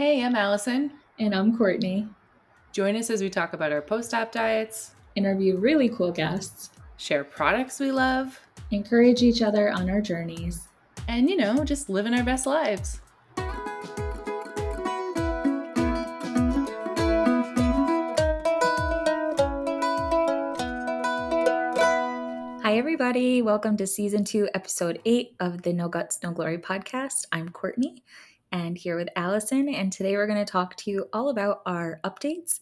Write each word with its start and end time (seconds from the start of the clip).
Hey, 0.00 0.24
I'm 0.24 0.34
Allyson. 0.34 0.92
And 1.18 1.34
I'm 1.34 1.58
Cortni. 1.58 2.08
Join 2.72 2.96
us 2.96 3.10
as 3.10 3.20
we 3.20 3.28
talk 3.28 3.52
about 3.52 3.70
our 3.70 3.82
post 3.82 4.14
op 4.14 4.32
diets, 4.32 4.92
interview 5.14 5.58
really 5.58 5.90
cool 5.90 6.10
guests, 6.10 6.70
share 6.96 7.22
products 7.22 7.78
we 7.78 7.92
love, 7.92 8.40
encourage 8.70 9.20
each 9.20 9.42
other 9.42 9.70
on 9.70 9.90
our 9.90 10.00
journeys, 10.00 10.68
and, 11.06 11.28
you 11.28 11.36
know, 11.36 11.66
just 11.66 11.90
living 11.90 12.14
our 12.14 12.24
best 12.24 12.46
lives. 12.46 13.02
Hi, 22.62 22.78
everybody. 22.78 23.42
Welcome 23.42 23.76
to 23.76 23.86
season 23.86 24.24
two, 24.24 24.48
episode 24.54 24.98
eight 25.04 25.34
of 25.40 25.60
the 25.60 25.74
No 25.74 25.88
Guts, 25.88 26.20
No 26.22 26.30
Glory 26.30 26.56
podcast. 26.56 27.26
I'm 27.32 27.50
Cortni 27.50 28.00
and 28.52 28.76
here 28.76 28.96
with 28.96 29.08
Allyson. 29.16 29.68
And 29.68 29.92
today 29.92 30.16
we're 30.16 30.26
going 30.26 30.44
to 30.44 30.50
talk 30.50 30.76
to 30.76 30.90
you 30.90 31.08
all 31.12 31.28
about 31.28 31.62
our 31.66 32.00
updates 32.04 32.60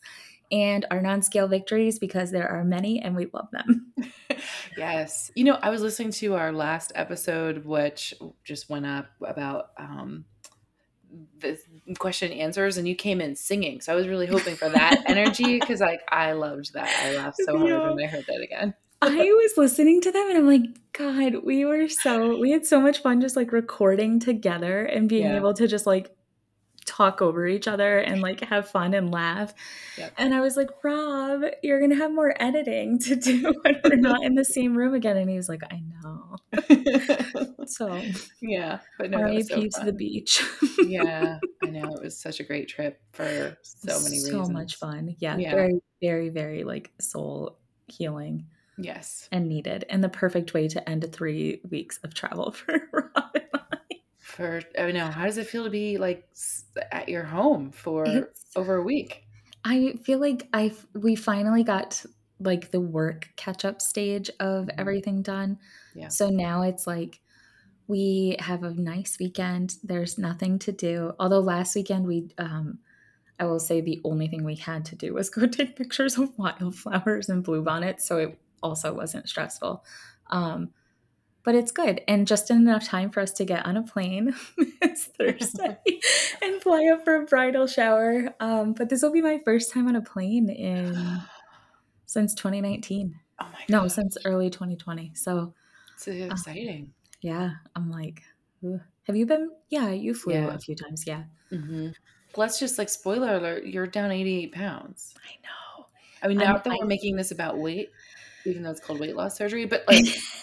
and 0.51 0.87
our 0.91 1.01
non 1.01 1.23
scale 1.23 1.49
victories 1.49 1.99
because 1.99 2.31
there 2.31 2.49
are 2.49 2.65
many 2.65 3.01
and 3.01 3.15
we 3.15 3.29
love 3.33 3.49
them. 3.51 3.93
yes. 4.77 5.31
You 5.35 5.45
know, 5.45 5.59
I 5.61 5.71
was 5.71 5.83
listening 5.83 6.12
to 6.12 6.35
our 6.35 6.53
last 6.53 6.93
episode, 6.95 7.65
which 7.65 8.15
just 8.45 8.71
went 8.71 8.87
up 8.87 9.07
about 9.21 9.71
um, 9.79 10.25
the 11.41 11.59
question 11.98 12.33
and 12.33 12.41
answers, 12.41 12.77
and 12.77 12.87
you 12.87 12.95
came 12.95 13.20
in 13.20 13.37
singing. 13.37 13.81
So 13.81 13.93
I 13.93 13.97
was 13.97 14.09
really 14.09 14.27
hoping 14.27 14.57
for 14.57 14.69
that 14.69 15.05
energy 15.07 15.59
because, 15.59 15.81
like, 15.81 16.01
I 16.09 16.33
loved 16.33 16.75
that. 16.75 16.89
I 17.03 17.17
laughed 17.17 17.39
so 17.39 17.59
hard 17.59 17.95
when 17.95 18.05
I 18.05 18.09
heard 18.09 18.27
that 18.27 18.41
again. 18.41 18.75
I 19.01 19.15
was 19.15 19.52
listening 19.57 20.01
to 20.02 20.12
them 20.12 20.29
and 20.29 20.38
I'm 20.38 20.47
like, 20.47 20.62
God, 20.93 21.45
we 21.45 21.65
were 21.65 21.89
so, 21.89 22.39
we 22.39 22.51
had 22.51 22.66
so 22.66 22.80
much 22.80 23.01
fun 23.02 23.20
just 23.20 23.37
like 23.37 23.52
recording 23.52 24.19
together 24.19 24.84
and 24.84 25.09
being 25.09 25.25
yeah. 25.25 25.37
able 25.37 25.55
to 25.55 25.69
just 25.69 25.87
like 25.87 26.15
talk 26.89 27.20
over 27.20 27.47
each 27.47 27.69
other 27.69 27.98
and 27.98 28.23
like 28.23 28.41
have 28.41 28.69
fun 28.69 28.95
and 28.95 29.12
laugh. 29.12 29.55
Yep. 29.98 30.15
And 30.16 30.34
I 30.34 30.41
was 30.41 30.56
like, 30.56 30.70
Rob, 30.83 31.42
you're 31.62 31.78
going 31.78 31.91
to 31.91 31.97
have 31.97 32.12
more 32.12 32.34
editing 32.41 32.98
to 33.00 33.14
do 33.14 33.55
when 33.62 33.81
we're 33.84 33.97
not 33.97 34.25
in 34.25 34.34
the 34.34 34.45
same 34.45 34.77
room 34.77 34.95
again. 34.95 35.17
And 35.17 35.28
he 35.28 35.36
was 35.36 35.48
like, 35.48 35.62
I 35.70 35.83
know. 36.03 37.56
so, 37.67 38.03
yeah. 38.41 38.78
But 38.98 39.11
no, 39.11 39.23
RIP 39.23 39.47
so 39.47 39.61
to 39.61 39.84
the 39.84 39.92
beach. 39.92 40.42
yeah. 40.78 41.39
I 41.62 41.67
know. 41.67 41.95
It 41.95 42.03
was 42.03 42.19
such 42.19 42.41
a 42.41 42.45
great 42.45 42.69
trip 42.69 43.01
for 43.12 43.56
so 43.62 44.01
many 44.01 44.19
so 44.19 44.27
reasons. 44.27 44.47
So 44.47 44.53
much 44.53 44.77
fun. 44.77 45.14
Yeah, 45.19 45.36
yeah. 45.36 45.51
Very, 45.51 45.80
very, 46.03 46.30
very 46.30 46.64
like 46.64 46.91
soul 46.98 47.58
healing. 47.86 48.47
Yes. 48.79 49.29
And 49.33 49.48
needed, 49.48 49.84
and 49.91 50.03
the 50.03 50.09
perfect 50.09 50.55
way 50.55 50.69
to 50.69 50.89
end 50.89 51.07
three 51.12 51.61
weeks 51.69 51.98
of 52.05 52.15
travel 52.15 52.53
for 52.53 52.81
Rob 52.93 53.31
and 53.35 53.45
I. 53.55 53.97
For 54.20 54.62
I 54.79 54.93
know, 54.93 55.07
how 55.07 55.25
does 55.25 55.39
it 55.39 55.48
feel 55.48 55.65
to 55.65 55.70
be 55.70 55.98
like 55.98 56.29
at 56.93 57.09
your 57.09 57.25
home 57.25 57.73
for 57.73 58.07
it's, 58.07 58.45
over 58.55 58.77
a 58.77 58.83
week? 58.83 59.25
I 59.65 59.95
feel 60.05 60.20
like 60.20 60.48
I 60.53 60.73
we 60.95 61.17
finally 61.17 61.65
got 61.65 62.05
like 62.41 62.70
the 62.70 62.81
work 62.81 63.29
catch 63.37 63.65
up 63.65 63.81
stage 63.83 64.31
of 64.39 64.67
mm-hmm. 64.67 64.81
everything 64.81 65.23
done. 65.23 65.59
Yeah. 65.95 66.09
So 66.09 66.31
now 66.31 66.63
it's 66.63 66.87
like 66.87 67.20
we 67.89 68.37
have 68.39 68.63
a 68.63 68.75
nice 68.75 69.17
weekend. 69.19 69.77
There's 69.83 70.19
nothing 70.19 70.59
to 70.61 70.73
do. 70.73 71.15
Although 71.19 71.41
last 71.41 71.75
weekend 71.75 72.07
we 72.07 72.29
um 72.39 72.79
I 73.41 73.45
will 73.45 73.61
say 73.61 73.81
the 73.81 74.01
only 74.05 74.29
thing 74.29 74.45
we 74.45 74.57
had 74.57 74.85
to 74.87 74.97
do 74.97 75.15
was 75.15 75.31
go 75.31 75.47
take 75.48 75.77
pictures 75.77 76.17
of 76.17 76.37
wildflowers 76.39 77.29
and 77.29 77.45
bluebonnets. 77.45 78.03
So 78.03 78.19
it 78.19 78.39
also 78.62 78.92
wasn't 78.92 79.28
stressful. 79.28 79.84
Um, 80.31 80.70
but 81.45 81.55
it's 81.55 81.73
good 81.73 82.03
and 82.06 82.27
just 82.27 82.51
enough 82.51 82.84
time 82.84 83.11
for 83.11 83.20
us 83.20 83.33
to 83.33 83.45
get 83.45 83.64
on 83.64 83.78
a 83.78 83.83
plane 83.83 84.34
it's 84.83 85.06
Thursday 85.06 85.78
and 86.42 86.61
fly 86.62 86.91
up 86.92 87.05
for 87.05 87.23
a 87.23 87.25
bridal 87.25 87.67
shower. 87.67 88.34
Um, 88.41 88.75
but 88.75 88.89
this 88.89 89.03
will 89.03 89.12
be 89.12 89.23
my 89.23 89.41
first 89.45 89.73
time 89.73 89.89
on 89.89 89.97
a 89.97 90.03
plane 90.03 90.51
in 90.51 90.95
since 92.06 92.34
2019. 92.34 93.14
Oh 93.41 93.47
my 93.51 93.61
No, 93.69 93.89
since 93.89 94.17
early 94.25 94.51
2020. 94.51 95.13
So 95.14 95.55
it's 95.95 96.08
uh, 96.08 96.11
exciting. 96.11 96.90
Uh, 96.92 97.08
yeah, 97.20 97.51
I'm 97.75 97.90
like, 97.90 98.23
Ooh. 98.64 98.80
have 99.05 99.17
you 99.17 99.27
been? 99.27 99.51
Yeah, 99.70 99.90
you 99.90 100.14
flew 100.14 100.35
yeah. 100.35 100.55
a 100.55 100.58
few 100.58 100.75
times. 100.75 101.05
Yeah. 101.07 101.25
Mm-hmm. 101.52 101.89
Let's 102.36 102.58
just 102.58 102.79
like 102.79 102.89
spoiler 102.89 103.36
alert: 103.36 103.64
you're 103.67 103.86
down 103.86 104.11
88 104.11 104.52
pounds. 104.52 105.14
I 105.17 105.35
know. 105.42 105.86
I 106.23 106.29
mean, 106.29 106.39
now 106.39 106.57
I'm, 106.57 106.63
that 106.64 106.73
I, 106.73 106.77
we're 106.80 106.86
making 106.86 107.17
this 107.17 107.30
about 107.30 107.58
weight, 107.58 107.90
even 108.45 108.63
though 108.63 108.71
it's 108.71 108.81
called 108.81 109.01
weight 109.01 109.17
loss 109.17 109.37
surgery, 109.37 109.67
but 109.67 109.85
like, 109.89 110.07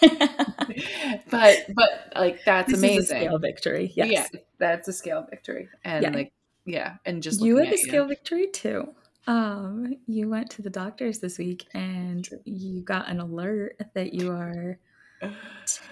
but 1.30 1.66
but 1.74 2.12
like 2.14 2.44
that's 2.44 2.70
this 2.70 2.78
amazing. 2.78 3.04
scale 3.04 3.38
victory. 3.38 3.92
Yes. 3.94 4.30
Yeah, 4.32 4.40
that's 4.58 4.88
a 4.88 4.92
scale 4.92 5.26
victory, 5.28 5.68
and 5.84 6.02
yeah. 6.02 6.10
like 6.10 6.32
yeah, 6.64 6.96
and 7.04 7.22
just 7.22 7.40
you 7.40 7.56
had 7.56 7.72
a 7.72 7.78
scale 7.78 8.02
you. 8.04 8.08
victory 8.08 8.48
too. 8.48 8.94
Um, 9.26 9.96
you 10.06 10.28
went 10.28 10.50
to 10.50 10.62
the 10.62 10.70
doctors 10.70 11.18
this 11.18 11.38
week, 11.38 11.66
and 11.74 12.28
you 12.44 12.80
got 12.82 13.08
an 13.08 13.20
alert 13.20 13.80
that 13.94 14.12
you 14.14 14.32
are 14.32 14.78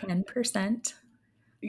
ten 0.02 0.24
percent 0.24 0.94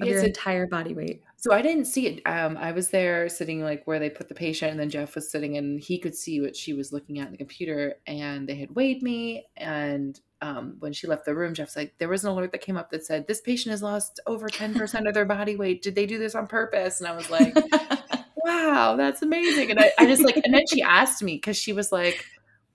of 0.01 0.07
your 0.07 0.23
entire 0.23 0.67
body 0.67 0.93
weight. 0.93 1.23
So 1.45 1.53
I 1.53 1.61
didn't 1.61 1.85
see 1.85 2.07
it. 2.07 2.23
Um, 2.25 2.57
I 2.57 2.71
was 2.71 2.89
there 2.89 3.29
sitting 3.29 3.61
like 3.61 3.85
where 3.85 3.99
they 3.99 4.09
put 4.09 4.29
the 4.29 4.33
patient, 4.33 4.71
and 4.71 4.79
then 4.79 4.89
Jeff 4.89 5.13
was 5.13 5.29
sitting, 5.29 5.57
and 5.57 5.79
he 5.79 5.99
could 5.99 6.15
see 6.15 6.41
what 6.41 6.55
she 6.55 6.73
was 6.73 6.91
looking 6.91 7.19
at 7.19 7.27
in 7.27 7.33
the 7.33 7.37
computer. 7.37 7.97
And 8.07 8.49
they 8.49 8.55
had 8.55 8.73
weighed 8.73 9.03
me, 9.03 9.45
and 9.55 10.19
um, 10.41 10.77
when 10.79 10.91
she 10.91 11.05
left 11.05 11.23
the 11.23 11.35
room, 11.35 11.53
Jeff's 11.53 11.75
like, 11.75 11.93
there 11.99 12.09
was 12.09 12.23
an 12.23 12.31
alert 12.31 12.51
that 12.53 12.61
came 12.61 12.77
up 12.77 12.89
that 12.89 13.05
said 13.05 13.27
this 13.27 13.41
patient 13.41 13.69
has 13.69 13.83
lost 13.83 14.19
over 14.25 14.49
ten 14.49 14.73
percent 14.73 15.07
of 15.07 15.13
their 15.13 15.23
body 15.23 15.55
weight. 15.55 15.83
Did 15.83 15.93
they 15.93 16.07
do 16.07 16.17
this 16.17 16.33
on 16.33 16.47
purpose? 16.47 16.99
And 16.99 17.07
I 17.07 17.15
was 17.15 17.29
like, 17.29 17.55
wow, 18.37 18.95
that's 18.95 19.21
amazing. 19.21 19.69
And 19.69 19.79
I, 19.79 19.91
I 19.99 20.07
just 20.07 20.23
like, 20.23 20.37
and 20.37 20.51
then 20.51 20.65
she 20.67 20.81
asked 20.81 21.21
me 21.21 21.35
because 21.35 21.57
she 21.57 21.73
was 21.73 21.91
like 21.91 22.25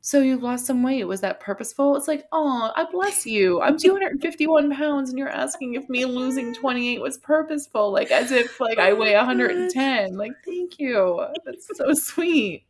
so 0.02 0.20
you've 0.20 0.42
lost 0.42 0.66
some 0.66 0.82
weight. 0.82 1.04
Was 1.04 1.20
that 1.20 1.40
purposeful? 1.40 1.94
It's 1.96 2.08
like, 2.08 2.26
oh, 2.32 2.72
I 2.74 2.84
bless 2.90 3.26
you. 3.26 3.60
I'm 3.60 3.76
251 3.76 4.74
pounds, 4.74 5.10
and 5.10 5.18
you're 5.18 5.28
asking 5.28 5.74
if 5.74 5.88
me 5.88 6.06
losing 6.06 6.54
28 6.54 7.02
was 7.02 7.18
purposeful, 7.18 7.92
like 7.92 8.10
as 8.10 8.32
if 8.32 8.60
like 8.60 8.78
oh 8.78 8.82
I 8.82 8.92
weigh 8.94 9.14
110. 9.14 10.16
Like, 10.16 10.32
thank 10.44 10.78
you. 10.78 11.26
That's 11.44 11.68
so 11.74 11.92
sweet. 11.92 12.64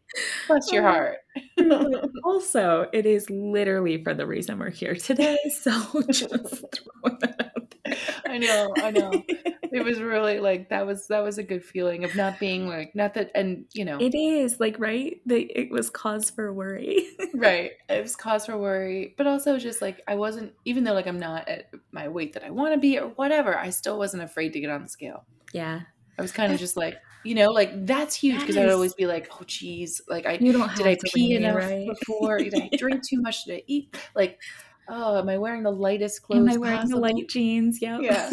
Bless 0.48 0.72
your 0.72 0.88
oh. 0.88 0.90
heart. 0.90 2.10
also, 2.24 2.88
it 2.92 3.06
is 3.06 3.30
literally 3.30 4.02
for 4.02 4.12
the 4.12 4.26
reason 4.26 4.58
we're 4.58 4.70
here 4.70 4.96
today. 4.96 5.38
So 5.50 5.70
just 6.10 6.30
that 6.30 7.52
out 7.56 7.74
there. 7.84 7.96
I 8.26 8.38
know, 8.38 8.74
I 8.76 8.90
know 8.90 9.24
it 9.72 9.84
was 9.84 10.00
really 10.00 10.40
like 10.40 10.68
that 10.68 10.86
was 10.86 11.06
that 11.08 11.20
was 11.20 11.38
a 11.38 11.42
good 11.42 11.64
feeling 11.64 12.04
of 12.04 12.14
not 12.14 12.38
being 12.38 12.68
like 12.68 12.94
not 12.94 13.14
that 13.14 13.30
and 13.34 13.64
you 13.72 13.84
know. 13.84 13.98
It 14.00 14.14
is 14.14 14.60
like 14.60 14.76
right? 14.78 15.20
That 15.26 15.58
it 15.58 15.70
was 15.70 15.90
cause 15.90 16.30
for 16.30 16.52
worry. 16.52 17.08
Right. 17.34 17.72
It 17.88 18.02
was 18.02 18.16
cause 18.16 18.46
for 18.46 18.56
worry 18.56 19.14
but 19.16 19.26
also 19.26 19.58
just 19.58 19.82
like 19.82 20.00
i 20.06 20.14
wasn't 20.14 20.52
even 20.64 20.84
though 20.84 20.92
like 20.92 21.06
i'm 21.06 21.18
not 21.18 21.48
at 21.48 21.70
my 21.92 22.08
weight 22.08 22.32
that 22.34 22.44
i 22.44 22.50
want 22.50 22.72
to 22.72 22.78
be 22.78 22.98
or 22.98 23.08
whatever 23.08 23.56
i 23.56 23.70
still 23.70 23.98
wasn't 23.98 24.22
afraid 24.22 24.52
to 24.52 24.60
get 24.60 24.70
on 24.70 24.82
the 24.82 24.88
scale. 24.88 25.24
Yeah. 25.52 25.80
I 26.18 26.22
was 26.22 26.32
kind 26.32 26.52
of 26.52 26.58
just 26.58 26.76
like 26.76 26.96
you 27.24 27.34
know 27.34 27.50
like 27.50 27.86
that's 27.86 28.14
huge 28.14 28.40
because 28.40 28.56
i'd 28.56 28.70
always 28.70 28.94
be 28.94 29.06
like 29.06 29.30
oh 29.32 29.44
geez 29.46 30.00
like 30.08 30.24
i 30.24 30.38
you 30.40 30.52
don't 30.52 30.74
did 30.74 30.86
i 30.86 30.96
pee 31.12 31.34
enough 31.34 31.56
right? 31.56 31.86
before? 31.86 32.38
Did 32.38 32.54
i 32.54 32.70
drink 32.78 33.06
too 33.06 33.20
much? 33.20 33.44
Did 33.44 33.56
i 33.56 33.62
eat? 33.66 33.96
Like 34.14 34.40
oh 34.88 35.18
am 35.18 35.28
i 35.28 35.36
wearing 35.36 35.62
the 35.62 35.70
lightest 35.70 36.22
clothes 36.22 36.40
am 36.40 36.48
i 36.48 36.56
wearing 36.56 36.78
possible? 36.78 37.00
the 37.00 37.14
light 37.14 37.28
jeans? 37.28 37.82
Yep. 37.82 38.00
yeah. 38.02 38.30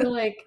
So 0.00 0.08
like 0.08 0.38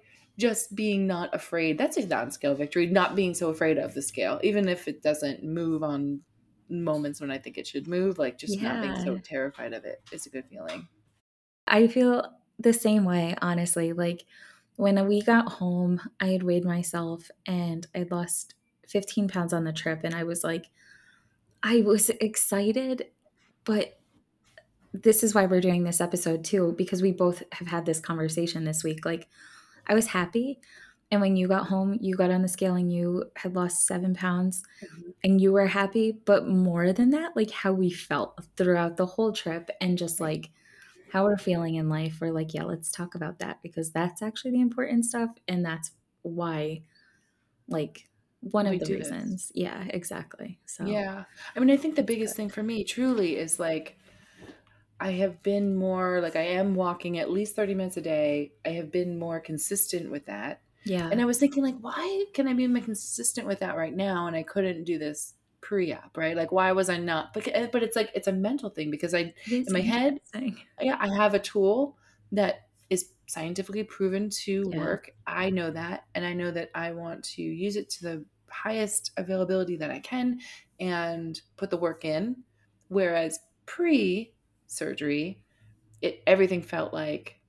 just 0.42 0.76
being 0.76 1.08
not 1.08 1.34
afraid. 1.34 1.78
That's 1.78 1.98
a 1.98 2.06
non-scale 2.06 2.56
victory. 2.56 2.88
Not 2.88 3.16
being 3.16 3.34
so 3.34 3.50
afraid 3.50 3.78
of 3.78 3.94
the 3.94 4.02
scale, 4.02 4.40
even 4.44 4.68
if 4.68 4.88
it 4.88 5.04
doesn't 5.04 5.44
move 5.44 5.84
on 5.84 6.22
moments 6.68 7.22
when 7.22 7.32
I 7.32 7.38
think 7.38 7.58
it 7.58 7.68
should 7.68 7.88
move. 7.88 8.18
Like 8.18 8.38
just 8.38 8.60
yeah. 8.60 8.74
not 8.74 8.82
being 8.82 9.06
so 9.06 9.18
terrified 9.24 9.74
of 9.74 9.86
it 9.86 10.02
is 10.12 10.26
a 10.26 10.30
good 10.30 10.46
feeling. 10.50 10.88
I 11.68 11.88
feel 11.88 12.26
the 12.60 12.74
same 12.74 13.06
way, 13.06 13.36
honestly. 13.42 13.94
Like 13.94 14.26
when 14.76 15.08
we 15.08 15.22
got 15.22 15.54
home, 15.54 16.02
I 16.20 16.28
had 16.28 16.44
weighed 16.44 16.66
myself 16.66 17.30
and 17.46 17.86
I 17.96 18.08
lost 18.10 18.56
15 18.88 19.30
pounds 19.30 19.54
on 19.54 19.64
the 19.64 19.72
trip, 19.72 20.02
and 20.04 20.14
I 20.14 20.24
was 20.24 20.44
like, 20.44 20.66
I 21.64 21.82
was 21.82 22.10
excited, 22.10 23.06
but 23.64 23.98
this 24.94 25.24
is 25.24 25.34
why 25.34 25.46
we're 25.46 25.62
doing 25.62 25.86
this 25.86 26.02
episode 26.02 26.44
too, 26.44 26.76
because 26.78 27.02
we 27.02 27.14
both 27.14 27.44
have 27.54 27.70
had 27.70 27.86
this 27.86 28.02
conversation 28.02 28.66
this 28.66 28.84
week. 28.84 29.06
Like, 29.06 29.30
I 29.88 29.94
was 29.94 30.08
happy. 30.08 30.60
And 31.12 31.20
when 31.20 31.36
you 31.36 31.50
got 31.50 31.68
home, 31.68 31.98
you 32.00 32.16
got 32.16 32.32
on 32.32 32.42
the 32.42 32.48
scale 32.48 32.76
and 32.76 32.92
you 32.92 33.26
had 33.36 33.54
lost 33.54 33.86
seven 33.86 34.16
pounds 34.16 34.64
mm-hmm. 34.82 35.10
and 35.24 35.42
you 35.42 35.52
were 35.52 35.68
happy. 35.68 36.14
But 36.14 36.48
more 36.48 36.94
than 36.94 37.10
that, 37.10 37.36
like 37.36 37.52
how 37.52 37.74
we 37.74 37.90
felt 37.92 38.42
throughout 38.56 38.96
the 38.96 39.06
whole 39.06 39.34
trip 39.34 39.70
and 39.82 39.98
just 39.98 40.22
like 40.22 40.52
how 41.12 41.26
we're 41.26 41.38
feeling 41.38 41.76
in 41.76 41.90
life, 41.90 42.20
we're 42.22 42.32
like, 42.32 42.54
yeah, 42.54 42.64
let's 42.64 42.90
talk 42.90 43.16
about 43.16 43.40
that 43.40 43.62
because 43.62 43.92
that's 43.92 44.22
actually 44.22 44.52
the 44.52 44.62
important 44.62 45.04
stuff. 45.04 45.32
And 45.50 45.66
that's 45.66 45.92
why, 46.22 46.84
like, 47.68 48.08
one 48.40 48.70
we 48.70 48.78
of 48.78 48.86
the 48.86 48.96
reasons. 48.96 49.50
This. 49.50 49.52
Yeah, 49.54 49.84
exactly. 49.90 50.60
So, 50.66 50.86
yeah. 50.86 51.26
I 51.54 51.60
mean, 51.60 51.70
I 51.70 51.76
think 51.76 51.96
the 51.96 52.04
biggest 52.04 52.38
thing 52.38 52.50
for 52.50 52.64
me 52.64 52.86
truly 52.86 53.36
is 53.36 53.60
like, 53.60 53.98
I 55.02 55.14
have 55.14 55.42
been 55.42 55.76
more 55.76 56.22
like 56.22 56.36
I 56.36 56.44
am 56.44 56.76
walking 56.76 57.18
at 57.18 57.32
least 57.32 57.56
30 57.56 57.74
minutes 57.74 57.98
a 57.98 58.02
day. 58.02 58.54
I 58.64 58.70
have 58.70 58.92
been 58.92 59.18
more 59.18 59.40
consistent 59.40 60.12
with 60.12 60.28
that. 60.28 60.62
Yeah. 60.84 61.10
And 61.12 61.20
I 61.20 61.26
was 61.26 61.40
thinking 61.40 61.64
like, 61.64 61.76
why 61.82 62.26
can 62.34 62.48
I 62.48 62.54
be 62.54 62.68
more 62.68 62.84
consistent 62.84 63.48
with 63.48 63.60
that 63.60 63.76
right 63.76 63.96
now? 63.96 64.28
And 64.28 64.36
I 64.36 64.44
couldn't 64.44 64.84
do 64.84 65.00
this 65.00 65.34
pre-op, 65.62 66.16
right? 66.16 66.36
Like, 66.38 66.52
why 66.52 66.72
was 66.72 66.88
I 66.90 66.98
not? 66.98 67.34
But, 67.34 67.48
eh, 67.48 67.68
but 67.72 67.82
it's 67.82 67.96
like, 67.96 68.12
it's 68.14 68.28
a 68.28 68.32
mental 68.32 68.70
thing 68.70 68.92
because 68.92 69.14
I, 69.14 69.34
in 69.50 69.66
my 69.70 69.82
head, 69.82 70.20
yeah, 70.80 70.98
I 71.00 71.08
have 71.16 71.34
a 71.34 71.40
tool 71.40 71.98
that 72.32 72.68
is 72.92 73.12
scientifically 73.28 73.84
proven 73.84 74.30
to 74.30 74.70
Yeah. 74.72 74.78
work. 74.78 75.12
I 75.26 75.50
know 75.50 75.72
that. 75.72 76.06
And 76.14 76.26
I 76.26 76.34
know 76.34 76.52
that 76.52 76.70
I 76.76 76.92
want 76.92 77.24
to 77.36 77.42
use 77.42 77.76
it 77.76 77.90
to 77.92 78.04
the 78.04 78.26
highest 78.50 79.12
availability 79.18 79.78
that 79.78 79.90
I 79.90 80.00
can 80.00 80.40
and 80.80 81.42
put 81.58 81.72
the 81.72 81.78
work 81.78 82.06
in. 82.06 82.44
Whereas 82.88 83.40
pre 83.66 84.34
surgery, 84.72 85.44
it 86.02 86.24
everything 86.28 86.62
felt 86.64 86.94
like 86.94 87.42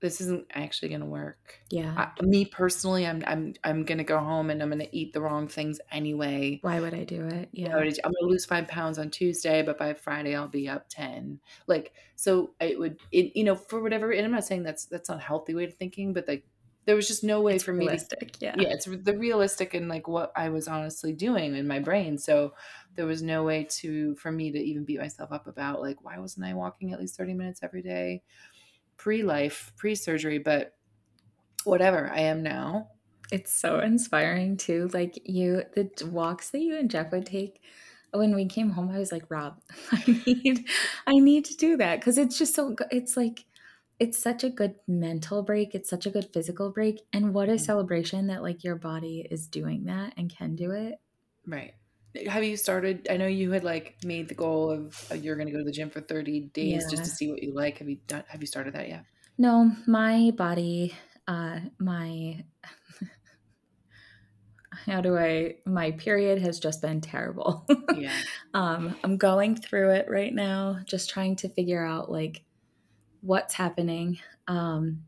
this 0.00 0.20
isn't 0.20 0.46
actually 0.52 0.90
going 0.90 1.00
to 1.00 1.06
work. 1.06 1.60
Yeah. 1.70 1.92
I, 1.96 2.10
me 2.22 2.44
personally, 2.44 3.06
I'm 3.06 3.22
I'm 3.26 3.54
I'm 3.64 3.84
going 3.84 3.98
to 3.98 4.04
go 4.04 4.18
home 4.18 4.50
and 4.50 4.62
I'm 4.62 4.70
going 4.70 4.80
to 4.80 4.96
eat 4.96 5.12
the 5.12 5.20
wrong 5.20 5.48
things 5.48 5.80
anyway. 5.90 6.60
Why 6.60 6.80
would 6.80 6.94
I 6.94 7.04
do 7.04 7.26
it? 7.26 7.50
You 7.52 7.64
Yeah. 7.64 7.70
know, 7.70 7.78
I'm 7.78 8.12
going 8.12 8.14
to 8.20 8.26
lose 8.26 8.44
five 8.46 8.68
pounds 8.68 8.98
on 8.98 9.10
Tuesday, 9.10 9.62
but 9.62 9.78
by 9.78 9.94
Friday 9.94 10.34
I'll 10.34 10.48
be 10.48 10.68
up 10.68 10.86
ten. 10.88 11.40
Like 11.66 11.92
so, 12.16 12.54
it 12.60 12.78
would 12.78 12.98
it 13.12 13.36
you 13.36 13.44
know 13.44 13.56
for 13.56 13.82
whatever. 13.82 14.12
And 14.12 14.24
I'm 14.24 14.32
not 14.32 14.44
saying 14.44 14.62
that's 14.62 14.86
that's 14.86 15.08
not 15.08 15.18
a 15.18 15.22
healthy 15.22 15.54
way 15.54 15.64
of 15.64 15.74
thinking, 15.74 16.12
but 16.12 16.28
like 16.28 16.46
there 16.88 16.96
was 16.96 17.06
just 17.06 17.22
no 17.22 17.42
way 17.42 17.56
It's 17.56 17.64
for 17.64 17.74
me 17.74 17.86
to. 17.86 17.98
Yeah. 18.40 18.54
yeah, 18.56 18.68
it's 18.70 18.86
the 18.86 19.18
realistic 19.18 19.74
and 19.74 19.90
like 19.90 20.08
what 20.08 20.32
I 20.34 20.48
was 20.48 20.66
honestly 20.66 21.12
doing 21.12 21.54
in 21.54 21.68
my 21.68 21.80
brain. 21.80 22.16
So 22.16 22.54
there 22.94 23.04
was 23.04 23.22
no 23.22 23.44
way 23.44 23.64
to 23.80 24.14
for 24.14 24.32
me 24.32 24.50
to 24.50 24.58
even 24.58 24.86
beat 24.86 24.98
myself 24.98 25.30
up 25.30 25.46
about 25.46 25.82
like 25.82 26.02
why 26.02 26.18
wasn't 26.18 26.46
I 26.46 26.54
walking 26.54 26.94
at 26.94 26.98
least 26.98 27.18
30 27.18 27.34
minutes 27.34 27.60
every 27.62 27.82
day 27.82 28.22
pre-life, 28.96 29.70
pre-surgery, 29.76 30.38
but 30.38 30.76
whatever, 31.64 32.10
I 32.10 32.20
am 32.20 32.42
now. 32.42 32.88
It's 33.30 33.52
so 33.52 33.80
inspiring 33.80 34.56
too. 34.56 34.88
Like 34.94 35.20
you 35.28 35.64
the 35.74 35.90
walks 36.06 36.48
that 36.52 36.60
you 36.60 36.78
and 36.78 36.90
Jeff 36.90 37.12
would 37.12 37.26
take 37.26 37.60
when 38.12 38.34
we 38.34 38.46
came 38.46 38.70
home, 38.70 38.90
I 38.90 38.98
was 38.98 39.12
like, 39.12 39.24
Rob, 39.28 39.60
I 39.92 40.22
need 40.26 40.66
I 41.06 41.18
need 41.18 41.44
to 41.44 41.54
do 41.54 41.76
that 41.76 42.00
because 42.00 42.16
it's 42.16 42.38
just 42.38 42.54
so 42.54 42.70
good. 42.70 42.88
It's 42.90 43.14
like 43.14 43.44
it's 43.98 44.18
such 44.18 44.44
a 44.44 44.50
good 44.50 44.76
mental 44.86 45.42
break. 45.42 45.74
It's 45.74 45.90
such 45.90 46.06
a 46.06 46.10
good 46.10 46.32
physical 46.32 46.70
break. 46.70 47.02
And 47.12 47.34
what 47.34 47.48
a 47.48 47.52
Mhm. 47.52 47.58
celebration 47.58 48.26
that 48.28 48.42
like 48.42 48.64
your 48.64 48.76
body 48.76 49.26
is 49.30 49.48
doing 49.48 49.84
that 49.84 50.14
and 50.16 50.30
can 50.30 50.54
do 50.56 50.70
it. 50.72 51.00
Right. 51.46 51.74
Have 52.26 52.44
you 52.44 52.56
started? 52.56 53.06
I 53.10 53.16
know 53.16 53.26
you 53.26 53.50
had 53.52 53.64
like 53.64 53.96
made 54.04 54.28
the 54.28 54.34
goal 54.34 54.70
of 54.70 55.06
uh, 55.10 55.14
you're 55.14 55.36
going 55.36 55.46
to 55.46 55.52
go 55.52 55.58
to 55.58 55.64
the 55.64 55.72
gym 55.72 55.90
for 55.90 56.00
30 56.00 56.40
days 56.40 56.88
just 56.88 57.04
to 57.04 57.10
see 57.10 57.28
what 57.28 57.42
you 57.42 57.52
like. 57.54 57.78
Have 57.78 57.88
you 57.88 57.96
done 58.06 58.24
have 58.28 58.40
you 58.40 58.46
started 58.46 58.74
that 58.74 58.88
yet? 58.88 59.04
No, 59.38 59.72
my 59.86 60.32
body, 60.36 60.94
uh 61.26 61.60
my 61.78 62.44
how 64.86 65.00
do 65.00 65.16
I 65.16 65.56
my 65.66 65.92
period 65.92 66.40
has 66.40 66.60
just 66.60 66.82
been 66.82 67.00
terrible. 67.00 67.66
Yeah. 67.90 68.12
um 68.54 68.98
I'm 69.04 69.16
going 69.16 69.56
through 69.56 69.90
it 69.92 70.06
right 70.08 70.32
now, 70.32 70.80
just 70.84 71.10
trying 71.10 71.36
to 71.36 71.48
figure 71.48 71.84
out 71.84 72.10
like 72.10 72.44
what's 73.20 73.54
happening. 73.54 74.20
Um 74.46 75.04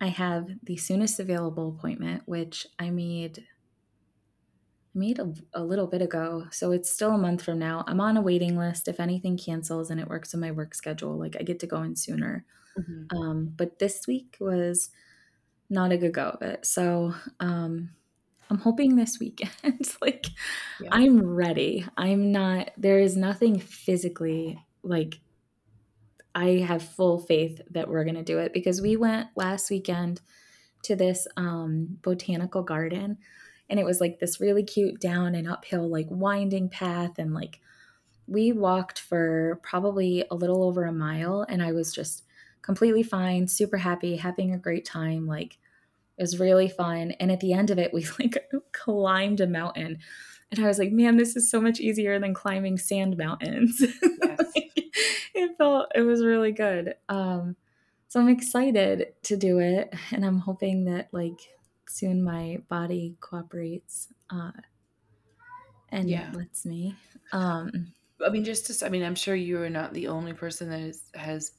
I 0.00 0.08
have 0.08 0.48
the 0.62 0.76
soonest 0.76 1.20
available 1.20 1.70
appointment, 1.70 2.24
which 2.26 2.66
I 2.78 2.90
made 2.90 3.46
made 4.94 5.18
a, 5.18 5.32
a 5.52 5.62
little 5.64 5.86
bit 5.86 6.02
ago. 6.02 6.46
So 6.50 6.70
it's 6.72 6.90
still 6.90 7.12
a 7.12 7.18
month 7.18 7.42
from 7.42 7.58
now. 7.58 7.84
I'm 7.86 8.00
on 8.00 8.16
a 8.16 8.20
waiting 8.22 8.56
list. 8.56 8.86
If 8.86 9.00
anything 9.00 9.36
cancels 9.36 9.90
and 9.90 10.00
it 10.00 10.08
works 10.08 10.34
in 10.34 10.40
my 10.40 10.52
work 10.52 10.74
schedule, 10.74 11.18
like 11.18 11.36
I 11.38 11.42
get 11.42 11.58
to 11.60 11.66
go 11.66 11.82
in 11.82 11.96
sooner. 11.96 12.46
Mhm. 12.76 13.10
Um, 13.10 13.52
but 13.56 13.78
this 13.80 14.06
week 14.06 14.36
was 14.40 14.90
not 15.70 15.92
a 15.92 15.98
good 15.98 16.14
go 16.14 16.30
of 16.30 16.42
it. 16.42 16.66
So 16.66 17.14
um, 17.40 17.90
I'm 18.50 18.58
hoping 18.58 18.96
this 18.96 19.20
weekend, 19.20 19.96
like 20.02 20.26
Yeah. 20.78 20.92
I'm 20.92 21.20
ready. 21.24 21.86
I'm 21.96 22.32
not, 22.32 22.72
there 22.78 23.00
is 23.00 23.16
nothing 23.16 23.58
physically 23.60 24.64
like 24.82 25.20
I 26.34 26.64
have 26.66 26.82
full 26.82 27.18
faith 27.18 27.60
that 27.70 27.88
we're 27.88 28.04
going 28.04 28.16
to 28.16 28.22
do 28.22 28.38
it 28.38 28.52
because 28.52 28.80
we 28.80 28.96
went 28.96 29.28
last 29.36 29.70
weekend 29.70 30.20
to 30.82 30.96
this 30.96 31.26
um, 31.36 31.98
botanical 32.02 32.62
garden 32.62 33.18
and 33.68 33.80
it 33.80 33.84
was 33.84 34.00
like 34.00 34.18
this 34.18 34.40
really 34.40 34.62
cute 34.62 35.00
down 35.00 35.34
and 35.34 35.48
uphill, 35.48 35.88
like 35.88 36.06
winding 36.10 36.68
path. 36.68 37.18
And 37.18 37.32
like 37.32 37.60
we 38.26 38.52
walked 38.52 38.98
for 39.00 39.60
probably 39.62 40.24
a 40.30 40.34
little 40.34 40.62
over 40.62 40.84
a 40.84 40.92
mile 40.92 41.46
and 41.48 41.62
I 41.62 41.72
was 41.72 41.92
just 41.92 42.24
completely 42.62 43.02
fine, 43.02 43.48
super 43.48 43.78
happy, 43.78 44.16
having 44.16 44.52
a 44.52 44.58
great 44.58 44.84
time. 44.84 45.26
Like 45.26 45.58
it 46.18 46.22
was 46.22 46.38
really 46.38 46.68
fun. 46.68 47.12
And 47.12 47.32
at 47.32 47.40
the 47.40 47.52
end 47.52 47.70
of 47.70 47.78
it, 47.78 47.92
we 47.92 48.06
like 48.18 48.50
climbed 48.72 49.40
a 49.40 49.46
mountain. 49.46 49.98
And 50.50 50.64
I 50.64 50.68
was 50.68 50.78
like, 50.78 50.92
man, 50.92 51.16
this 51.16 51.36
is 51.36 51.50
so 51.50 51.60
much 51.60 51.80
easier 51.80 52.18
than 52.20 52.34
climbing 52.34 52.78
sand 52.78 53.16
mountains. 53.16 53.82
Yes. 54.22 54.52
Like, 54.56 54.63
it 55.44 55.56
felt, 55.56 55.90
it 55.94 56.02
was 56.02 56.24
really 56.24 56.52
good. 56.52 56.96
Um, 57.08 57.56
so 58.08 58.20
I'm 58.20 58.28
excited 58.28 59.14
to 59.24 59.36
do 59.36 59.58
it. 59.60 59.94
And 60.12 60.24
I'm 60.24 60.38
hoping 60.38 60.84
that 60.86 61.12
like 61.12 61.40
soon 61.88 62.22
my 62.22 62.62
body 62.68 63.16
cooperates 63.20 64.12
uh, 64.30 64.52
and 65.88 66.24
Yeah. 66.24 66.34
lets 66.34 66.64
me. 66.66 66.96
Um, 67.32 67.94
I 68.24 68.30
mean, 68.30 68.44
just 68.44 68.66
to, 68.80 68.86
I 68.86 68.88
mean, 68.88 69.02
I'm 69.02 69.14
sure 69.14 69.34
you 69.34 69.60
are 69.62 69.70
not 69.70 69.92
the 69.92 70.08
only 70.08 70.32
person 70.32 70.70
that 70.70 70.80
is, 70.80 71.10
has 71.14 71.52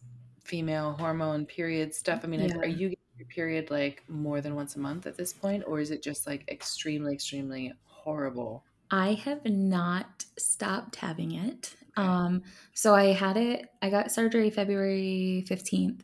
female 0.44 0.94
hormone 0.94 1.46
period 1.46 1.94
stuff. 1.94 2.22
I 2.24 2.28
mean, 2.28 2.42
Yeah. 2.42 2.58
are 2.62 2.68
you 2.68 2.90
getting 2.90 2.98
your 3.18 3.28
period 3.28 3.70
like 3.72 4.04
more 4.08 4.42
than 4.42 4.56
once 4.56 4.76
a 4.76 4.80
month 4.80 5.06
at 5.06 5.18
this 5.18 5.34
point, 5.34 5.64
or 5.68 5.80
is 5.80 5.92
it 5.92 6.02
just 6.04 6.26
like 6.28 6.50
extremely, 6.50 7.14
extremely 7.14 7.74
horrible? 7.84 8.66
I 8.90 9.14
have 9.14 9.46
not 9.46 10.26
stopped 10.40 10.96
having 10.96 11.32
it. 11.32 11.76
Okay. 11.98 12.08
Um, 12.08 12.44
so 12.74 12.94
I 12.96 13.14
had 13.14 13.38
it, 13.38 13.70
I 13.82 13.90
got 13.90 14.12
surgery 14.12 14.50
February 14.50 15.44
15th. 15.48 16.04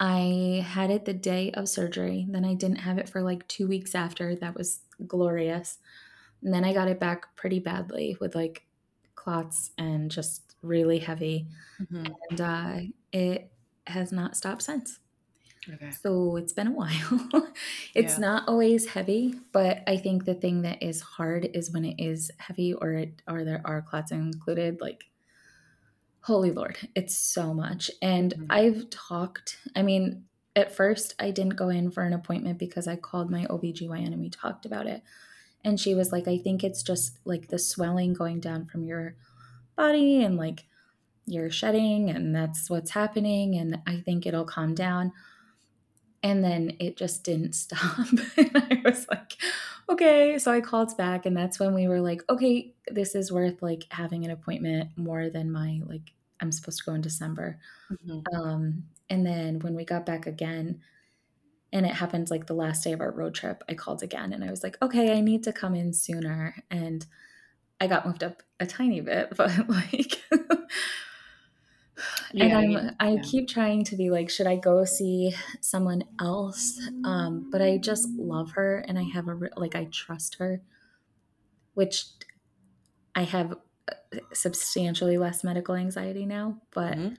I 0.00 0.64
had 0.66 0.90
it 0.90 1.04
the 1.06 1.14
day 1.14 1.50
of 1.52 1.68
surgery. 1.68 2.26
Then 2.30 2.44
I 2.44 2.54
didn't 2.54 2.78
have 2.78 2.98
it 2.98 3.08
for 3.08 3.22
like 3.22 3.46
two 3.48 3.66
weeks 3.68 3.94
after. 3.94 4.36
That 4.36 4.54
was 4.54 4.82
glorious. 5.06 5.78
And 6.42 6.54
then 6.54 6.64
I 6.64 6.72
got 6.74 6.88
it 6.88 7.00
back 7.00 7.36
pretty 7.36 7.60
badly 7.60 8.16
with 8.20 8.34
like 8.34 8.66
clots 9.16 9.72
and 9.78 10.10
just 10.10 10.56
really 10.62 10.98
heavy. 11.00 11.48
Mhm. 11.78 12.18
And 12.30 12.40
uh, 12.40 12.80
it 13.12 13.52
has 13.86 14.12
not 14.12 14.36
stopped 14.36 14.62
since. 14.62 15.00
Okay. 15.68 15.98
So 16.02 16.36
it's 16.36 16.52
been 16.52 16.68
a 16.68 16.72
while. 16.72 17.52
it's 17.94 18.16
Yeah. 18.16 18.18
not 18.18 18.48
always 18.48 18.86
heavy, 18.86 19.34
but 19.52 19.82
I 19.86 19.96
think 19.96 20.24
the 20.24 20.34
thing 20.34 20.62
that 20.62 20.82
is 20.82 21.00
hard 21.00 21.48
is 21.54 21.72
when 21.72 21.84
it 21.84 21.96
is 22.02 22.30
heavy 22.38 22.74
or 22.74 22.92
it 22.92 23.22
or 23.26 23.44
there 23.44 23.62
are 23.64 23.82
clots 23.82 24.12
included. 24.12 24.80
Like, 24.80 25.04
holy 26.22 26.50
lord, 26.50 26.76
it's 26.94 27.16
so 27.16 27.54
much. 27.54 27.90
And 28.02 28.34
Mhm. 28.34 28.46
I've 28.50 28.90
talked. 28.90 29.58
I 29.74 29.82
mean, 29.82 30.24
at 30.56 30.72
first 30.74 31.14
I 31.18 31.30
didn't 31.30 31.56
go 31.56 31.68
in 31.68 31.90
for 31.90 32.02
an 32.02 32.12
appointment 32.12 32.58
because 32.58 32.86
I 32.88 32.96
called 32.96 33.30
my 33.30 33.46
OBGYN 33.46 34.12
and 34.12 34.20
we 34.20 34.30
talked 34.30 34.66
about 34.66 34.86
it. 34.86 35.02
And 35.64 35.80
she 35.80 35.94
was 35.94 36.12
like, 36.12 36.28
I 36.28 36.38
think 36.38 36.64
it's 36.64 36.82
just 36.82 37.18
like 37.26 37.48
the 37.48 37.58
swelling 37.58 38.14
going 38.14 38.40
down 38.40 38.66
from 38.66 38.84
your 38.84 39.16
body 39.76 40.22
and 40.24 40.36
like 40.36 40.66
you're 41.26 41.50
shedding 41.50 42.10
and 42.10 42.34
that's 42.34 42.70
what's 42.70 42.92
happening 42.92 43.56
and 43.56 43.80
I 43.86 44.00
think 44.00 44.26
it'll 44.26 44.44
calm 44.46 44.74
down. 44.74 45.12
And 46.22 46.42
then 46.42 46.76
it 46.80 46.96
just 46.96 47.24
didn't 47.24 47.52
stop. 47.54 48.08
and 48.36 48.56
I 48.56 48.82
was 48.84 49.06
like, 49.08 49.36
okay. 49.88 50.38
So 50.38 50.52
I 50.52 50.60
called 50.60 50.96
back 50.96 51.26
and 51.26 51.36
that's 51.36 51.58
when 51.58 51.74
we 51.74 51.88
were 51.88 52.00
like, 52.00 52.22
okay, 52.30 52.72
this 52.88 53.14
is 53.14 53.32
worth 53.32 53.62
like 53.62 53.86
having 53.90 54.24
an 54.24 54.30
appointment 54.30 54.90
more 54.96 55.30
than 55.30 55.50
my 55.52 55.80
like 55.86 56.12
I'm 56.40 56.52
supposed 56.52 56.78
to 56.78 56.84
go 56.84 56.94
in 56.94 57.00
December. 57.00 57.58
Mhm. 57.90 58.24
Um, 58.34 58.84
and 59.10 59.26
then 59.26 59.58
when 59.60 59.74
we 59.74 59.84
got 59.84 60.06
back 60.06 60.26
again, 60.26 60.80
and 61.72 61.84
it 61.84 61.92
happened 61.92 62.30
like 62.30 62.46
the 62.46 62.54
last 62.54 62.84
day 62.84 62.92
of 62.92 63.00
our 63.00 63.10
road 63.10 63.34
trip, 63.34 63.62
I 63.68 63.74
called 63.74 64.02
again 64.02 64.32
and 64.32 64.42
I 64.44 64.50
was 64.50 64.62
like, 64.62 64.78
okay, 64.80 65.16
I 65.16 65.20
need 65.20 65.42
to 65.44 65.52
come 65.52 65.74
in 65.74 65.92
sooner. 65.92 66.56
And 66.70 67.04
I 67.80 67.86
got 67.86 68.06
moved 68.06 68.24
up 68.24 68.42
a 68.60 68.66
tiny 68.66 69.00
bit, 69.00 69.32
but 69.36 69.68
like, 69.68 70.22
Yeah, 72.32 72.46
and 72.46 72.54
I 72.54 72.54
I'm, 72.54 72.66
mean, 72.66 72.96
I 73.00 73.16
yeah. 73.16 73.22
keep 73.22 73.48
trying 73.48 73.84
to 73.84 73.96
be 73.96 74.10
like, 74.10 74.30
should 74.30 74.46
I 74.46 74.56
go 74.56 74.84
see 74.84 75.34
someone 75.60 76.04
else? 76.20 76.80
Um, 77.04 77.48
but 77.50 77.62
I 77.62 77.78
just 77.78 78.16
love 78.18 78.52
her 78.52 78.78
and 78.78 78.98
I 78.98 79.04
have 79.04 79.28
a, 79.28 79.38
like, 79.56 79.74
I 79.74 79.86
trust 79.86 80.36
her, 80.36 80.62
which 81.74 82.04
I 83.14 83.22
have 83.22 83.52
uh, 83.90 83.94
substantially 84.32 85.18
less 85.18 85.44
medical 85.44 85.74
anxiety 85.74 86.26
now. 86.26 86.62
But 86.72 86.98
Mhm. 86.98 87.18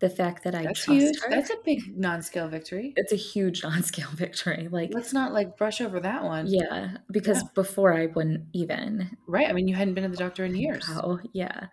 the 0.00 0.10
fact 0.10 0.44
that 0.44 0.54
I 0.54 0.66
That's 0.66 0.84
trust 0.84 0.88
huge. 0.88 1.24
her, 1.24 1.30
That's 1.30 1.50
a 1.50 1.56
big 1.64 1.96
non-scale 1.96 2.48
victory. 2.48 2.96
it's 2.96 3.12
a 3.12 3.16
huge 3.16 3.62
non-scale 3.62 4.10
victory. 4.10 4.68
Like, 4.68 4.92
Let's 4.92 5.12
not 5.12 5.32
like 5.32 5.56
brush 5.56 5.80
over 5.80 5.98
that 6.00 6.22
one. 6.24 6.46
yeah, 6.46 6.98
because 7.10 7.42
Yeah. 7.42 7.48
before 7.54 7.92
I 7.94 8.06
wouldn't 8.06 8.48
even. 8.52 9.16
Right. 9.26 9.48
I 9.48 9.52
mean, 9.52 9.68
you 9.68 9.74
hadn't 9.74 9.94
been 9.94 10.04
to 10.04 10.08
the 10.10 10.16
doctor 10.16 10.44
in 10.44 10.54
years. 10.54 10.86
Oh, 10.88 11.20
Yeah. 11.32 11.68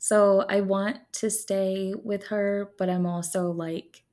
So 0.00 0.46
I 0.48 0.62
want 0.62 1.12
to 1.14 1.30
stay 1.30 1.94
with 1.94 2.26
her, 2.28 2.74
but 2.78 2.90
I'm 2.90 3.06
also 3.06 3.52
like, 3.52 4.04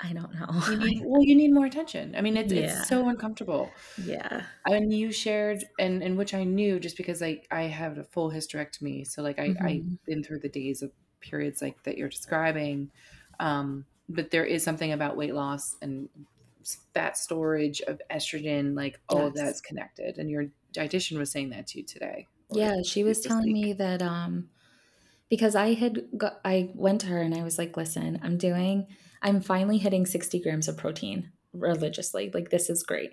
I 0.00 0.12
don't 0.12 0.32
know. 0.34 0.46
You 0.64 0.76
need 0.76 1.02
well, 1.04 1.22
you 1.22 1.34
need 1.34 1.52
more 1.52 1.66
attention. 1.66 2.14
I 2.14 2.20
mean, 2.20 2.36
it's 2.36 2.52
Yeah. 2.52 2.52
it's 2.52 2.86
so 2.86 3.08
uncomfortable. 3.08 3.74
Yeah. 3.96 4.46
And 4.66 4.92
you 4.92 5.12
shared 5.12 5.64
and 5.78 6.02
and 6.02 6.18
which 6.18 6.34
I 6.34 6.44
knew 6.44 6.80
just 6.80 6.96
because 6.96 7.22
I 7.22 7.42
I 7.50 7.62
have 7.64 7.98
a 7.98 8.04
full 8.04 8.30
hysterectomy, 8.32 9.06
so, 9.06 9.22
like, 9.22 9.38
I 9.38 9.56
I've 9.64 9.84
Mhm. 9.84 9.98
been 10.06 10.22
through 10.24 10.40
the 10.40 10.48
days 10.50 10.82
of 10.82 10.92
periods 11.20 11.62
like 11.62 11.82
that 11.84 11.98
you're 11.98 12.08
describing, 12.10 12.92
um, 13.40 13.86
but 14.08 14.30
there 14.30 14.44
is 14.46 14.62
something 14.64 14.92
about 14.92 15.16
weight 15.16 15.34
loss 15.34 15.76
and 15.82 16.08
fat 16.94 17.16
storage 17.16 17.80
of 17.82 18.00
estrogen, 18.10 18.76
like, 18.76 19.00
all 19.08 19.26
of 19.26 19.34
that's 19.34 19.60
connected, 19.62 20.18
and 20.18 20.30
your 20.30 20.46
dietitian 20.74 21.18
was 21.18 21.30
saying 21.32 21.50
that 21.50 21.66
to 21.68 21.78
you 21.80 21.84
today, 21.86 22.28
Yeah, 22.50 22.76
she 22.84 23.04
was 23.04 23.20
telling 23.20 23.52
me 23.52 23.72
that, 23.74 24.02
um 24.02 24.50
because 25.30 25.56
I 25.56 25.74
had 25.74 26.08
got 26.18 26.40
I 26.44 26.72
went 26.74 27.02
to 27.02 27.08
her 27.08 27.22
and 27.22 27.34
I 27.34 27.44
was 27.44 27.58
like, 27.58 27.76
"Listen, 27.76 28.18
I'm 28.22 28.38
doing 28.38 28.86
I'm 29.22 29.40
finally 29.42 29.78
hitting 29.78 30.06
60 30.06 30.40
grams 30.40 30.68
of 30.68 30.76
protein 30.78 31.32
religiously, 31.54 32.30
like, 32.34 32.50
this 32.50 32.70
is 32.70 32.82
great. 32.84 33.12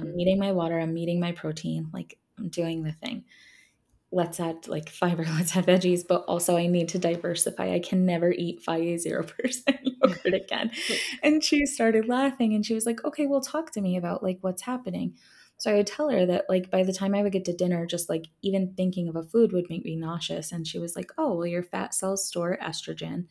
I'm 0.00 0.08
Mhm. 0.08 0.16
meeting 0.16 0.38
my 0.40 0.52
water, 0.52 0.78
I'm 0.80 0.94
meeting 0.94 1.20
my 1.20 1.32
protein, 1.32 1.90
like, 1.94 2.18
I'm 2.38 2.48
doing 2.50 2.82
the 2.84 2.92
thing. 2.92 3.24
Let's 4.12 4.40
add, 4.40 4.68
like, 4.68 4.88
fiber, 4.90 5.24
let's 5.26 5.56
add 5.56 5.66
veggies, 5.66 6.06
but 6.08 6.24
also 6.26 6.56
I 6.56 6.66
need 6.68 6.88
to 6.90 6.98
diversify. 6.98 7.72
I 7.74 7.80
can 7.80 8.06
never 8.06 8.32
eat 8.32 8.64
Fage 8.64 9.00
0% 9.00 9.80
yogurt 9.84 10.34
again." 10.44 10.72
And 11.22 11.44
she 11.44 11.66
started 11.66 12.08
laughing 12.08 12.54
and 12.54 12.64
she 12.66 12.74
was 12.74 12.86
like, 12.86 13.04
"Okay, 13.04 13.26
well, 13.26 13.40
talk 13.42 13.72
to 13.72 13.80
me 13.82 13.96
about, 13.96 14.22
like, 14.24 14.38
what's 14.42 14.62
happening." 14.62 15.16
So 15.58 15.72
I 15.72 15.76
would 15.76 15.86
tell 15.86 16.10
her 16.10 16.26
that, 16.26 16.46
like, 16.48 16.70
by 16.70 16.82
the 16.82 16.92
time 16.92 17.14
I 17.14 17.22
would 17.22 17.32
get 17.32 17.44
to 17.46 17.52
dinner, 17.56 17.86
just, 17.86 18.08
like, 18.10 18.26
even 18.42 18.74
thinking 18.74 19.08
of 19.08 19.16
a 19.16 19.22
food 19.24 19.52
would 19.52 19.70
make 19.70 19.84
me 19.84 19.96
nauseous, 19.96 20.52
and 20.52 20.66
she 20.66 20.78
was 20.78 20.96
like, 20.96 21.10
"Oh, 21.18 21.34
well, 21.36 21.46
your 21.46 21.62
fat 21.62 21.94
cells 21.94 22.26
store 22.26 22.58
estrogen, 22.62 23.28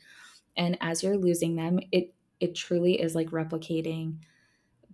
and 0.57 0.77
as 0.81 1.03
you're 1.03 1.17
losing 1.17 1.55
them, 1.57 1.79
it 1.91 2.13
it 2.41 2.55
truly 2.55 3.01
is 3.01 3.15
like 3.15 3.29
replicating 3.31 4.19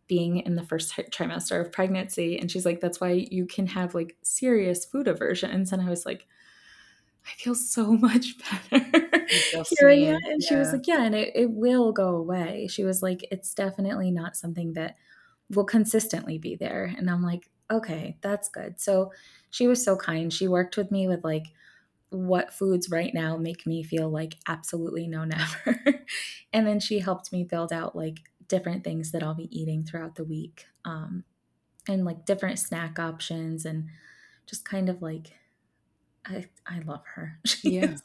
being 0.07 0.37
in 0.39 0.55
the 0.55 0.63
first 0.65 0.93
trimester 1.11 1.61
of 1.61 1.71
pregnancy," 1.71 2.37
and 2.39 2.51
she's 2.51 2.65
like, 2.65 2.81
"That's 2.81 3.01
why 3.01 3.11
you 3.31 3.45
can 3.47 3.67
have, 3.67 3.95
like, 3.95 4.17
serious 4.23 4.85
food 4.85 5.07
aversions," 5.07 5.71
and 5.73 5.81
I 5.81 5.89
was 5.89 6.05
like, 6.05 6.27
"I 7.25 7.31
feel 7.37 7.55
so 7.55 7.93
much 7.97 8.35
better 8.71 9.27
hearing 9.69 10.05
that," 10.05 10.19
seen, 10.19 10.25
and 10.25 10.43
she 10.43 10.55
was 10.55 10.73
like, 10.73 10.87
"Yeah, 10.87 11.03
and 11.03 11.15
it 11.15 11.31
it 11.35 11.51
will 11.51 11.91
go 11.91 12.15
away." 12.15 12.67
She 12.67 12.83
was 12.83 13.01
like, 13.01 13.25
"It's 13.31 13.53
definitely 13.53 14.11
not 14.11 14.35
something 14.35 14.73
that 14.73 14.97
will 15.55 15.65
consistently 15.65 16.37
be 16.37 16.55
there," 16.55 16.85
and 16.97 17.09
I'm 17.09 17.23
like, 17.23 17.49
"Okay, 17.71 18.17
that's 18.21 18.49
good." 18.49 18.79
So, 18.81 19.11
she 19.51 19.67
was 19.67 19.83
so 19.83 19.95
kind. 19.97 20.31
She 20.33 20.47
worked 20.47 20.77
with 20.77 20.91
me 20.91 21.07
with, 21.07 21.23
like, 21.23 21.47
what 22.11 22.53
foods 22.53 22.89
right 22.91 23.13
now 23.13 23.37
make 23.37 23.65
me 23.67 23.83
feel 23.83 24.09
like 24.09 24.35
absolutely 24.47 25.07
no 25.07 25.25
never, 25.25 26.05
and 26.53 26.67
then 26.67 26.79
she 26.79 26.99
helped 26.99 27.31
me 27.33 27.43
build 27.45 27.73
out, 27.73 27.95
like, 27.95 28.19
different 28.47 28.83
things 28.83 29.11
that 29.11 29.23
I'll 29.23 29.35
be 29.35 29.49
eating 29.57 29.83
throughout 29.85 30.15
the 30.15 30.25
week, 30.25 30.67
um, 30.85 31.25
and, 31.89 32.05
like, 32.05 32.25
different 32.25 32.59
snack 32.59 32.99
options 32.99 33.65
and 33.65 33.89
just 34.47 34.65
kind 34.65 34.89
of 34.89 35.01
like 35.03 35.33
I 36.25 36.49
I 36.67 36.79
love 36.79 37.05
her. 37.15 37.39
She 37.47 37.69
Yeah. 37.69 37.93
is 37.93 38.03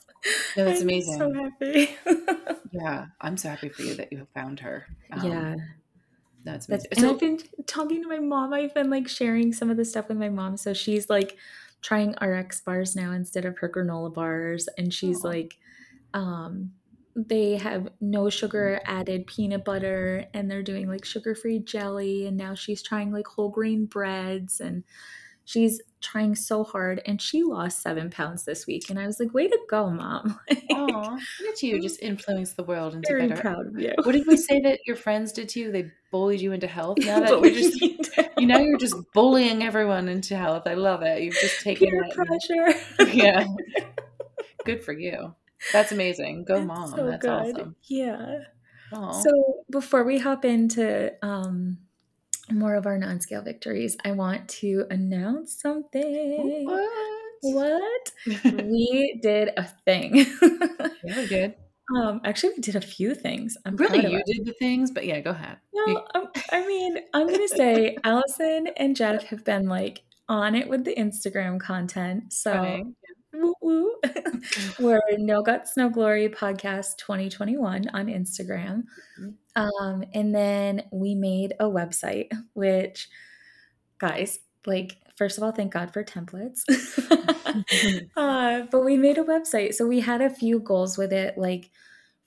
No, 0.57 0.67
that's 0.67 0.81
I'm 0.81 1.01
so 1.01 1.33
amazing. 1.33 1.41
happy. 1.45 1.97
Yeah, 2.71 3.07
I'm 3.21 3.37
so 3.37 3.49
happy 3.49 3.69
for 3.69 3.83
you 3.83 3.95
that 3.97 4.13
you 4.13 4.19
have 4.19 4.31
found 4.31 4.61
her. 4.61 4.87
Um, 5.13 5.49
Yeah. 5.49 5.77
That's 6.47 6.67
That's 6.69 6.87
amazing. 6.87 6.97
and 6.97 7.07
I've 7.07 7.21
been 7.21 7.39
talking 7.67 8.03
to 8.03 8.09
my 8.09 8.19
mom, 8.19 8.53
I've 8.53 8.75
been, 8.75 8.91
like, 8.91 9.09
sharing 9.09 9.53
some 9.53 9.71
of 9.71 9.77
the 9.77 9.85
stuff 9.85 10.09
with 10.09 10.19
my 10.19 10.29
mom, 10.29 10.57
so 10.57 10.75
she's, 10.75 11.09
like, 11.09 11.37
trying 11.81 12.17
RX 12.21 12.61
bars 12.63 12.97
now 12.97 13.13
instead 13.13 13.45
of 13.45 13.59
her 13.59 13.69
granola 13.69 14.13
bars, 14.13 14.69
and 14.79 14.93
she's 14.93 15.23
like, 15.25 15.59
um 16.15 16.73
they 17.19 17.57
have 17.57 17.89
no 18.01 18.29
sugar 18.31 18.81
added 18.85 19.27
peanut 19.27 19.65
butter, 19.65 20.27
and 20.35 20.51
they're 20.51 20.63
doing, 20.63 20.87
like, 20.89 21.05
sugar-free 21.05 21.61
jelly, 21.61 22.27
and 22.27 22.37
now 22.37 22.55
she's 22.55 22.83
trying, 22.83 23.11
like, 23.13 23.27
whole 23.27 23.49
grain 23.49 23.87
breads, 23.87 24.61
and 24.61 24.85
she's 25.47 25.81
trying 26.03 26.35
so 26.35 26.63
hard, 26.63 27.01
and 27.07 27.21
she 27.23 27.43
lost 27.43 27.81
7 27.83 28.11
pounds 28.11 28.45
this 28.45 28.67
week, 28.67 28.91
and 28.91 28.99
I 28.99 29.07
was 29.07 29.19
like, 29.19 29.33
"Way 29.33 29.49
to 29.49 29.59
go, 29.71 29.89
mom." 29.89 30.39
Like, 30.51 30.65
Aw, 30.71 31.11
look 31.41 31.53
at 31.55 31.63
you 31.63 31.81
just 31.81 32.03
influence 32.03 32.53
the 32.53 32.63
world 32.63 32.95
into 32.95 33.09
very 33.09 33.29
better 33.29 33.41
proud 33.41 33.67
of 33.67 33.81
you. 33.81 33.93
what 34.03 34.13
did 34.13 34.27
we 34.27 34.37
say 34.49 34.61
that 34.61 34.81
your 34.87 34.97
friends 34.97 35.33
did 35.33 35.49
to 35.51 35.61
you? 35.61 35.73
They 35.73 35.91
bullied 36.11 36.41
you 36.43 36.53
into 36.53 36.67
health? 36.67 36.99
Now 37.01 37.21
that 37.21 37.41
you're 37.41 37.51
just 37.51 37.81
you 38.39 38.47
know, 38.47 38.59
you're 38.59 38.77
just 38.79 38.97
bullying 39.15 39.63
everyone 39.63 40.09
into 40.09 40.37
health. 40.37 40.65
I 40.67 40.75
love 40.75 41.03
it. 41.03 41.23
You've 41.23 41.35
just 41.35 41.63
taken 41.63 41.89
Peer 41.89 42.03
that 42.03 42.19
and 42.19 42.27
pressure. 42.27 43.13
Yeah. 43.15 43.47
Good 44.65 44.85
for 44.85 44.93
you. 44.93 45.35
That's 45.73 45.93
amazing. 45.93 46.45
Go 46.45 46.61
mom. 46.63 46.91
so 46.91 47.07
That's 47.07 47.23
good. 47.23 47.31
awesome. 47.31 47.77
Yeah. 47.85 48.41
Aw. 48.93 49.13
So, 49.13 49.31
before 49.71 50.05
we 50.05 50.19
hop 50.19 50.45
into, 50.45 51.13
um, 51.25 51.79
more 52.51 52.75
of 52.75 52.87
our 52.87 52.99
non-scale 52.99 53.43
victories, 53.43 53.97
I 54.05 54.13
want 54.13 54.49
to 54.61 54.85
announce 54.91 55.61
something. 55.61 56.65
what? 56.67 56.91
What? 57.43 58.13
We 58.65 59.19
did 59.23 59.51
a 59.57 59.65
thing. 59.85 60.27
Yeah, 61.05 61.17
we 61.17 61.27
did. 61.29 61.55
Um, 61.97 62.21
actually, 62.25 62.55
we 62.57 62.63
did 62.63 62.75
a 62.75 62.81
few 62.81 63.15
things. 63.15 63.57
I'm 63.65 63.77
Really, 63.77 64.11
you 64.11 64.21
did 64.27 64.45
the 64.45 64.55
things? 64.59 64.91
But 64.91 65.07
yeah, 65.07 65.21
go 65.21 65.31
ahead. 65.31 65.59
Well, 65.73 66.09
um, 66.17 66.29
I 66.51 66.67
mean, 66.67 66.99
I'm 67.15 67.29
gonna 67.29 67.47
say 67.47 67.97
Allyson 68.05 68.69
and 68.77 68.97
Jeff 68.97 69.23
have 69.25 69.45
been, 69.45 69.69
like, 69.69 70.03
on 70.29 70.57
it 70.57 70.69
with 70.69 70.85
the 70.85 70.95
Instagram 70.97 71.61
content, 71.61 72.33
so 72.33 72.51
Okay. 72.53 72.85
woo 73.35 73.55
woo. 73.63 73.95
We're 74.81 75.01
No 75.19 75.43
Guts, 75.43 75.77
No 75.77 75.89
Glory 75.89 76.29
Podcast 76.29 76.97
2021 76.99 77.89
on 77.91 78.07
Instagram. 78.07 78.83
Mhm. 79.21 79.35
Um, 79.57 80.05
and 80.15 80.35
then 80.35 80.85
we 80.93 81.15
made 81.17 81.55
a 81.61 81.67
website, 81.67 82.31
which 82.55 83.09
guys, 83.99 84.41
like, 84.67 84.97
first 85.17 85.39
of 85.39 85.45
all, 85.45 85.53
thank 85.53 85.73
God 85.73 85.93
for 85.93 86.05
templates. 86.05 86.63
Uh, 88.17 88.63
but 88.71 88.85
we 88.85 88.97
made 88.97 89.19
a 89.19 89.25
website, 89.25 89.75
so 89.75 89.87
we 89.87 90.01
had 90.01 90.21
a 90.21 90.31
few 90.31 90.59
goals 90.61 90.99
with 90.99 91.13
it, 91.13 91.39
like, 91.39 91.71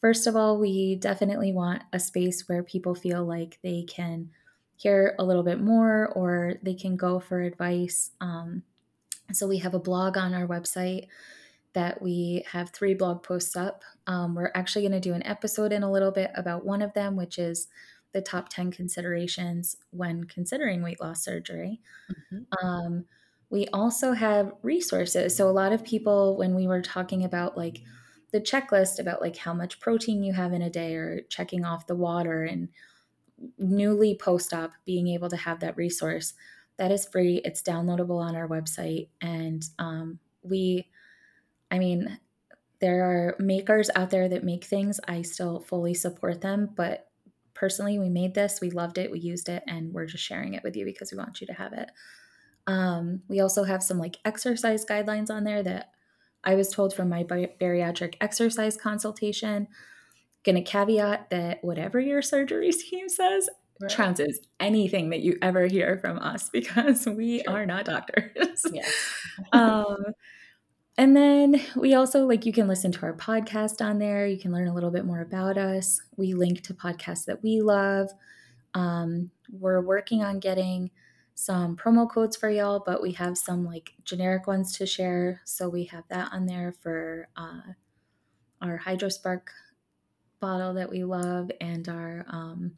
first 0.01 0.27
of 0.27 0.35
all, 0.35 0.57
we 0.59 0.95
definitely 0.95 1.51
want 1.51 1.83
a 1.93 1.99
space 1.99 2.47
where 2.47 2.63
people 2.63 2.95
feel 2.95 3.25
like 3.25 3.59
they 3.63 3.83
can 3.83 4.29
hear 4.77 5.15
a 5.19 5.25
little 5.25 5.43
bit 5.43 5.61
more 5.61 6.07
or 6.15 6.55
they 6.63 6.73
can 6.73 6.95
go 6.97 7.19
for 7.19 7.41
advice. 7.41 8.11
Um, 8.21 8.63
so 9.31 9.47
we 9.47 9.59
have 9.59 9.73
a 9.73 9.79
blog 9.79 10.17
on 10.17 10.33
our 10.33 10.47
website 10.47 11.07
that 11.73 12.01
we 12.01 12.43
have 12.51 12.71
three 12.71 12.93
blog 12.93 13.23
posts 13.23 13.55
up. 13.55 13.83
Um, 14.07 14.35
we're 14.35 14.51
actually 14.55 14.81
going 14.81 14.99
to 14.99 14.99
do 14.99 15.13
an 15.13 15.25
episode 15.25 15.71
in 15.71 15.83
a 15.83 15.91
little 15.91 16.11
bit 16.11 16.31
about 16.35 16.65
one 16.65 16.81
of 16.81 16.93
them, 16.93 17.15
which 17.15 17.37
is 17.37 17.67
the 18.11 18.21
top 18.21 18.49
10 18.49 18.71
considerations 18.71 19.75
when 19.91 20.23
considering 20.23 20.81
weight 20.81 20.99
loss 20.99 21.23
surgery. 21.23 21.79
Mhm. 22.31 22.45
Um, 22.63 23.05
we 23.51 23.67
also 23.67 24.13
have 24.13 24.53
resources. 24.63 25.35
So 25.35 25.49
a 25.49 25.51
lot 25.51 25.73
of 25.73 25.83
people, 25.83 26.37
when 26.37 26.55
we 26.55 26.67
were 26.67 26.81
talking 26.81 27.23
about 27.23 27.57
like 27.57 27.81
the 28.31 28.41
checklist 28.41 28.99
about 28.99 29.21
like 29.21 29.37
how 29.37 29.53
much 29.53 29.79
protein 29.79 30.23
you 30.23 30.33
have 30.33 30.53
in 30.53 30.61
a 30.61 30.69
day 30.69 30.95
or 30.95 31.21
checking 31.29 31.65
off 31.65 31.87
the 31.87 31.95
water 31.95 32.43
and 32.43 32.69
newly 33.57 34.15
post-op 34.15 34.73
being 34.85 35.07
able 35.07 35.29
to 35.29 35.37
have 35.37 35.61
that 35.61 35.77
resource 35.77 36.33
that 36.77 36.91
is 36.91 37.07
free 37.07 37.37
it's 37.45 37.61
downloadable 37.61 38.21
on 38.21 38.35
our 38.35 38.47
website 38.47 39.07
and 39.21 39.69
um, 39.79 40.19
we 40.43 40.85
i 41.71 41.79
mean 41.79 42.19
there 42.81 43.03
are 43.03 43.35
makers 43.39 43.89
out 43.95 44.09
there 44.09 44.29
that 44.29 44.43
make 44.43 44.63
things 44.65 44.99
i 45.07 45.21
still 45.21 45.59
fully 45.59 45.93
support 45.93 46.41
them 46.41 46.69
but 46.75 47.09
personally 47.53 47.99
we 47.99 48.09
made 48.09 48.33
this 48.33 48.61
we 48.61 48.69
loved 48.71 48.97
it 48.97 49.11
we 49.11 49.19
used 49.19 49.49
it 49.49 49.63
and 49.67 49.93
we're 49.93 50.05
just 50.05 50.23
sharing 50.23 50.53
it 50.53 50.63
with 50.63 50.75
you 50.75 50.85
because 50.85 51.11
we 51.11 51.17
want 51.17 51.41
you 51.41 51.47
to 51.47 51.53
have 51.53 51.73
it 51.73 51.89
um, 52.67 53.23
we 53.27 53.39
also 53.39 53.63
have 53.63 53.81
some 53.81 53.97
like 53.97 54.17
exercise 54.25 54.85
guidelines 54.85 55.29
on 55.29 55.43
there 55.43 55.63
that 55.63 55.91
I 56.43 56.55
was 56.55 56.69
told 56.69 56.93
from 56.93 57.09
my 57.09 57.23
bar- 57.23 57.49
bariatric 57.59 58.15
exercise 58.21 58.77
consultation. 58.77 59.67
Gonna 60.43 60.61
caveat 60.63 61.29
that 61.31 61.63
whatever 61.63 61.99
your 61.99 62.21
surgery 62.21 62.71
team 62.73 63.09
says 63.09 63.49
Right. 63.81 63.91
trounces 63.91 64.35
anything 64.59 65.09
that 65.11 65.21
you 65.21 65.37
ever 65.41 65.65
hear 65.65 65.97
from 65.99 66.19
us 66.19 66.49
because 66.53 67.05
we 67.07 67.43
Sure. 67.43 67.53
are 67.55 67.65
not 67.65 67.85
doctors. 67.85 68.63
Yes. 68.71 68.93
um, 69.53 69.97
and 70.99 71.15
then 71.15 71.61
we 71.77 71.93
also 71.93 72.25
like 72.25 72.45
you 72.45 72.51
can 72.51 72.67
listen 72.67 72.91
to 72.91 73.03
our 73.03 73.13
podcast 73.13 73.79
on 73.83 73.99
there. 73.99 74.27
You 74.27 74.37
can 74.37 74.51
learn 74.51 74.67
a 74.67 74.73
little 74.73 74.91
bit 74.91 75.05
more 75.05 75.21
about 75.21 75.57
us. 75.57 76.01
We 76.17 76.33
link 76.33 76.61
to 76.63 76.73
podcasts 76.73 77.23
that 77.23 77.41
we 77.41 77.61
love. 77.61 78.11
Um, 78.73 79.31
we're 79.49 79.79
working 79.79 80.25
on 80.25 80.41
getting 80.41 80.91
some 81.35 81.77
promo 81.77 82.11
codes 82.11 82.35
for 82.35 82.49
y'all, 82.49 82.83
but 82.85 83.01
we 83.01 83.13
have 83.13 83.37
some 83.37 83.63
like 83.63 83.93
generic 84.03 84.45
ones 84.45 84.73
to 84.73 84.85
share. 84.85 85.39
So 85.45 85.69
we 85.69 85.85
have 85.85 86.03
that 86.09 86.33
on 86.33 86.45
there 86.45 86.73
for 86.81 87.29
uh, 87.37 87.61
our 88.61 88.77
HydroSpark 88.77 89.43
bottle 90.41 90.73
that 90.73 90.89
we 90.89 91.05
love 91.05 91.49
and 91.61 91.87
our 91.87 92.25
um, 92.27 92.73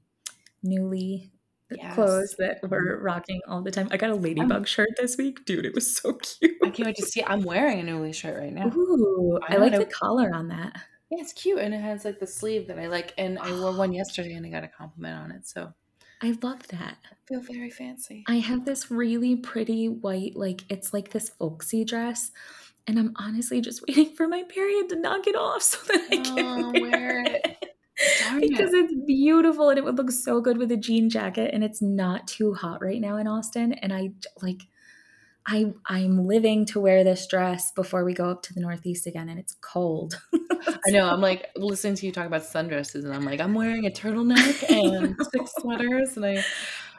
Nuuly 0.63 1.31
Yes. 1.77 1.95
clothes 1.95 2.35
that 2.39 2.59
we're 2.63 2.99
rocking 2.99 3.41
all 3.47 3.61
the 3.61 3.71
time. 3.71 3.87
I 3.91 3.97
got 3.97 4.09
a 4.09 4.15
ladybug 4.15 4.67
shirt 4.67 4.89
this 4.97 5.17
week. 5.17 5.45
Dude, 5.45 5.65
it 5.65 5.73
was 5.75 5.95
so 5.95 6.13
cute. 6.13 6.57
I 6.63 6.69
can't 6.69 6.87
wait 6.87 6.95
to 6.97 7.05
see 7.05 7.23
I'm 7.23 7.43
wearing 7.43 7.79
a 7.79 7.83
Nuuly 7.91 8.13
shirt 8.13 8.37
right 8.37 8.53
now. 8.53 8.67
Ooh, 8.75 9.39
I 9.47 9.55
I 9.55 9.57
like 9.57 9.73
I 9.73 9.79
the 9.79 9.85
collar 9.85 10.33
on 10.33 10.47
that. 10.49 10.73
Yeah, 11.09 11.19
it's 11.21 11.33
cute 11.33 11.59
and 11.59 11.73
it 11.73 11.81
has 11.81 12.05
like 12.05 12.19
the 12.19 12.27
sleeve 12.27 12.67
that 12.67 12.79
I 12.79 12.87
like. 12.87 13.13
And 13.17 13.37
I 13.39 13.51
wore 13.59 13.75
one 13.75 13.91
yesterday 13.93 14.33
and 14.33 14.45
I 14.45 14.49
got 14.49 14.63
a 14.63 14.67
compliment 14.69 15.15
on 15.17 15.31
it. 15.31 15.47
So 15.47 15.73
I 16.21 16.37
love 16.41 16.67
that. 16.69 16.97
I 17.03 17.15
feel 17.27 17.41
very 17.41 17.69
fancy. 17.69 18.23
I 18.27 18.35
have 18.39 18.63
this 18.65 18.91
really 18.91 19.35
pretty 19.35 19.89
white, 19.89 20.35
like 20.35 20.61
it's 20.69 20.93
like 20.93 21.09
this 21.11 21.29
folksy 21.29 21.83
dress. 21.83 22.31
And 22.87 22.97
I'm 22.97 23.13
honestly 23.17 23.59
just 23.61 23.81
waiting 23.87 24.15
for 24.15 24.27
my 24.27 24.43
period 24.43 24.89
to 24.89 24.95
knock 24.95 25.27
it 25.27 25.35
off 25.35 25.61
so 25.63 25.77
that 25.87 26.07
I 26.11 26.17
can 26.17 26.39
Oh, 26.39 26.71
wear, 26.73 26.81
wear 26.81 27.23
it. 27.25 27.41
it. 27.61 27.69
Because 28.39 28.74
it's 28.74 28.93
beautiful 29.05 29.70
and 29.70 29.77
it 29.77 29.84
would 29.84 29.98
look 29.98 30.12
so 30.12 30.41
good 30.41 30.58
with 30.58 30.72
a 30.72 30.77
jean 30.77 31.10
jacket 31.10 31.51
and 31.53 31.63
it's 31.63 31.81
not 31.81 32.27
too 32.27 32.53
hot 32.53 32.81
right 32.81 33.01
now 33.01 33.17
in 33.17 33.27
Austin 33.27 33.74
and 33.74 33.93
I 33.93 34.12
like 34.41 34.62
I 35.46 35.74
I'm 35.88 36.27
living 36.27 36.65
to 36.67 36.79
wear 36.79 37.03
this 37.03 37.25
dress 37.27 37.72
before 37.72 38.05
we 38.05 38.13
go 38.13 38.29
up 38.29 38.43
to 38.43 38.53
the 38.53 38.62
northeast 38.62 39.08
again 39.08 39.29
and 39.29 39.39
it's 39.39 39.55
cold. 39.62 40.22
I 40.86 40.91
know. 40.91 41.10
I'm 41.10 41.22
like 41.22 41.50
listening 41.55 41.96
to 41.96 42.05
you 42.05 42.12
talk 42.12 42.27
about 42.27 42.43
sundresses, 42.43 43.05
and 43.05 43.13
I'm 43.13 43.25
like, 43.25 43.39
I'm 43.39 43.53
wearing 43.53 43.86
a 43.86 43.89
turtleneck 43.89 44.70
and 44.70 45.15
six 45.31 45.51
sweaters, 45.60 46.15
and 46.17 46.25
I, 46.25 46.43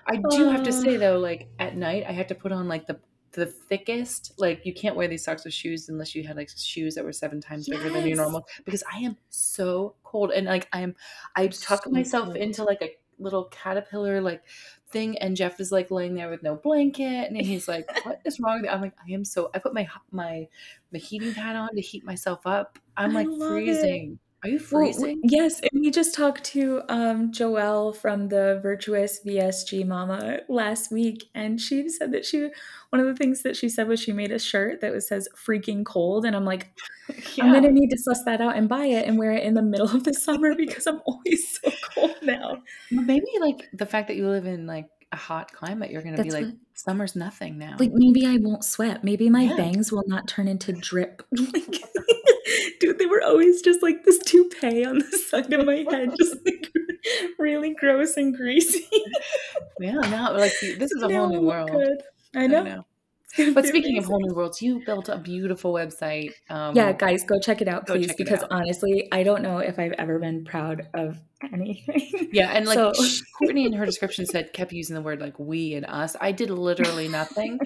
I 0.07 0.21
do 0.31 0.51
have 0.51 0.65
to 0.65 0.73
say 0.73 0.97
though, 0.97 1.19
like 1.19 1.49
at 1.59 1.77
night, 1.77 2.05
I 2.09 2.13
have 2.13 2.29
to 2.29 2.35
put 2.35 2.53
on 2.53 2.69
like 2.69 2.87
the 2.87 2.99
the 3.33 3.47
thickest. 3.47 4.33
Like 4.39 4.65
you 4.67 4.75
can't 4.75 4.97
wear 4.97 5.09
these 5.09 5.25
socks 5.25 5.45
with 5.45 5.55
shoes 5.55 5.89
unless 5.89 6.15
you 6.15 6.25
had 6.27 6.37
like 6.37 6.51
shoes 6.51 6.95
that 6.95 7.05
were 7.05 7.13
seven 7.13 7.41
times 7.41 7.69
bigger 7.69 7.91
than 7.91 8.07
your 8.07 8.17
normal. 8.17 8.47
Because 8.65 8.83
I 8.93 8.99
am 8.99 9.17
so 9.31 9.97
cold, 10.05 10.31
and 10.33 10.47
like 10.47 10.69
I'm, 10.73 10.97
I 11.37 11.49
tuck 11.49 11.91
So 11.91 11.91
myself 11.91 12.35
cold. 12.35 12.37
into 12.37 12.65
like 12.65 12.83
a 12.83 12.97
little 13.19 13.45
caterpillar 13.47 14.21
like 14.21 14.45
thing, 14.91 15.19
and 15.19 15.37
Jeff 15.37 15.61
is 15.61 15.73
like 15.73 15.91
laying 15.91 16.15
there 16.15 16.31
with 16.31 16.43
no 16.43 16.57
blanket, 16.57 17.29
and 17.29 17.37
he's 17.37 17.69
like, 17.69 17.91
"What 18.03 18.21
is 18.25 18.41
wrong 18.41 18.57
with 18.57 18.65
you?" 18.65 18.71
I'm 18.71 18.81
like, 18.83 18.95
"I 19.07 19.13
am 19.13 19.25
so." 19.25 19.51
I 19.55 19.59
put 19.59 19.75
my 19.75 19.89
my 20.11 20.49
my 20.93 20.99
heating 20.99 21.35
pad 21.35 21.57
on 21.57 21.75
to 21.75 21.81
heat 21.81 22.05
myself 22.05 22.47
up. 22.47 22.79
I'm 22.97 23.13
I 23.13 23.15
like 23.15 23.33
freezing 23.33 24.19
it. 24.23 24.32
Are 24.43 24.49
you 24.49 24.59
Well, 24.71 24.99
freezing? 24.99 25.23
yes, 25.23 25.61
and 25.61 25.71
we 25.83 25.91
just 25.91 26.15
talked 26.15 26.45
to 26.45 26.83
um, 26.89 27.31
Joelle 27.31 27.95
from 27.95 28.29
the 28.29 28.59
Virtuous 28.63 29.21
VSG 29.23 29.85
Mama 29.85 30.41
last 30.49 30.91
week, 30.91 31.25
and 31.35 31.61
she 31.61 31.89
said 31.91 32.13
that 32.13 32.25
she 32.25 32.49
one 32.91 33.01
of 33.01 33.07
the 33.07 33.15
things 33.15 33.43
that 33.43 33.55
she 33.57 33.69
said 33.69 33.87
was 33.87 34.01
she 34.01 34.13
made 34.13 34.33
a 34.33 34.39
shirt 34.39 34.81
that 34.81 34.93
was 34.93 35.07
says 35.07 35.29
"freaking 35.37 35.85
cold," 35.85 36.25
and 36.25 36.35
I'm 36.35 36.47
like, 36.47 36.73
I'm 37.41 37.53
Yeah. 37.53 37.53
gonna 37.53 37.71
need 37.73 37.91
to 37.91 37.99
suss 37.99 38.25
that 38.25 38.41
out 38.41 38.57
and 38.57 38.69
buy 38.69 38.87
it 38.87 39.07
and 39.07 39.19
wear 39.19 39.33
it 39.33 39.45
in 39.45 39.55
the 39.55 39.63
middle 39.63 39.91
of 39.95 40.05
the 40.05 40.15
summer 40.15 40.55
because 40.57 40.87
I'm 40.87 41.03
always 41.07 41.61
so 41.63 41.73
cold 41.95 42.17
now. 42.23 42.63
Well, 42.91 43.05
Maybe 43.05 43.27
like 43.41 43.69
the 43.73 43.87
fact 43.87 44.09
that 44.09 44.17
you 44.17 44.29
live 44.29 44.47
in 44.47 44.67
like 44.67 44.89
a 45.13 45.17
hot 45.17 45.53
climate, 45.53 45.91
you're 45.91 46.03
gonna 46.03 46.23
be 46.23 46.31
like, 46.31 46.45
what 46.47 46.55
summer's 46.75 47.15
nothing 47.15 47.59
now. 47.59 47.77
like 47.79 47.91
maybe 47.93 48.27
I 48.27 48.39
won't 48.41 48.65
sweat. 48.65 49.05
Maybe 49.05 49.29
my 49.31 49.43
Yeah. 49.43 49.57
bangs 49.57 49.93
will 49.93 50.05
not 50.07 50.27
turn 50.27 50.49
into 50.49 50.73
drip. 50.73 51.23
Like, 51.53 51.83
dude, 52.81 52.99
they 52.99 53.07
were 53.07 53.23
always 53.23 53.63
just 53.63 53.83
like 53.83 54.05
this 54.05 54.19
toupee 54.19 54.85
on 54.85 54.99
the 54.99 55.19
side 55.31 55.53
of 55.53 55.65
my 55.67 55.85
head, 55.91 56.11
just 56.19 56.37
like 56.45 56.69
really 57.39 57.75
gross 57.75 58.17
and 58.17 58.35
greasy. 58.37 58.87
Yeah, 59.81 59.93
now 59.95 60.33
like 60.37 60.53
this 60.61 60.91
is 60.93 61.03
a 61.03 61.09
whole 61.09 61.29
new 61.29 61.41
world. 61.43 61.71
good. 61.71 62.03
I 62.35 62.45
I 62.45 62.47
know. 62.47 62.85
Know. 63.39 63.45
It's 63.45 63.47
gonna 63.47 63.55
But 63.55 63.67
speaking 63.67 63.99
of 63.99 64.05
whole 64.05 64.21
new 64.21 64.35
worlds, 64.35 64.61
you 64.63 64.83
built 64.85 65.09
a 65.09 65.19
beautiful 65.19 65.73
website. 65.73 66.31
Um, 66.51 66.77
Yeah, 66.77 66.93
guys, 66.93 67.25
go 67.25 67.39
check 67.41 67.61
it 67.63 67.69
out, 67.69 67.87
please, 67.87 68.11
it 68.11 68.17
because 68.19 68.43
out. 68.43 68.49
honestly, 68.51 69.09
I 69.13 69.23
don't 69.23 69.43
know 69.43 69.59
if 69.59 69.79
I've 69.79 69.93
ever 69.93 70.19
been 70.19 70.45
proud 70.45 70.89
of 70.95 71.19
anything. 71.53 72.29
Yeah, 72.33 72.51
and 72.53 72.67
like 72.67 72.77
So 72.77 72.93
Cortni 73.41 73.67
in 73.67 73.73
her 73.75 73.85
description 73.87 74.27
said 74.27 74.53
kept 74.53 74.73
using 74.73 74.95
the 74.95 75.03
word 75.03 75.21
like 75.21 75.39
we 75.39 75.75
and 75.75 75.87
us. 75.87 76.17
I 76.21 76.33
did 76.33 76.51
literally 76.51 77.09
nothing 77.09 77.59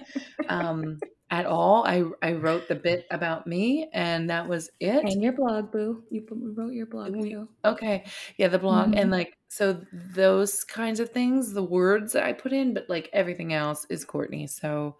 um, 0.48 0.98
at 1.30 1.46
all. 1.46 1.84
I 1.86 2.04
I 2.22 2.32
wrote 2.32 2.68
the 2.68 2.74
bit 2.74 3.04
about 3.10 3.46
me, 3.46 3.88
and 3.92 4.30
that 4.30 4.48
was 4.48 4.70
it. 4.80 5.04
and 5.04 5.22
your 5.22 5.32
blog, 5.32 5.72
boo. 5.72 6.02
You 6.10 6.24
wrote 6.30 6.72
your 6.72 6.86
blog, 6.86 7.12
We- 7.14 7.36
Okay, 7.64 8.04
yeah, 8.38 8.48
the 8.48 8.58
blog 8.58 8.94
and 8.94 9.08
Mhm. 9.10 9.12
like 9.12 9.32
so 9.48 9.80
those 9.92 10.64
kinds 10.64 11.00
of 11.00 11.10
things, 11.10 11.52
the 11.52 11.62
words 11.62 12.12
that 12.12 12.24
I 12.24 12.32
put 12.32 12.52
in, 12.52 12.74
but 12.74 12.88
like 12.88 13.08
everything 13.12 13.52
else 13.52 13.86
is 13.90 14.04
Cortni. 14.04 14.48
So 14.48 14.96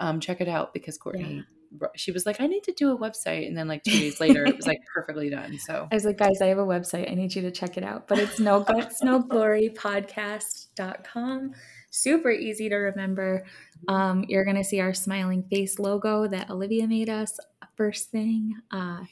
um, 0.00 0.20
check 0.20 0.40
it 0.40 0.48
out 0.48 0.72
because 0.72 0.98
Cortni, 0.98 1.44
br- 1.72 1.86
she 1.96 2.12
was 2.12 2.26
like, 2.26 2.40
I 2.40 2.46
need 2.46 2.62
to 2.64 2.72
do 2.72 2.92
a 2.92 2.98
website, 2.98 3.46
and 3.46 3.56
then 3.56 3.68
like 3.68 3.82
two 3.82 3.98
days 3.98 4.20
later, 4.20 4.44
it 4.46 4.56
was 4.56 4.66
like 4.66 4.80
perfectly 4.94 5.30
done. 5.30 5.58
So 5.58 5.88
I 5.90 5.94
was 5.94 6.04
like, 6.04 6.18
guys, 6.18 6.40
I 6.40 6.46
have 6.46 6.58
a 6.58 6.66
website. 6.66 7.10
I 7.10 7.14
need 7.14 7.34
you 7.34 7.42
to 7.42 7.50
check 7.50 7.76
it 7.76 7.84
out. 7.84 8.08
But 8.08 8.18
it's 8.18 8.40
no 8.40 8.60
guts, 8.60 9.02
no 9.02 9.20
glory 9.20 9.70
podcast.com. 9.70 11.52
Super 11.90 12.30
easy 12.30 12.68
to 12.68 12.76
remember. 12.76 13.44
Um, 13.88 14.24
you're 14.28 14.44
going 14.44 14.56
to 14.56 14.64
see 14.64 14.80
our 14.80 14.92
smiling 14.94 15.42
face 15.50 15.78
logo 15.78 16.28
that 16.28 16.50
Olivia 16.50 16.86
made 16.86 17.08
us 17.08 17.38
first 17.78 18.10
thing. 18.10 18.54
Uh, 18.70 19.04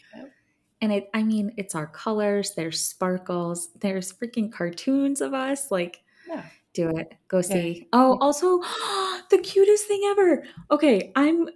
and 0.82 0.92
it, 0.92 1.08
I 1.14 1.22
mean, 1.22 1.54
it's 1.56 1.74
our 1.74 1.86
colors, 1.86 2.52
there's 2.54 2.82
sparkles, 2.82 3.70
there's 3.80 4.12
freaking 4.12 4.52
cartoons 4.52 5.22
of 5.22 5.32
us. 5.32 5.70
Like, 5.70 6.02
yeah, 6.28 6.44
do 6.76 6.90
it. 6.90 7.14
Go 7.28 7.42
Yeah. 7.48 7.62
see. 7.62 7.88
Oh, 7.92 8.18
also, 8.20 8.60
the 9.30 9.38
cutest 9.42 9.86
thing 9.86 10.02
ever. 10.06 10.44
Okay, 10.70 11.12
I'm. 11.16 11.48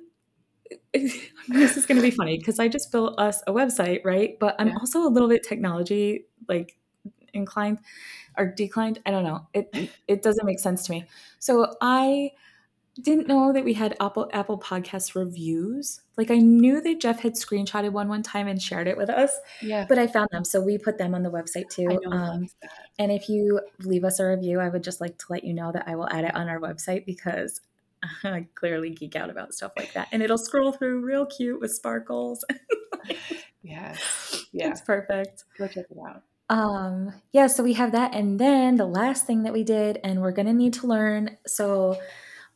this 0.94 1.76
is 1.76 1.86
going 1.86 1.96
to 1.96 2.02
be 2.02 2.10
funny 2.10 2.38
because 2.38 2.58
I 2.58 2.68
just 2.68 2.92
built 2.92 3.18
us 3.18 3.42
a 3.46 3.52
website, 3.52 4.04
right? 4.04 4.38
But 4.38 4.56
I'm 4.58 4.68
Yeah. 4.68 4.78
also 4.78 5.06
a 5.06 5.10
little 5.10 5.28
bit 5.28 5.42
technology 5.42 6.26
like 6.48 6.76
inclined 7.34 7.80
or 8.38 8.46
declined. 8.46 9.00
I 9.06 9.10
don't 9.12 9.24
know. 9.24 9.48
It 9.54 9.70
it 10.08 10.22
doesn't 10.22 10.46
make 10.46 10.60
sense 10.60 10.84
to 10.86 10.92
me. 10.92 11.08
So 11.40 11.74
I 11.80 12.32
didn't 13.02 13.28
know 13.28 13.52
that 13.52 13.64
we 13.64 13.74
had 13.74 13.96
Apple 14.00 14.28
Apple 14.32 14.58
Podcast 14.58 15.14
reviews. 15.14 16.00
Like 16.16 16.30
I 16.30 16.38
knew 16.38 16.80
that 16.80 17.00
Jeff 17.00 17.20
had 17.20 17.34
screenshotted 17.34 17.92
one 17.92 18.08
one 18.08 18.22
time 18.22 18.46
and 18.46 18.60
shared 18.60 18.86
it 18.86 18.96
with 18.96 19.10
us, 19.10 19.32
yeah. 19.62 19.86
but 19.88 19.98
I 19.98 20.06
found 20.06 20.28
them, 20.32 20.44
so 20.44 20.60
we 20.60 20.78
put 20.78 20.98
them 20.98 21.14
on 21.14 21.22
the 21.22 21.30
website 21.30 21.68
too. 21.70 22.00
Um, 22.10 22.48
and 22.98 23.10
if 23.10 23.28
you 23.28 23.60
leave 23.80 24.04
us 24.04 24.20
a 24.20 24.26
review, 24.26 24.60
I 24.60 24.68
would 24.68 24.84
just 24.84 25.00
like 25.00 25.18
to 25.18 25.26
let 25.30 25.44
you 25.44 25.54
know 25.54 25.72
that 25.72 25.84
I 25.86 25.96
will 25.96 26.08
add 26.10 26.24
it 26.24 26.34
on 26.34 26.48
our 26.48 26.60
website 26.60 27.06
because 27.06 27.60
I 28.24 28.46
clearly 28.54 28.90
geek 28.90 29.16
out 29.16 29.30
about 29.30 29.54
stuff 29.54 29.72
like 29.76 29.92
that. 29.94 30.08
And 30.12 30.22
it'll 30.22 30.38
scroll 30.38 30.72
through 30.72 31.00
real 31.00 31.26
cute 31.26 31.60
with 31.60 31.72
sparkles. 31.72 32.44
Yes, 33.62 34.46
yeah. 34.52 34.70
It's 34.70 34.80
perfect. 34.80 35.44
Go 35.58 35.66
check 35.66 35.86
it 35.90 35.98
out. 35.98 36.22
Um, 36.48 37.12
yeah, 37.32 37.46
so 37.46 37.62
we 37.62 37.74
have 37.74 37.92
that. 37.92 38.14
And 38.14 38.38
then 38.38 38.76
the 38.76 38.86
last 38.86 39.26
thing 39.26 39.44
that 39.44 39.52
we 39.52 39.62
did, 39.62 40.00
and 40.02 40.20
we're 40.20 40.32
gonna 40.32 40.52
need 40.52 40.74
to 40.74 40.86
learn. 40.86 41.36
So 41.46 41.98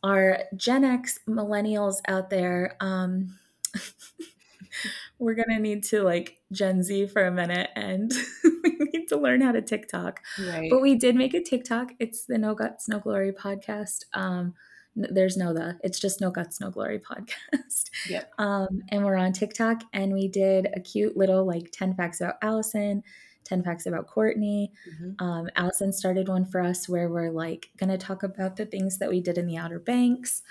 our 0.04 0.40
Gen 0.54 0.84
X 0.84 1.18
millennials 1.26 1.96
out 2.06 2.28
there, 2.28 2.76
um, 2.80 3.38
we're 5.18 5.34
gonna 5.34 5.58
need 5.58 5.82
to 5.84 6.02
like 6.02 6.36
Gen 6.52 6.82
Z 6.82 7.06
for 7.06 7.24
a 7.24 7.32
minute 7.32 7.70
and 7.74 8.12
we 8.44 8.90
need 8.92 9.08
to 9.08 9.16
learn 9.16 9.40
how 9.40 9.50
to 9.50 9.62
TikTok. 9.62 10.20
Right. 10.38 10.68
But 10.70 10.82
we 10.82 10.94
did 10.94 11.16
make 11.16 11.32
a 11.32 11.42
TikTok. 11.42 11.92
It's 11.98 12.26
the 12.26 12.36
No 12.36 12.54
Guts, 12.54 12.86
No 12.86 12.98
Glory 12.98 13.32
podcast. 13.32 14.04
Um, 14.12 14.54
there's 14.94 15.38
no 15.38 15.54
the. 15.54 15.78
It's 15.82 15.98
just 15.98 16.20
No 16.20 16.30
Guts, 16.30 16.60
No 16.60 16.70
Glory 16.70 17.00
podcast. 17.00 17.90
Yep. 18.08 18.32
Um, 18.38 18.82
and 18.90 19.02
we're 19.02 19.16
on 19.16 19.32
TikTok, 19.32 19.82
and 19.94 20.12
we 20.12 20.28
did 20.28 20.68
a 20.74 20.80
cute 20.80 21.16
little 21.16 21.46
like 21.46 21.70
ten 21.72 21.94
facts 21.94 22.20
about 22.20 22.34
Allyson, 22.42 23.02
ten 23.44 23.62
facts 23.62 23.86
about 23.86 24.08
Cortni. 24.08 24.70
Mhm. 24.90 25.20
Um, 25.20 25.48
Allyson 25.56 25.92
started 25.92 26.28
one 26.28 26.44
for 26.46 26.60
us 26.60 26.88
where 26.88 27.08
we're 27.08 27.30
like 27.30 27.70
gonna 27.76 27.98
talk 27.98 28.22
about 28.22 28.56
the 28.56 28.66
things 28.66 28.98
that 28.98 29.08
we 29.10 29.20
did 29.20 29.38
in 29.38 29.46
the 29.46 29.56
Outer 29.56 29.78
Banks. 29.78 30.42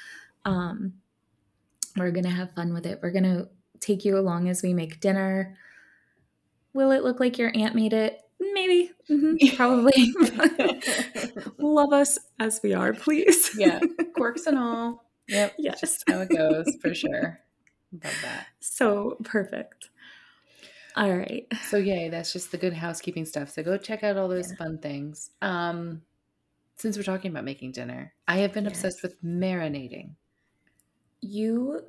Um, 0.46 0.94
we're 1.98 2.12
gonna 2.12 2.30
have 2.30 2.54
fun 2.54 2.74
with 2.74 2.86
it. 2.86 3.00
We're 3.02 3.12
gonna 3.12 3.48
take 3.80 4.06
you 4.06 4.18
along 4.18 4.48
as 4.50 4.62
we 4.64 4.74
make 4.74 5.00
dinner. 5.00 5.58
Will 6.74 6.92
it 6.92 7.04
look 7.04 7.20
like 7.20 7.38
your 7.38 7.52
aunt 7.56 7.76
made 7.76 7.94
it? 7.94 8.20
Maybe, 8.40 8.92
Mhm, 9.10 9.38
probably. 9.56 10.14
Love 11.58 11.94
us 11.94 12.18
as 12.40 12.60
we 12.64 12.74
are, 12.74 12.94
please. 12.94 13.52
yeah, 13.58 13.80
quirks 14.16 14.48
and 14.48 14.58
all. 14.58 15.04
Yep. 15.30 15.54
Yes. 15.58 15.80
Just 15.80 16.04
how 16.10 16.20
it 16.20 16.28
goes 16.30 16.66
for 16.82 16.94
sure. 16.94 17.40
Love 17.94 18.14
that. 18.24 18.48
So 18.60 19.16
perfect. 19.24 19.90
All 20.96 21.16
right. 21.16 21.48
So 21.62 21.78
yay, 21.78 22.10
that's 22.10 22.34
just 22.34 22.52
the 22.52 22.58
good 22.58 22.74
housekeeping 22.74 23.26
stuff. 23.26 23.50
So 23.50 23.64
go 23.64 23.78
check 23.78 24.04
out 24.04 24.18
all 24.18 24.28
those 24.28 24.52
Yeah. 24.52 24.58
fun 24.58 24.80
things. 24.80 25.32
Um 25.42 26.04
since 26.78 26.98
we're 26.98 27.04
talking 27.04 27.32
about 27.32 27.46
making 27.46 27.74
dinner, 27.74 28.16
I 28.28 28.40
have 28.40 28.54
been 28.54 28.68
obsessed 28.68 29.04
with 29.04 29.22
marinating. 29.24 30.16
You 31.22 31.86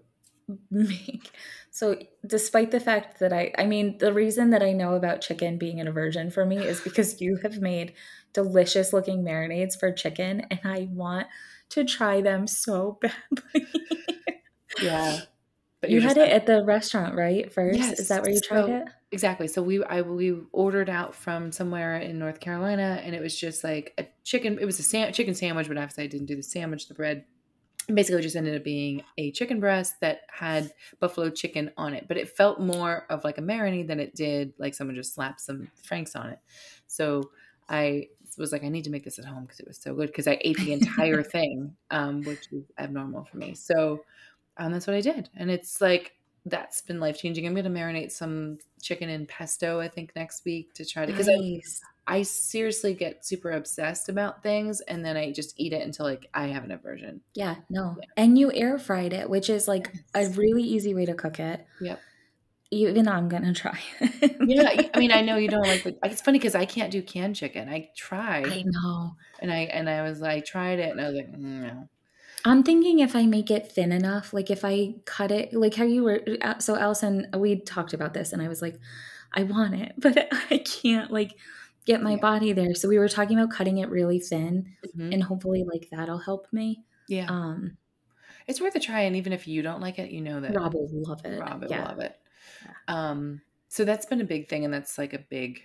make 0.71 1.33
so 1.71 1.97
despite 2.27 2.71
the 2.71 2.79
fact 2.81 3.19
that 3.21 3.33
I 3.33 3.53
I 3.57 3.64
mean 3.67 3.97
the 3.99 4.12
reason 4.12 4.51
that 4.51 4.62
I 4.62 4.73
know 4.73 4.95
about 4.95 5.23
chicken 5.23 5.57
being 5.59 5.81
an 5.81 5.88
aversion 5.88 6.31
for 6.31 6.45
me 6.45 6.67
is 6.67 6.81
because 6.83 7.21
you 7.21 7.38
have 7.43 7.59
made 7.61 7.95
delicious 8.35 8.93
looking 8.93 9.25
marinades 9.25 9.79
for 9.79 9.90
chicken 9.93 10.43
and 10.51 10.61
I 10.64 10.88
want 10.93 11.29
to 11.71 11.85
try 11.85 12.21
them 12.21 12.47
so 12.47 12.99
badly. 13.03 13.67
Yeah. 14.79 15.27
But 15.85 15.90
you 15.90 16.01
had 16.01 16.16
it 16.16 16.31
at 16.31 16.47
the 16.47 16.64
restaurant, 16.64 17.14
right? 17.14 17.53
First, 17.53 17.79
yes. 17.79 18.01
is 18.01 18.09
that 18.09 18.23
where 18.23 18.33
you 18.33 18.40
tried 18.40 18.66
so- 18.66 18.73
it? 18.73 18.88
Exactly. 19.12 19.47
So 19.47 19.62
we 19.62 19.85
I 19.85 20.03
we 20.03 20.37
ordered 20.51 20.90
out 20.90 21.14
from 21.14 21.53
somewhere 21.53 21.99
in 21.99 22.18
North 22.18 22.40
Carolina 22.40 23.01
and 23.05 23.14
it 23.14 23.23
was 23.23 23.38
just 23.38 23.62
like 23.62 23.94
a 23.97 24.07
chicken 24.25 24.59
it 24.59 24.64
was 24.64 24.81
a 24.81 24.83
sam- 24.83 25.12
chicken 25.12 25.35
sandwich, 25.35 25.68
but 25.68 25.77
obviously 25.77 26.05
I 26.05 26.07
didn't 26.09 26.27
do 26.27 26.35
the 26.35 26.42
sandwich, 26.42 26.88
the 26.88 26.94
bread. 26.94 27.25
basically 27.87 28.23
just 28.23 28.35
ended 28.35 28.57
up 28.57 28.64
being 28.64 29.03
a 29.18 29.31
chicken 29.31 29.61
breast 29.61 30.01
that 30.01 30.23
had 30.29 30.73
buffalo 30.99 31.31
chicken 31.31 31.70
on 31.77 31.94
it, 31.94 32.07
but 32.09 32.16
it 32.16 32.29
felt 32.29 32.59
more 32.59 33.07
of 33.09 33.23
like 33.23 33.38
a 33.38 33.42
marinade 33.42 33.87
than 33.87 34.01
it 34.01 34.16
did 34.16 34.53
like 34.59 34.75
someone 34.75 34.97
just 34.97 35.14
slapped 35.14 35.40
some 35.40 35.68
franks 35.85 36.16
on 36.16 36.31
it. 36.31 36.38
So 36.88 37.31
I 37.68 38.09
was 38.37 38.53
like, 38.53 38.64
I 38.64 38.68
need 38.68 38.85
to 38.85 38.90
make 38.90 39.05
this 39.05 39.18
at 39.18 39.25
home 39.25 39.42
because 39.42 39.61
it 39.61 39.68
was 39.68 39.79
so 39.79 39.94
good 39.94 40.09
because 40.09 40.27
I 40.27 40.38
ate 40.40 40.59
the 40.59 40.73
entire 40.73 41.23
thing, 41.37 41.77
um, 41.90 42.23
which 42.23 42.49
is 42.53 42.64
abnormal 42.79 43.25
for 43.25 43.37
me. 43.37 43.55
So 43.55 44.01
um, 44.57 44.73
that's 44.73 44.87
what 44.87 44.97
I 44.97 45.01
did, 45.01 45.29
and 45.37 45.51
it's 45.51 45.81
like 45.81 46.12
that's 46.47 46.83
been 46.83 47.01
life 47.01 47.19
changing. 47.19 47.47
I'm 47.47 47.55
going 47.55 47.64
to 47.64 47.71
marinate 47.71 48.12
some 48.12 48.59
chicken 48.83 49.09
in 49.09 49.27
pesto, 49.27 49.81
I 49.81 49.88
think, 49.88 50.12
next 50.14 50.45
week 50.45 50.75
to 50.75 50.85
try 50.85 51.07
to 51.07 51.12
because 51.12 51.27
Nice. 51.27 51.81
I, 52.07 52.17
I 52.19 52.23
seriously 52.23 52.93
get 52.93 53.25
super 53.25 53.51
obsessed 53.53 54.09
about 54.11 54.43
things, 54.43 54.81
and 54.83 55.05
then 55.05 55.17
I 55.17 55.33
just 55.33 55.55
eat 55.59 55.73
it 55.73 55.83
until 55.83 56.05
like 56.07 56.29
I 56.35 56.49
have 56.49 56.64
an 56.64 56.71
aversion. 56.71 57.23
Yeah, 57.35 57.57
no. 57.71 57.97
Yeah. 57.99 58.05
And 58.17 58.38
you 58.38 58.53
air 58.53 58.79
fried 58.79 59.12
it, 59.14 59.31
which 59.31 59.49
is 59.49 59.67
like 59.67 59.90
a 60.14 60.27
really 60.29 60.62
easy 60.62 60.95
way 60.95 61.07
to 61.07 61.14
cook 61.14 61.40
it. 61.40 61.64
Yep. 61.81 61.99
Even 62.71 63.07
I'm 63.09 63.29
gonna 63.29 63.55
try. 63.55 63.79
Yeah, 64.47 64.64
I- 64.69 64.90
I 64.93 64.99
mean, 64.99 65.12
I 65.12 65.23
know 65.23 65.37
you 65.37 65.49
don't 65.49 65.62
like. 65.67 65.85
The, 65.85 65.97
it's 66.05 66.21
funny 66.21 66.38
because 66.38 66.55
I 66.55 66.67
can't 66.67 66.90
do 66.90 67.03
canned 67.03 67.37
chicken. 67.37 67.69
I 67.69 67.88
tried, 67.97 68.47
I 68.49 68.62
know. 68.67 69.17
and 69.40 69.51
I 69.51 69.61
and 69.61 69.88
I 69.88 70.03
was 70.03 70.21
like, 70.21 70.45
tried 70.45 70.79
it, 70.81 70.90
and 70.90 71.01
I 71.01 71.07
was 71.09 71.14
like, 71.17 71.33
"Mm, 71.33 71.62
no. 71.62 71.88
I'm 72.45 72.63
thinking 72.63 72.99
if 72.99 73.17
I 73.17 73.25
make 73.27 73.51
it 73.51 73.73
thin 73.73 73.91
enough, 73.93 74.33
like 74.35 74.51
if 74.51 74.65
I 74.65 74.95
cut 75.07 75.31
it, 75.31 75.55
like 75.55 75.75
how 75.75 75.85
you 75.85 76.03
were. 76.05 76.21
uh, 76.43 76.59
So, 76.59 76.77
Allyson, 76.77 77.29
we 77.37 77.61
talked 77.61 77.95
about 77.95 78.13
this, 78.15 78.33
and 78.33 78.43
I 78.43 78.49
was 78.49 78.61
like, 78.61 78.79
I 79.33 79.45
want 79.45 79.75
it, 79.75 79.95
but 79.99 80.29
I 80.51 80.59
can't 80.59 81.11
like 81.11 81.33
get 81.87 82.03
my 82.03 82.13
Yeah. 82.13 82.17
body 82.19 82.53
there. 82.53 82.75
So 82.75 82.89
we 82.89 82.99
were 82.99 83.09
talking 83.09 83.39
about 83.39 83.51
cutting 83.55 83.79
it 83.79 83.89
really 83.89 84.19
thin, 84.21 84.75
Mhm. 84.97 85.13
and 85.15 85.23
hopefully, 85.23 85.65
like 85.65 85.89
that'll 85.91 86.19
help 86.19 86.47
me. 86.53 86.85
Yeah, 87.09 87.27
Um, 87.29 87.77
it's 88.47 88.61
worth 88.61 88.75
a 88.77 88.81
try, 88.81 89.01
and 89.03 89.17
even 89.17 89.33
if 89.33 89.49
you 89.49 89.63
don't 89.63 89.81
like 89.81 89.99
it, 89.99 90.11
you 90.11 90.21
know 90.21 90.41
that 90.41 90.55
Rob 90.55 90.75
will 90.75 90.89
love 90.93 91.25
it. 91.25 91.41
Rob 91.41 91.63
will 91.63 91.71
yeah. 91.71 91.85
love 91.89 91.99
it. 92.01 92.19
Um, 92.89 93.41
so 93.69 93.85
that's 93.85 94.07
been 94.07 94.21
a 94.21 94.25
big 94.25 94.49
thing, 94.49 94.65
and 94.65 94.73
that's 94.73 94.99
like 94.99 95.15
a 95.15 95.19
big. 95.19 95.63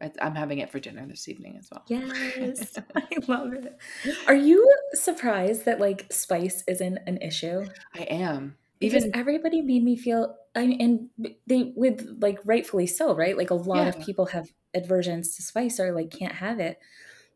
I- 0.00 0.12
I'm 0.20 0.34
having 0.34 0.58
it 0.58 0.70
for 0.70 0.78
dinner 0.78 1.06
this 1.06 1.28
evening 1.28 1.56
as 1.58 1.68
well. 1.72 1.84
Yes, 1.88 2.78
I 2.96 3.08
love 3.26 3.52
it. 3.52 3.78
Are 4.26 4.34
you 4.34 4.64
surprised 4.94 5.64
that 5.64 5.80
like 5.80 6.12
spice 6.12 6.62
isn't 6.66 6.98
an 7.06 7.18
issue? 7.22 7.66
I 7.94 8.02
am 8.02 8.56
Because 8.80 9.06
everybody 9.14 9.60
made 9.62 9.82
me 9.82 9.96
feel, 9.96 10.36
I 10.54 10.66
mean, 10.66 10.80
and 11.18 11.34
they 11.46 11.72
with 11.76 12.18
like 12.20 12.38
rightfully 12.44 12.86
so, 12.86 13.14
right? 13.14 13.36
Like 13.36 13.50
a 13.50 13.54
lot 13.54 13.84
Yeah. 13.84 13.88
of 13.88 14.00
people 14.00 14.26
have 14.26 14.52
aversions 14.74 15.34
to 15.36 15.42
spice 15.42 15.80
or 15.80 15.92
like 15.92 16.10
can't 16.10 16.34
have 16.36 16.60
it. 16.60 16.78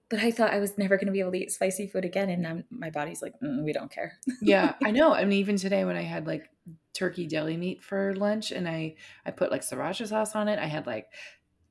But 0.09 0.21
I 0.21 0.31
thought 0.31 0.53
I 0.53 0.59
was 0.59 0.77
never 0.77 0.97
going 0.97 1.07
to 1.07 1.13
be 1.13 1.21
able 1.21 1.33
to 1.33 1.39
eat 1.39 1.51
spicy 1.53 1.87
food 1.87 2.05
again, 2.05 2.29
and 2.29 2.43
now 2.43 2.63
my 2.71 2.91
body's 2.91 3.23
like, 3.23 3.33
mm, 3.43 3.65
we 3.65 3.73
don't 3.73 3.91
care. 3.91 4.19
yeah 4.41 4.75
i 4.85 4.91
know 4.91 5.13
i 5.15 5.25
mean 5.25 5.39
even 5.39 5.57
today 5.57 5.85
when 5.85 5.97
i 5.97 6.03
had 6.03 6.27
like 6.27 6.49
turkey 6.95 7.27
deli 7.27 7.57
meat 7.57 7.83
for 7.83 8.15
lunch 8.17 8.51
and 8.51 8.69
i 8.69 8.95
i 9.25 9.31
put 9.31 9.51
like 9.51 9.63
sriracha 9.63 10.07
sauce 10.07 10.35
on 10.35 10.49
it 10.49 10.59
i 10.59 10.67
had 10.67 10.87
like 10.87 11.07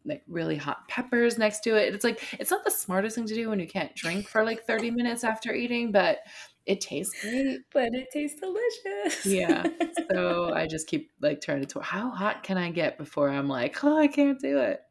like 0.06 0.24
really 0.28 0.56
hot 0.56 0.88
peppers 0.88 1.38
next 1.38 1.60
to 1.62 1.76
it 1.76 1.94
it's 1.94 2.04
like 2.04 2.22
it's 2.40 2.52
not 2.52 2.64
the 2.64 2.72
smartest 2.72 3.16
thing 3.16 3.26
to 3.28 3.36
do 3.36 3.50
when 3.50 3.60
you 3.60 3.68
can't 3.68 3.94
drink 3.96 4.28
for 4.28 4.44
like 4.44 4.64
30 4.66 4.92
minutes 4.92 5.24
after 5.24 5.54
eating 5.54 5.92
but 5.92 6.20
it 6.66 6.80
tastes 6.82 7.22
great 7.22 7.60
But 7.74 7.94
it 7.94 8.08
tastes 8.14 8.40
delicious. 8.40 9.26
Yeah. 9.26 9.64
so 10.12 10.54
i 10.54 10.68
just 10.68 10.88
keep 10.88 11.12
like 11.22 11.42
trying 11.42 11.66
to 11.66 11.80
how 11.82 12.10
hot 12.12 12.44
can 12.44 12.58
i 12.58 12.70
get 12.72 12.98
before 12.98 13.30
i'm 13.30 13.48
like 13.48 13.84
oh 13.84 13.98
i 13.98 14.08
can't 14.08 14.40
do 14.40 14.60
it 14.60 14.82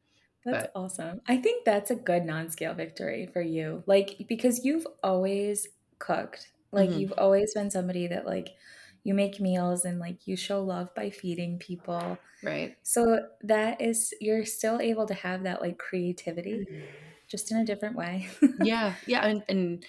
That's 0.44 0.64
But- 0.64 0.72
awesome. 0.74 1.20
I 1.28 1.36
think 1.36 1.64
that's 1.66 1.90
a 1.90 1.96
good 1.96 2.24
non-scale 2.24 2.72
victory 2.74 3.28
for 3.32 3.42
you. 3.42 3.82
Like 3.86 4.24
because 4.26 4.64
you've 4.64 4.86
always 5.02 5.68
cooked. 5.98 6.50
Like 6.72 6.88
Mhm. 6.90 6.98
you've 7.00 7.12
always 7.18 7.52
been 7.52 7.70
somebody 7.70 8.06
that 8.06 8.24
like 8.24 8.48
you 9.04 9.14
make 9.14 9.40
meals 9.40 9.84
and 9.84 9.98
like 9.98 10.26
you 10.26 10.36
show 10.36 10.62
love 10.62 10.94
by 10.94 11.10
feeding 11.10 11.58
people. 11.58 12.18
right 12.42 12.76
So 12.82 13.20
that 13.42 13.80
is 13.80 14.12
you're 14.20 14.44
still 14.44 14.80
able 14.80 15.06
to 15.06 15.14
have 15.14 15.42
that 15.44 15.60
like 15.60 15.78
creativity 15.78 16.66
mm-hmm. 16.70 16.84
just 17.28 17.50
in 17.50 17.58
a 17.58 17.64
different 17.64 17.96
way. 17.96 18.28
yeah 18.62 18.94
yeah 19.06 19.26
and, 19.26 19.42
and 19.48 19.84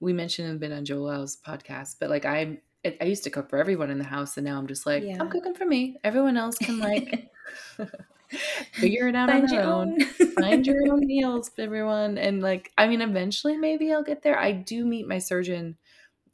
we 0.00 0.12
mentioned 0.12 0.50
a 0.50 0.58
been 0.58 0.72
on 0.72 0.84
joel's 0.84 1.36
podcast 1.36 1.96
but 2.00 2.10
like 2.10 2.24
i 2.24 2.58
I 2.84 3.04
used 3.04 3.22
to 3.24 3.30
cook 3.30 3.48
for 3.48 3.58
everyone 3.58 3.90
in 3.90 3.98
the 3.98 4.04
house, 4.04 4.36
and 4.36 4.44
now 4.44 4.58
I'm 4.58 4.66
just 4.66 4.86
like, 4.86 5.04
Yeah. 5.04 5.18
I'm 5.20 5.30
cooking 5.30 5.54
for 5.54 5.64
me. 5.64 5.98
Everyone 6.02 6.36
else 6.36 6.58
can 6.58 6.80
like 6.80 7.30
figure 8.72 9.08
it 9.08 9.14
out 9.14 9.30
on 9.30 9.40
Find 9.40 9.48
their 9.48 9.60
your 9.60 9.72
own. 9.72 10.02
own. 10.02 10.30
Find 10.32 10.66
your 10.66 10.92
own 10.92 11.00
meals, 11.06 11.50
everyone. 11.58 12.18
And 12.18 12.42
like, 12.42 12.72
I 12.76 12.88
mean, 12.88 13.00
eventually 13.00 13.56
maybe 13.56 13.92
I'll 13.92 14.02
get 14.02 14.22
there. 14.22 14.38
I 14.38 14.52
do 14.52 14.84
meet 14.84 15.06
my 15.06 15.18
surgeon 15.18 15.76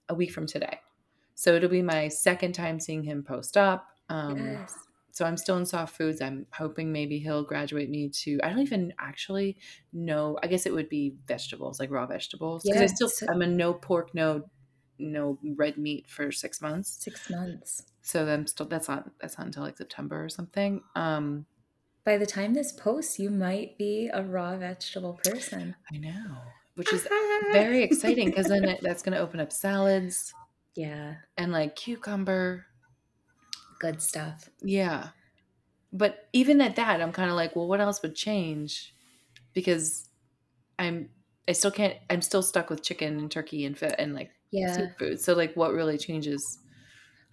a 0.09 0.15
week 0.15 0.33
from 0.33 0.47
today, 0.47 0.81
so 1.39 1.55
it'll 1.55 1.69
be 1.69 1.83
my 1.83 2.09
second 2.09 2.53
time 2.53 2.81
seeing 2.81 3.05
him 3.05 3.23
post 3.23 3.57
up. 3.57 3.87
Um, 4.09 4.39
Yes. 4.39 4.75
So 5.13 5.25
I'm 5.25 5.37
still 5.37 5.57
in 5.57 5.67
soft 5.67 5.97
foods. 5.97 6.21
I'm 6.21 6.47
hoping 6.53 6.93
maybe 6.93 7.19
he'll 7.19 7.45
graduate 7.45 7.91
me 7.91 8.09
to. 8.09 8.41
I 8.43 8.49
don't 8.49 8.59
even 8.59 8.93
actually 9.01 9.57
know. 9.93 10.39
I 10.43 10.49
guess 10.49 10.67
it 10.67 10.73
would 10.73 10.89
be 10.89 11.15
vegetables, 11.27 11.79
like 11.81 11.91
raw 11.91 12.07
vegetables, 12.07 12.65
because 12.65 12.83
I 12.83 12.87
still 12.87 13.11
I'm 13.29 13.43
a 13.43 13.47
no 13.47 13.73
pork, 13.73 14.15
no 14.15 14.49
no 14.99 15.39
red 15.57 15.79
meat 15.79 16.09
for 16.09 16.33
six 16.33 16.61
months. 16.61 16.99
Six 17.01 17.31
months. 17.31 17.85
So 18.03 18.27
I'm 18.27 18.47
still 18.47 18.67
that's 18.67 18.89
not 18.89 19.11
that's 19.21 19.39
not 19.39 19.47
until 19.47 19.63
like 19.63 19.77
September 19.77 20.25
or 20.25 20.29
something. 20.29 20.83
Um, 20.97 21.47
By 22.05 22.17
the 22.17 22.27
time 22.27 22.55
this 22.55 22.73
posts, 22.73 23.19
you 23.19 23.31
might 23.31 23.79
be 23.79 24.11
a 24.13 24.23
raw 24.25 24.57
vegetable 24.57 25.15
person. 25.15 25.77
I 25.93 25.99
know, 25.99 26.37
which 26.75 26.93
is 26.93 27.09
very 27.53 27.83
exciting 27.83 28.31
because 28.31 28.47
then 28.47 28.65
it, 28.65 28.81
that's 28.83 29.03
going 29.03 29.15
to 29.15 29.21
open 29.21 29.41
up 29.41 29.53
salads 29.53 30.33
yeah, 30.79 31.17
and 31.39 31.53
like 31.53 31.75
cucumber. 31.77 32.67
good 33.79 34.03
stuff. 34.03 34.51
Yeah. 34.63 35.11
But 35.93 36.29
even 36.33 36.61
at 36.61 36.77
that, 36.77 37.01
I'm 37.03 37.13
kind 37.13 37.31
of 37.31 37.37
like, 37.37 37.57
well, 37.57 37.69
what 37.69 37.81
else 37.81 38.03
would 38.03 38.15
change? 38.15 38.95
Because 39.55 40.11
I'm, 40.79 41.11
I 41.49 41.53
still 41.53 41.73
can't, 41.73 41.99
I'm 42.11 42.23
still 42.23 42.43
stuck 42.43 42.71
with 42.71 42.83
chicken 42.83 43.19
and 43.19 43.31
turkey 43.31 43.65
and 43.67 43.79
fit 43.79 43.97
and 43.99 44.15
like 44.15 44.33
Yeah, 44.51 44.89
seafood. 44.99 45.21
So, 45.21 45.35
like, 45.35 45.55
what 45.57 45.73
really 45.73 45.99
changes? 45.99 46.59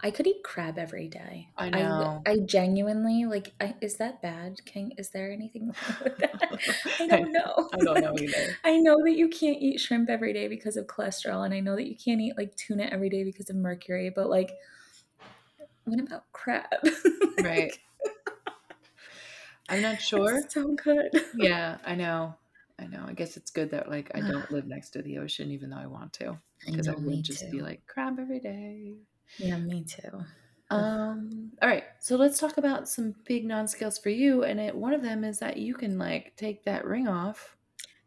I 0.02 0.10
could 0.10 0.26
eat 0.26 0.42
crab 0.44 0.78
every 0.78 1.08
day. 1.08 1.48
I 1.56 1.70
know. 1.70 2.22
I, 2.26 2.38
genuinely 2.44 3.24
like. 3.24 3.52
I, 3.60 3.74
is 3.80 3.96
that 3.96 4.20
bad? 4.20 4.58
Can 4.66 4.92
is 4.98 5.10
there 5.10 5.32
anything 5.32 5.66
wrong 5.88 5.96
with 6.04 6.18
that? 6.18 6.58
I 7.00 7.06
don't 7.06 7.32
know. 7.32 7.70
I 7.72 7.76
don't 7.78 8.00
know 8.02 8.14
either. 8.18 8.56
I 8.64 8.76
know 8.76 9.02
that 9.04 9.16
you 9.16 9.28
can't 9.28 9.56
eat 9.58 9.80
shrimp 9.80 10.10
every 10.10 10.34
day 10.34 10.48
because 10.48 10.76
of 10.76 10.86
cholesterol, 10.86 11.46
and 11.46 11.54
I 11.54 11.60
know 11.60 11.76
that 11.76 11.88
you 11.88 11.96
can't 11.96 12.20
eat 12.20 12.36
like 12.36 12.54
tuna 12.56 12.84
every 12.84 13.08
day 13.08 13.24
because 13.24 13.48
of 13.48 13.56
mercury. 13.56 14.10
But 14.14 14.28
like, 14.28 14.52
what 15.84 15.98
about 15.98 16.24
crab? 16.32 16.66
Right. 17.40 17.72
I'm 19.68 19.80
not 19.82 20.00
sure. 20.00 20.42
So 20.48 20.74
good. 20.74 21.10
Yeah, 21.34 21.78
I 21.84 21.94
know. 21.94 22.34
I 22.78 22.86
know. 22.86 23.04
I 23.06 23.14
guess 23.14 23.38
it's 23.38 23.50
good 23.50 23.70
that 23.70 23.88
like 23.88 24.10
I 24.14 24.20
don't 24.20 24.50
live 24.50 24.66
next 24.66 24.90
to 24.90 25.02
the 25.02 25.18
ocean, 25.18 25.50
even 25.50 25.70
though 25.70 25.78
I 25.78 25.86
want 25.86 26.12
to, 26.14 26.38
because 26.66 26.86
I, 26.86 26.92
know, 26.92 26.98
me 26.98 27.16
would 27.16 27.24
just 27.24 27.50
be 27.50 27.62
like 27.62 27.80
crab 27.86 28.18
every 28.20 28.40
day. 28.40 28.96
Yeah, 29.38 29.58
me 29.58 29.84
too. 29.84 30.24
Um. 30.70 31.52
All 31.62 31.68
right. 31.68 31.84
So 32.00 32.16
let's 32.16 32.38
talk 32.38 32.56
about 32.58 32.88
some 32.88 33.14
big 33.24 33.44
non-scales 33.44 33.98
for 33.98 34.10
you, 34.10 34.42
and 34.42 34.58
it, 34.60 34.74
one 34.74 34.92
of 34.94 35.02
them 35.02 35.24
is 35.24 35.38
that 35.38 35.56
you 35.58 35.74
can 35.74 35.98
like 35.98 36.34
take 36.36 36.64
that 36.64 36.84
ring 36.84 37.06
off. 37.08 37.56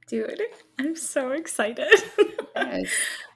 Dude, 0.08 0.42
I'm 0.80 0.96
so 0.96 1.32
excited. 1.32 1.88
Yes. 2.56 2.92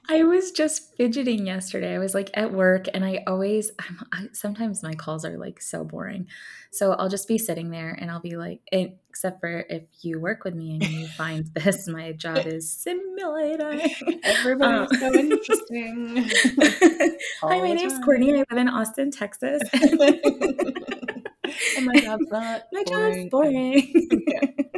I 0.08 0.22
was 0.24 0.50
just 0.50 0.94
fidgeting 0.96 1.46
yesterday. 1.46 1.94
I 1.94 1.98
was 1.98 2.14
like 2.14 2.30
at 2.34 2.52
work, 2.52 2.86
and 2.92 3.04
I 3.04 3.22
always, 3.26 3.70
I'm, 3.78 4.00
I, 4.12 4.26
sometimes 4.32 4.82
my 4.82 4.94
calls 4.94 5.24
are 5.24 5.38
like 5.38 5.62
so 5.62 5.82
boring. 5.84 6.26
So 6.70 6.92
I'll 6.92 7.08
just 7.08 7.26
be 7.28 7.38
sitting 7.38 7.70
there 7.70 7.96
and 8.00 8.10
I'll 8.10 8.20
be 8.20 8.36
like, 8.36 8.60
except 8.72 9.40
for 9.40 9.64
if 9.70 9.84
you 10.02 10.18
work 10.20 10.44
with 10.44 10.54
me 10.54 10.72
and 10.74 10.84
you 10.84 11.06
find 11.06 11.46
this, 11.54 11.86
my 11.88 12.12
job 12.12 12.38
is 12.46 12.70
simulating. 12.70 13.80
Everybody's 14.24 14.90
Um, 14.90 14.98
so 14.98 15.14
interesting. 15.14 16.16
Hi, 17.42 17.60
my 17.60 17.72
name's. 17.72 17.94
Cortni. 18.00 18.34
I 18.34 18.44
live 18.50 18.58
in 18.58 18.68
Austin, 18.68 19.10
Texas. 19.10 19.62
and 19.72 19.98
my 21.86 21.94
job's 22.00 22.26
not 22.30 22.64
my 22.72 22.82
boring. 22.86 23.30
job's 23.30 23.30
boring. 23.30 24.70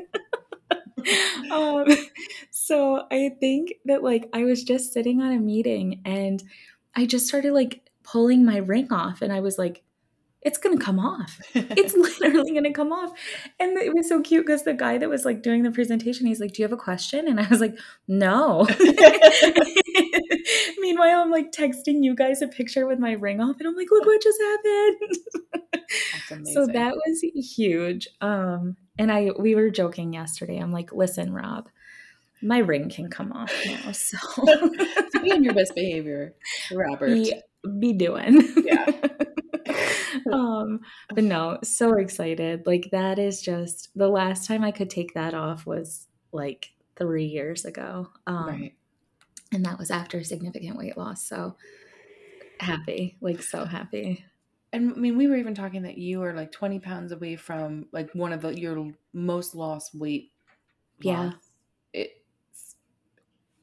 um, 1.51 1.87
so 2.51 3.07
I 3.11 3.31
think 3.41 3.75
that 3.85 4.03
like 4.03 4.29
I 4.33 4.45
was 4.45 4.65
just 4.65 4.93
sitting 4.93 5.21
on 5.23 5.33
a 5.33 5.39
meeting 5.39 6.01
and 6.05 6.43
I 6.95 7.07
just 7.07 7.27
started 7.27 7.53
like 7.53 7.83
pulling 8.03 8.45
my 8.45 8.59
ring 8.59 8.93
off 8.93 9.23
and 9.23 9.33
I 9.33 9.41
was 9.41 9.59
like, 9.59 9.83
it's 10.43 10.59
gonna 10.59 10.79
come 10.79 11.01
off. 11.01 11.41
It's 11.55 11.95
literally 12.21 12.55
gonna 12.55 12.73
come 12.73 12.93
off. 12.93 13.11
And 13.59 13.77
it 13.77 13.93
was 13.95 14.09
so 14.09 14.23
cute 14.23 14.47
because 14.47 14.63
the 14.63 14.75
guy 14.75 14.97
that 14.99 15.09
was 15.09 15.25
like 15.25 15.43
doing 15.43 15.63
the 15.65 15.73
presentation, 15.73 16.27
he's 16.27 16.41
like, 16.41 16.53
Do 16.53 16.63
you 16.63 16.65
have 16.65 16.73
a 16.73 16.77
question? 16.77 17.27
And 17.27 17.41
I 17.41 17.49
was 17.49 17.61
like, 17.61 17.77
No. 18.07 18.67
Meanwhile, 20.79 21.23
I'm 21.23 21.31
like 21.31 21.53
texting 21.53 22.03
you 22.03 22.15
guys 22.15 22.43
a 22.43 22.49
picture 22.49 22.87
with 22.87 22.99
my 22.99 23.13
ring 23.13 23.41
off, 23.41 23.57
and 23.59 23.69
I'm 23.69 23.77
like, 23.77 23.91
look 23.91 24.07
what 24.07 24.23
just 24.23 24.41
happened. 24.41 25.17
So 26.53 26.67
that 26.67 26.95
was 26.97 27.21
huge. 27.21 28.09
Um, 28.21 28.77
and 28.99 29.13
I 29.13 29.31
we 29.39 29.55
were 29.55 29.71
joking 29.71 30.13
yesterday. 30.13 30.59
I'm 30.59 30.73
like, 30.73 30.93
listen, 30.93 31.33
Rob, 31.33 31.69
my 32.43 32.59
ring 32.59 32.89
can 32.91 33.09
come 33.09 33.33
off 33.33 33.53
now. 33.67 33.93
So, 33.93 34.19
so 34.35 35.23
be 35.23 35.33
on 35.33 35.45
your 35.45 35.55
best 35.55 35.75
behavior, 35.75 36.35
Robert. 36.73 37.07
Be, 37.07 37.35
be 37.79 37.93
doing. 37.93 38.43
Yeah. 38.65 38.87
um, 40.33 40.81
but 41.15 41.25
no, 41.25 41.59
so 41.63 41.95
excited. 41.95 42.67
Like 42.67 42.89
that 42.93 43.19
is 43.19 43.43
just 43.43 43.91
the 43.95 44.09
last 44.09 44.47
time 44.47 44.65
I 44.65 44.73
could 44.73 44.91
take 44.91 45.15
that 45.15 45.35
off 45.35 45.67
was 45.67 46.09
like 46.33 46.73
three 46.97 47.27
years 47.27 47.65
ago. 47.65 48.09
Um, 48.27 48.47
right. 48.47 48.75
And 49.53 49.65
that 49.65 49.79
was 49.79 49.91
after 49.91 50.23
significant 50.25 50.77
weight 50.77 50.97
loss. 50.97 51.27
So 51.27 51.57
happy, 52.61 53.17
like 53.21 53.43
so 53.43 53.65
happy. 53.65 54.25
And 54.73 54.93
I 54.93 54.97
mean, 54.97 55.17
we 55.17 55.27
were 55.27 55.37
even 55.37 55.55
talking 55.55 55.83
that 55.83 55.99
you 55.99 56.23
are 56.23 56.33
like 56.35 56.53
20 56.53 56.81
pounds 56.81 57.13
away 57.13 57.37
from 57.37 57.89
like 57.93 58.15
one 58.15 58.33
of 58.33 58.43
the 58.43 58.59
your 58.59 58.93
most 59.13 59.55
lost 59.55 59.95
weight. 59.95 60.33
Yeah. 61.01 61.33
It's, 61.93 62.77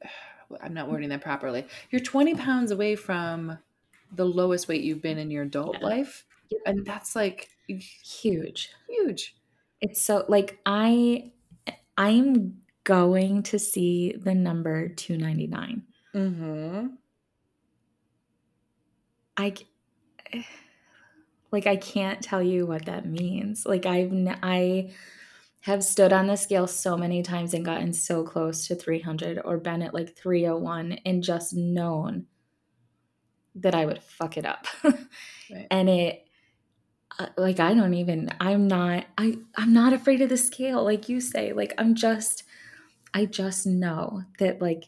I'm 0.60 0.74
not 0.74 0.90
wording 0.90 1.08
that 1.10 1.20
properly. 1.22 1.66
You're 1.90 2.00
20 2.00 2.34
pounds 2.34 2.70
away 2.70 2.96
from 2.96 3.58
the 4.12 4.24
lowest 4.26 4.68
weight 4.68 4.82
you've 4.82 5.02
been 5.02 5.18
in 5.18 5.30
your 5.30 5.44
adult 5.44 5.80
Yeah. 5.80 5.80
life. 5.82 6.26
And 6.66 6.84
that's 6.86 7.16
like 7.16 7.50
Huge. 7.66 8.70
huge. 8.88 9.36
It's 9.80 10.00
so 10.00 10.24
like 10.28 10.60
I 10.66 11.32
I'm 11.96 12.63
going 12.84 13.42
to 13.44 13.58
see 13.58 14.14
the 14.16 14.34
number 14.34 14.88
299. 14.88 15.82
Mm-hmm. 16.14 16.86
I 19.36 19.54
like 21.50 21.66
I 21.66 21.76
can't 21.76 22.22
tell 22.22 22.42
you 22.42 22.66
what 22.66 22.86
that 22.86 23.06
means. 23.06 23.66
Like 23.66 23.86
I've 23.86 24.12
I 24.42 24.92
have 25.62 25.82
stood 25.82 26.12
on 26.12 26.26
the 26.26 26.36
scale 26.36 26.66
so 26.66 26.96
many 26.96 27.22
times 27.22 27.54
and 27.54 27.64
gotten 27.64 27.92
so 27.92 28.22
close 28.22 28.66
to 28.66 28.74
300 28.74 29.40
or 29.44 29.56
been 29.56 29.80
at 29.80 29.94
like 29.94 30.14
301 30.14 30.98
and 31.06 31.22
just 31.22 31.54
known 31.54 32.26
that 33.54 33.74
I 33.74 33.86
would 33.86 34.02
fuck 34.02 34.36
it 34.36 34.44
up. 34.44 34.66
Right. 35.50 35.66
and 35.70 35.90
it 35.90 36.26
uh, 37.18 37.26
like 37.36 37.60
I 37.60 37.74
don't 37.74 37.92
even 37.92 38.30
I'm 38.40 38.66
not 38.66 39.04
I 39.18 39.36
I'm 39.58 39.74
not 39.74 39.92
afraid 39.92 40.22
of 40.22 40.30
the 40.30 40.38
scale 40.38 40.82
like 40.82 41.10
you 41.10 41.20
say. 41.20 41.52
Like 41.52 41.74
I'm 41.76 41.94
just 41.94 42.44
I 43.14 43.26
just 43.26 43.66
know 43.66 44.24
that 44.38 44.60
like 44.60 44.84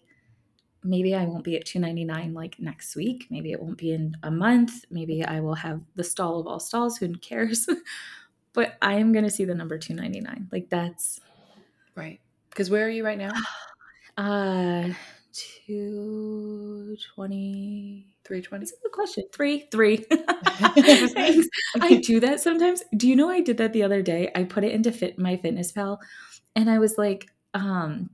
maybe 0.83 1.15
I 1.15 1.25
won't 1.25 1.45
be 1.45 1.57
at 1.57 1.65
299 1.65 2.35
like 2.35 2.57
next 2.59 2.97
week. 2.97 3.29
Maybe 3.31 3.53
it 3.53 3.62
won't 3.62 3.79
be 3.79 3.93
in 3.93 4.17
a 4.23 4.31
month. 4.31 4.85
Maybe 4.91 5.25
I 5.25 5.41
will 5.41 5.55
have 5.55 5.81
the 5.95 6.05
stall 6.05 6.41
of 6.41 6.47
all 6.47 6.61
stalls. 6.61 6.99
Who 6.99 7.15
cares? 7.15 7.67
but 8.53 8.77
I 8.83 8.95
am 8.95 9.12
going 9.12 9.25
to 9.25 9.31
see 9.31 9.45
the 9.45 9.55
number 9.55 9.79
299. 9.79 10.49
Like 10.53 10.69
that's 10.69 11.21
Right. 11.95 12.21
Because 12.51 12.69
where 12.69 12.87
are 12.87 12.91
you 12.91 13.05
right 13.05 13.19
now? 13.19 13.33
uh 14.19 14.91
220 15.67 18.07
320. 18.25 18.61
That's 18.61 18.73
a 18.73 18.83
good 18.83 18.93
question. 18.93 19.25
Three, 19.33 19.67
three. 19.71 19.97
Thanks. 19.99 21.49
I 21.81 21.97
do 21.97 22.21
that 22.21 22.41
sometimes. 22.41 22.83
Do 22.97 23.09
you 23.09 23.17
know 23.17 23.31
I 23.31 23.41
did 23.41 23.57
that 23.59 23.73
the 23.73 23.83
other 23.83 24.03
day? 24.03 24.31
I 24.35 24.45
put 24.45 24.65
it 24.65 24.73
into 24.73 24.93
Fit 24.93 25.19
My 25.19 25.37
Fitness 25.37 25.73
Pal, 25.73 26.01
and 26.55 26.71
I 26.71 26.79
was 26.79 26.97
like, 26.99 27.29
um, 27.57 28.11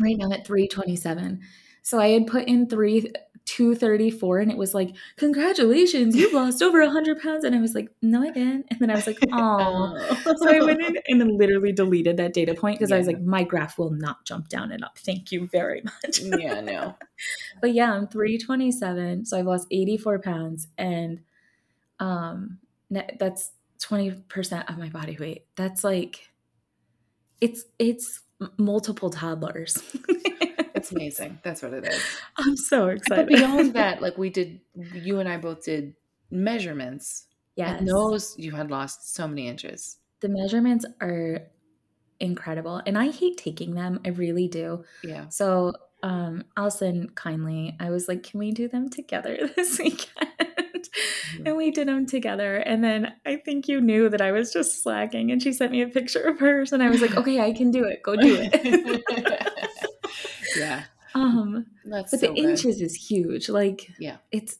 right 0.00 0.16
now 0.16 0.30
at 0.32 0.46
three 0.46 0.68
twenty 0.68 0.96
seven. 0.96 1.40
So 1.82 2.00
I 2.00 2.08
had 2.08 2.26
put 2.26 2.48
in 2.48 2.68
three 2.68 3.12
two 3.44 3.74
thirty 3.74 4.10
four, 4.10 4.38
and 4.38 4.50
it 4.50 4.56
was 4.56 4.74
like, 4.74 4.94
congratulations, 5.16 6.16
you've 6.16 6.32
lost 6.34 6.62
over 6.62 6.80
a 6.80 6.90
hundred 6.90 7.20
pounds. 7.20 7.44
And 7.44 7.54
I 7.54 7.60
was 7.60 7.74
like, 7.74 7.90
no, 8.00 8.22
I 8.22 8.30
didn't. 8.30 8.66
And 8.70 8.80
then 8.80 8.90
I 8.90 8.94
was 8.94 9.06
like, 9.06 9.18
oh. 9.32 10.16
So 10.36 10.48
I 10.48 10.60
went 10.60 10.82
in 11.06 11.20
and 11.20 11.38
literally 11.38 11.72
deleted 11.72 12.16
that 12.16 12.32
data 12.32 12.54
point 12.54 12.78
because 12.78 12.92
I 12.92 12.98
was 12.98 13.06
like, 13.06 13.20
my 13.20 13.44
graph 13.44 13.78
will 13.78 13.90
not 13.90 14.24
jump 14.24 14.48
down 14.48 14.72
and 14.72 14.84
up. 14.84 14.98
Thank 14.98 15.32
you 15.32 15.46
very 15.48 15.82
much. 15.82 16.20
yeah, 16.20 16.60
no. 16.60 16.96
But 17.60 17.74
yeah, 17.74 17.92
I'm 17.92 18.08
327. 18.08 19.26
So 19.26 19.38
I've 19.38 19.46
lost 19.46 19.66
84 19.70 20.20
pounds 20.20 20.68
and 20.78 21.20
um 22.00 22.58
that's 22.90 23.50
20% 23.80 24.70
of 24.70 24.78
my 24.78 24.88
body 24.88 25.16
weight. 25.18 25.46
That's 25.56 25.84
like 25.84 26.30
it's 27.40 27.64
it's 27.78 28.20
m- 28.44 28.52
multiple 28.58 29.10
toddlers. 29.10 29.82
It's 30.76 30.90
amazing. 30.92 31.38
That's 31.42 31.62
what 31.62 31.72
it 31.72 31.86
is. 31.86 32.02
I'm 32.36 32.56
so 32.56 32.88
excited. 32.88 33.28
But 33.28 33.34
beyond 33.34 33.72
that, 33.80 34.02
like 34.02 34.18
we 34.18 34.28
did, 34.28 34.60
you 34.92 35.18
and 35.20 35.28
I 35.28 35.38
both 35.38 35.64
did 35.64 35.94
measurements. 36.30 37.26
yes. 37.56 37.78
And 37.78 37.88
those 37.88 38.34
you 38.38 38.50
had 38.52 38.70
lost 38.70 39.14
so 39.14 39.26
many 39.26 39.48
inches. 39.48 39.98
The 40.20 40.28
measurements 40.28 40.84
are 41.00 41.46
incredible 42.20 42.82
and 42.86 42.98
I 42.98 43.10
hate 43.10 43.38
taking 43.38 43.74
them. 43.74 44.00
I 44.04 44.08
really 44.10 44.48
do. 44.48 44.84
Yeah. 45.02 45.28
So, 45.28 45.72
um, 46.02 46.44
Allyson 46.56 47.08
kindly, 47.14 47.76
I 47.80 47.88
was 47.90 48.06
like, 48.08 48.22
can 48.24 48.38
we 48.40 48.50
do 48.52 48.68
them 48.68 48.90
together 48.90 49.48
this 49.56 49.78
weekend? 49.78 50.28
and 51.46 51.56
we 51.56 51.70
did 51.70 51.88
them 51.88 52.06
together. 52.06 52.56
And 52.56 52.82
then 52.82 53.12
I 53.26 53.36
think 53.36 53.68
you 53.68 53.80
knew 53.80 54.08
that 54.08 54.20
I 54.20 54.32
was 54.32 54.52
just 54.52 54.82
slacking, 54.82 55.30
and 55.30 55.42
she 55.42 55.52
sent 55.52 55.72
me 55.72 55.82
a 55.82 55.88
picture 55.88 56.20
of 56.22 56.38
hers, 56.40 56.72
and 56.72 56.82
I 56.82 56.90
was 56.90 57.00
like, 57.00 57.16
okay, 57.16 57.40
I 57.40 57.52
can 57.52 57.70
do 57.70 57.84
it. 57.84 58.02
Go 58.02 58.16
do 58.16 58.36
it. 58.40 59.02
yeah. 60.56 60.84
um, 61.14 61.66
That's 61.84 62.10
but 62.10 62.20
so 62.20 62.26
the 62.26 62.34
good. 62.34 62.38
inches 62.50 62.80
is 62.80 62.94
huge. 62.94 63.48
Like, 63.48 63.90
Yeah. 63.98 64.16
it's 64.30 64.58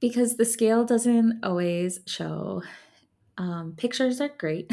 because 0.00 0.36
the 0.36 0.44
scale 0.44 0.84
doesn't 0.84 1.44
always 1.44 2.00
show. 2.06 2.62
Um, 3.36 3.74
pictures 3.76 4.20
are 4.20 4.28
great, 4.28 4.72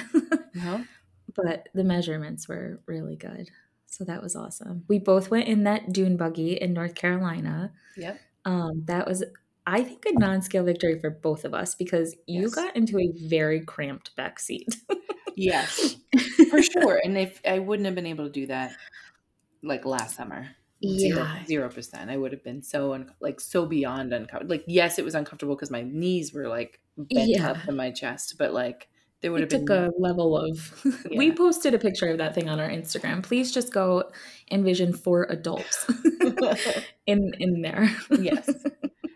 No? 0.55 0.85
but 1.35 1.69
the 1.73 1.83
measurements 1.83 2.47
were 2.47 2.79
really 2.85 3.15
good. 3.15 3.49
So 3.87 4.03
that 4.05 4.21
was 4.21 4.35
awesome. 4.35 4.83
We 4.87 4.99
both 4.99 5.29
went 5.31 5.47
in 5.47 5.63
that 5.63 5.93
dune 5.93 6.17
buggy 6.17 6.53
in 6.53 6.73
North 6.73 6.95
Carolina. 6.95 7.71
Yep. 7.95 8.19
Um, 8.43 8.83
that 8.85 9.07
was, 9.07 9.23
I 9.67 9.83
think, 9.83 10.05
a 10.05 10.13
non-scale 10.13 10.63
victory 10.63 10.99
for 10.99 11.09
both 11.09 11.43
of 11.45 11.53
us 11.53 11.75
because 11.75 12.15
you 12.27 12.43
Yes. 12.43 12.55
got 12.55 12.75
into 12.75 12.99
a 12.99 13.11
very 13.27 13.61
cramped 13.61 14.15
back 14.15 14.39
seat. 14.39 14.75
Yes. 15.35 15.97
For 16.49 16.61
sure. 16.61 17.01
And 17.03 17.17
if 17.17 17.41
I 17.45 17.59
wouldn't 17.59 17.85
have 17.85 17.95
been 17.95 18.05
able 18.05 18.25
to 18.25 18.31
do 18.31 18.45
that 18.47 18.73
like 19.63 19.85
last 19.85 20.15
summer. 20.15 20.47
Yeah. 20.81 21.43
Zero 21.45 21.69
percent. 21.69 22.09
I 22.11 22.17
would 22.17 22.31
have 22.31 22.43
been 22.43 22.61
so 22.61 22.93
un- 22.93 23.11
like 23.19 23.39
so 23.39 23.65
beyond 23.65 24.13
uncomfortable. 24.13 24.53
Like 24.55 24.63
yes, 24.67 24.99
it 24.99 25.05
was 25.05 25.15
uncomfortable 25.15 25.55
because 25.55 25.71
my 25.71 25.81
knees 25.81 26.33
were 26.33 26.47
like 26.47 26.79
bent 26.97 27.29
Yeah. 27.29 27.51
up 27.51 27.67
in 27.67 27.75
my 27.75 27.91
chest, 27.91 28.35
but 28.37 28.53
like 28.53 28.87
there 29.21 29.31
would 29.31 29.41
It 29.41 29.51
have 29.51 29.61
took 29.61 29.67
been 29.67 29.85
a 29.85 29.91
level 29.97 30.37
of. 30.37 30.85
we 31.15 31.31
posted 31.31 31.73
a 31.73 31.79
picture 31.79 32.09
of 32.09 32.19
that 32.19 32.35
thing 32.35 32.47
on 32.49 32.59
our 32.59 32.69
Instagram. 32.69 33.23
Please 33.23 33.51
just 33.51 33.73
go 33.73 34.11
envision 34.51 34.93
four 34.93 35.25
adults 35.29 35.85
in 37.07 37.33
in 37.39 37.61
there. 37.61 37.89
yes. 38.19 38.49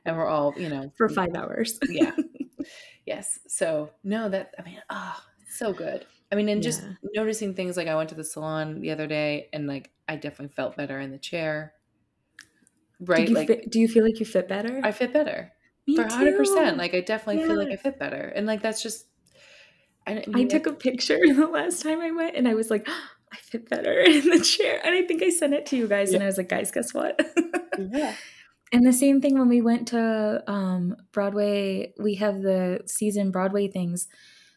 And 0.05 0.17
we're 0.17 0.27
all, 0.27 0.55
you 0.57 0.69
know, 0.69 0.91
for 0.97 1.09
five 1.09 1.33
hours. 1.35 1.79
yeah. 1.89 2.11
Yes. 3.05 3.39
So 3.47 3.91
no, 4.03 4.29
that 4.29 4.53
I 4.59 4.63
mean, 4.63 4.81
ah, 4.89 5.23
so 5.49 5.73
good. 5.73 6.05
I 6.31 6.35
mean, 6.35 6.49
and 6.49 6.61
just 6.61 6.81
Yeah. 6.81 6.93
noticing 7.13 7.55
things 7.55 7.75
like 7.77 7.87
I 7.87 7.95
went 7.95 8.09
to 8.09 8.15
the 8.15 8.23
salon 8.23 8.81
the 8.81 8.91
other 8.91 9.07
day 9.07 9.49
and 9.53 9.67
like 9.67 9.91
I 10.07 10.15
definitely 10.15 10.53
felt 10.53 10.77
better 10.77 10.99
in 10.99 11.11
the 11.11 11.17
chair. 11.17 11.73
Right? 12.99 13.27
You 13.29 13.35
Like 13.35 13.47
fit, 13.47 13.69
do 13.71 13.79
you 13.79 13.87
feel 13.87 14.03
like 14.03 14.19
you 14.19 14.25
fit 14.25 14.47
better? 14.47 14.81
I 14.83 14.91
fit 14.91 15.13
better. 15.13 15.53
Me 15.87 15.95
for 15.95 16.07
hundred 16.07 16.37
percent. 16.37 16.77
Like 16.77 16.93
I 16.93 17.01
definitely 17.01 17.43
feel 17.45 17.57
like 17.57 17.71
I 17.71 17.77
fit 17.77 17.97
better. 17.97 18.31
And 18.35 18.45
like 18.45 18.61
that's 18.61 18.83
just 18.83 19.05
I, 20.05 20.23
I 20.33 20.43
took 20.45 20.65
a 20.67 20.73
picture 20.73 21.19
the 21.23 21.47
last 21.47 21.83
time 21.83 22.01
I 22.01 22.11
went, 22.11 22.35
and 22.35 22.47
I 22.47 22.55
was 22.55 22.69
like, 22.69 22.87
I 23.31 23.35
fit 23.37 23.69
better 23.69 23.99
in 24.01 24.29
the 24.29 24.39
chair. 24.39 24.81
And 24.83 24.93
I 24.95 25.03
think 25.03 25.21
I 25.23 25.29
sent 25.29 25.53
it 25.53 25.65
to 25.67 25.77
you 25.77 25.87
guys, 25.87 26.13
and 26.13 26.23
I 26.23 26.25
was 26.25 26.37
like, 26.37 26.49
guys, 26.49 26.71
guess 26.71 26.93
what? 26.93 27.19
yeah. 27.77 28.15
And 28.71 28.85
the 28.85 28.93
same 28.93 29.19
thing 29.21 29.37
when 29.37 29.49
we 29.49 29.61
went 29.61 29.87
to 29.89 30.43
um, 30.47 30.95
Broadway, 31.11 31.93
we 31.99 32.15
have 32.15 32.41
the 32.41 32.81
season 32.85 33.31
Broadway 33.31 33.67
things. 33.67 34.07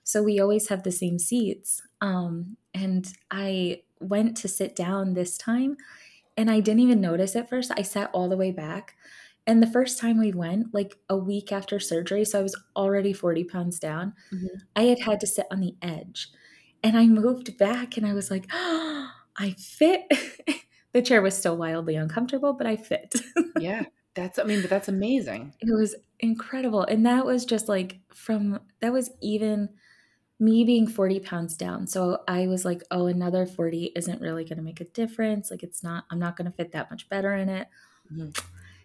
So 0.04 0.22
we 0.22 0.40
always 0.40 0.68
have 0.68 0.82
the 0.82 0.92
same 0.92 1.18
seats. 1.18 1.80
Um, 2.00 2.56
and 2.74 3.10
I 3.30 3.82
went 4.00 4.36
to 4.38 4.48
sit 4.48 4.76
down 4.76 5.14
this 5.14 5.38
time 5.38 5.76
and 6.36 6.50
I 6.50 6.60
didn't 6.60 6.80
even 6.80 7.00
notice 7.00 7.36
at 7.36 7.48
first. 7.50 7.72
I 7.76 7.82
sat 7.82 8.10
all 8.12 8.28
the 8.28 8.36
way 8.36 8.50
back. 8.52 8.96
And 9.46 9.62
the 9.62 9.66
first 9.66 9.98
time 9.98 10.18
we 10.18 10.32
went, 10.32 10.72
like 10.74 10.98
a 11.08 11.16
week 11.16 11.52
after 11.52 11.80
surgery, 11.80 12.24
so 12.24 12.40
I 12.40 12.42
was 12.42 12.56
already 12.76 13.12
40 13.12 13.44
pounds 13.44 13.78
down, 13.80 14.14
Mhm. 14.32 14.62
I 14.76 14.84
had 14.84 15.00
had 15.00 15.20
to 15.20 15.26
sit 15.26 15.46
on 15.50 15.60
the 15.60 15.76
edge. 15.82 16.28
And 16.82 16.96
I 16.98 17.06
moved 17.06 17.58
back 17.58 17.96
and 17.96 18.06
I 18.06 18.14
was 18.14 18.30
like, 18.30 18.46
I 18.52 19.56
fit. 19.58 20.02
the 20.92 21.02
chair 21.02 21.22
was 21.22 21.36
still 21.36 21.56
wildly 21.56 21.96
uncomfortable, 21.96 22.52
but 22.54 22.66
I 22.66 22.76
fit. 22.76 23.14
Yeah. 23.54 23.84
That's 24.14 24.38
I 24.38 24.44
mean, 24.44 24.60
but 24.60 24.70
that's 24.70 24.88
amazing. 24.88 25.54
it 25.60 25.72
was 25.72 25.94
incredible 26.20 26.82
and 26.84 27.04
that 27.06 27.24
was 27.26 27.44
just 27.44 27.68
like 27.68 27.98
from 28.14 28.60
that 28.80 28.92
was 28.92 29.10
even 29.20 29.68
me 30.38 30.64
being 30.64 30.86
40 30.86 31.18
pounds 31.20 31.56
down 31.56 31.86
so 31.86 32.18
i 32.28 32.46
was 32.46 32.64
like 32.64 32.82
oh 32.92 33.06
another 33.06 33.44
40 33.46 33.92
isn't 33.96 34.20
really 34.20 34.44
going 34.44 34.56
to 34.58 34.62
make 34.62 34.80
a 34.80 34.84
difference 34.84 35.50
like 35.50 35.62
it's 35.64 35.82
not 35.82 36.04
i'm 36.10 36.18
not 36.20 36.36
going 36.36 36.48
to 36.50 36.56
fit 36.56 36.72
that 36.72 36.90
much 36.90 37.08
better 37.08 37.34
in 37.34 37.48
it 37.48 37.66
Mhm. 38.12 38.36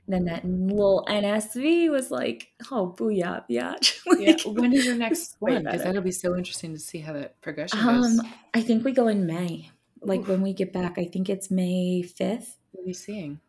then 0.07 0.25
that 0.25 0.45
little 0.45 1.05
nsv 1.09 1.89
was 1.91 2.09
like 2.09 2.47
oh 2.71 2.95
booyah 2.97 3.43
biatch 3.49 3.99
Yeah. 4.19 4.35
When 4.51 4.73
is 4.73 4.85
your 4.85 4.95
next 4.95 5.35
one? 5.39 5.63
Because 5.63 5.83
that'll 5.83 6.01
be 6.01 6.11
so 6.11 6.35
interesting 6.35 6.73
to 6.73 6.79
see 6.79 6.99
how 6.99 7.13
that 7.13 7.39
progression 7.41 7.79
um 7.79 8.01
goes. 8.01 8.19
i 8.55 8.61
think 8.61 8.83
we 8.83 8.91
go 8.93 9.07
in 9.07 9.25
may 9.27 9.69
like 10.01 10.21
Oof. 10.21 10.27
when 10.29 10.41
we 10.41 10.53
get 10.53 10.71
back. 10.73 10.97
I 10.99 11.05
think 11.05 11.27
it's 11.27 11.49
May 11.49 12.03
5th. 12.03 12.55
What 12.71 12.83
are 12.83 12.87
you 12.87 12.93
seeing? 12.93 13.39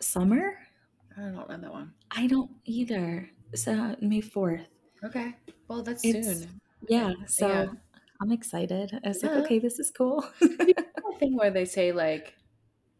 Summer? 0.00 0.58
I 1.18 1.22
don't 1.22 1.34
know 1.34 1.46
that 1.48 1.72
one. 1.72 1.92
I 2.10 2.26
don't 2.26 2.50
either. 2.64 3.28
So 3.54 3.72
uh, 3.72 3.96
May 4.00 4.22
4th. 4.22 4.66
Okay. 5.04 5.34
Well, 5.66 5.82
that's 5.82 6.04
It's 6.04 6.26
soon. 6.26 6.60
yeah, 6.88 7.12
so 7.26 7.48
Yeah. 7.48 7.66
I'm 8.20 8.32
excited. 8.32 8.98
I 9.04 9.08
was 9.08 9.22
like, 9.22 9.32
okay, 9.32 9.58
this 9.58 9.78
is 9.78 9.90
cool. 9.90 10.22
Thing 11.18 11.36
where 11.36 11.50
they 11.50 11.64
say 11.64 11.90
like 11.90 12.34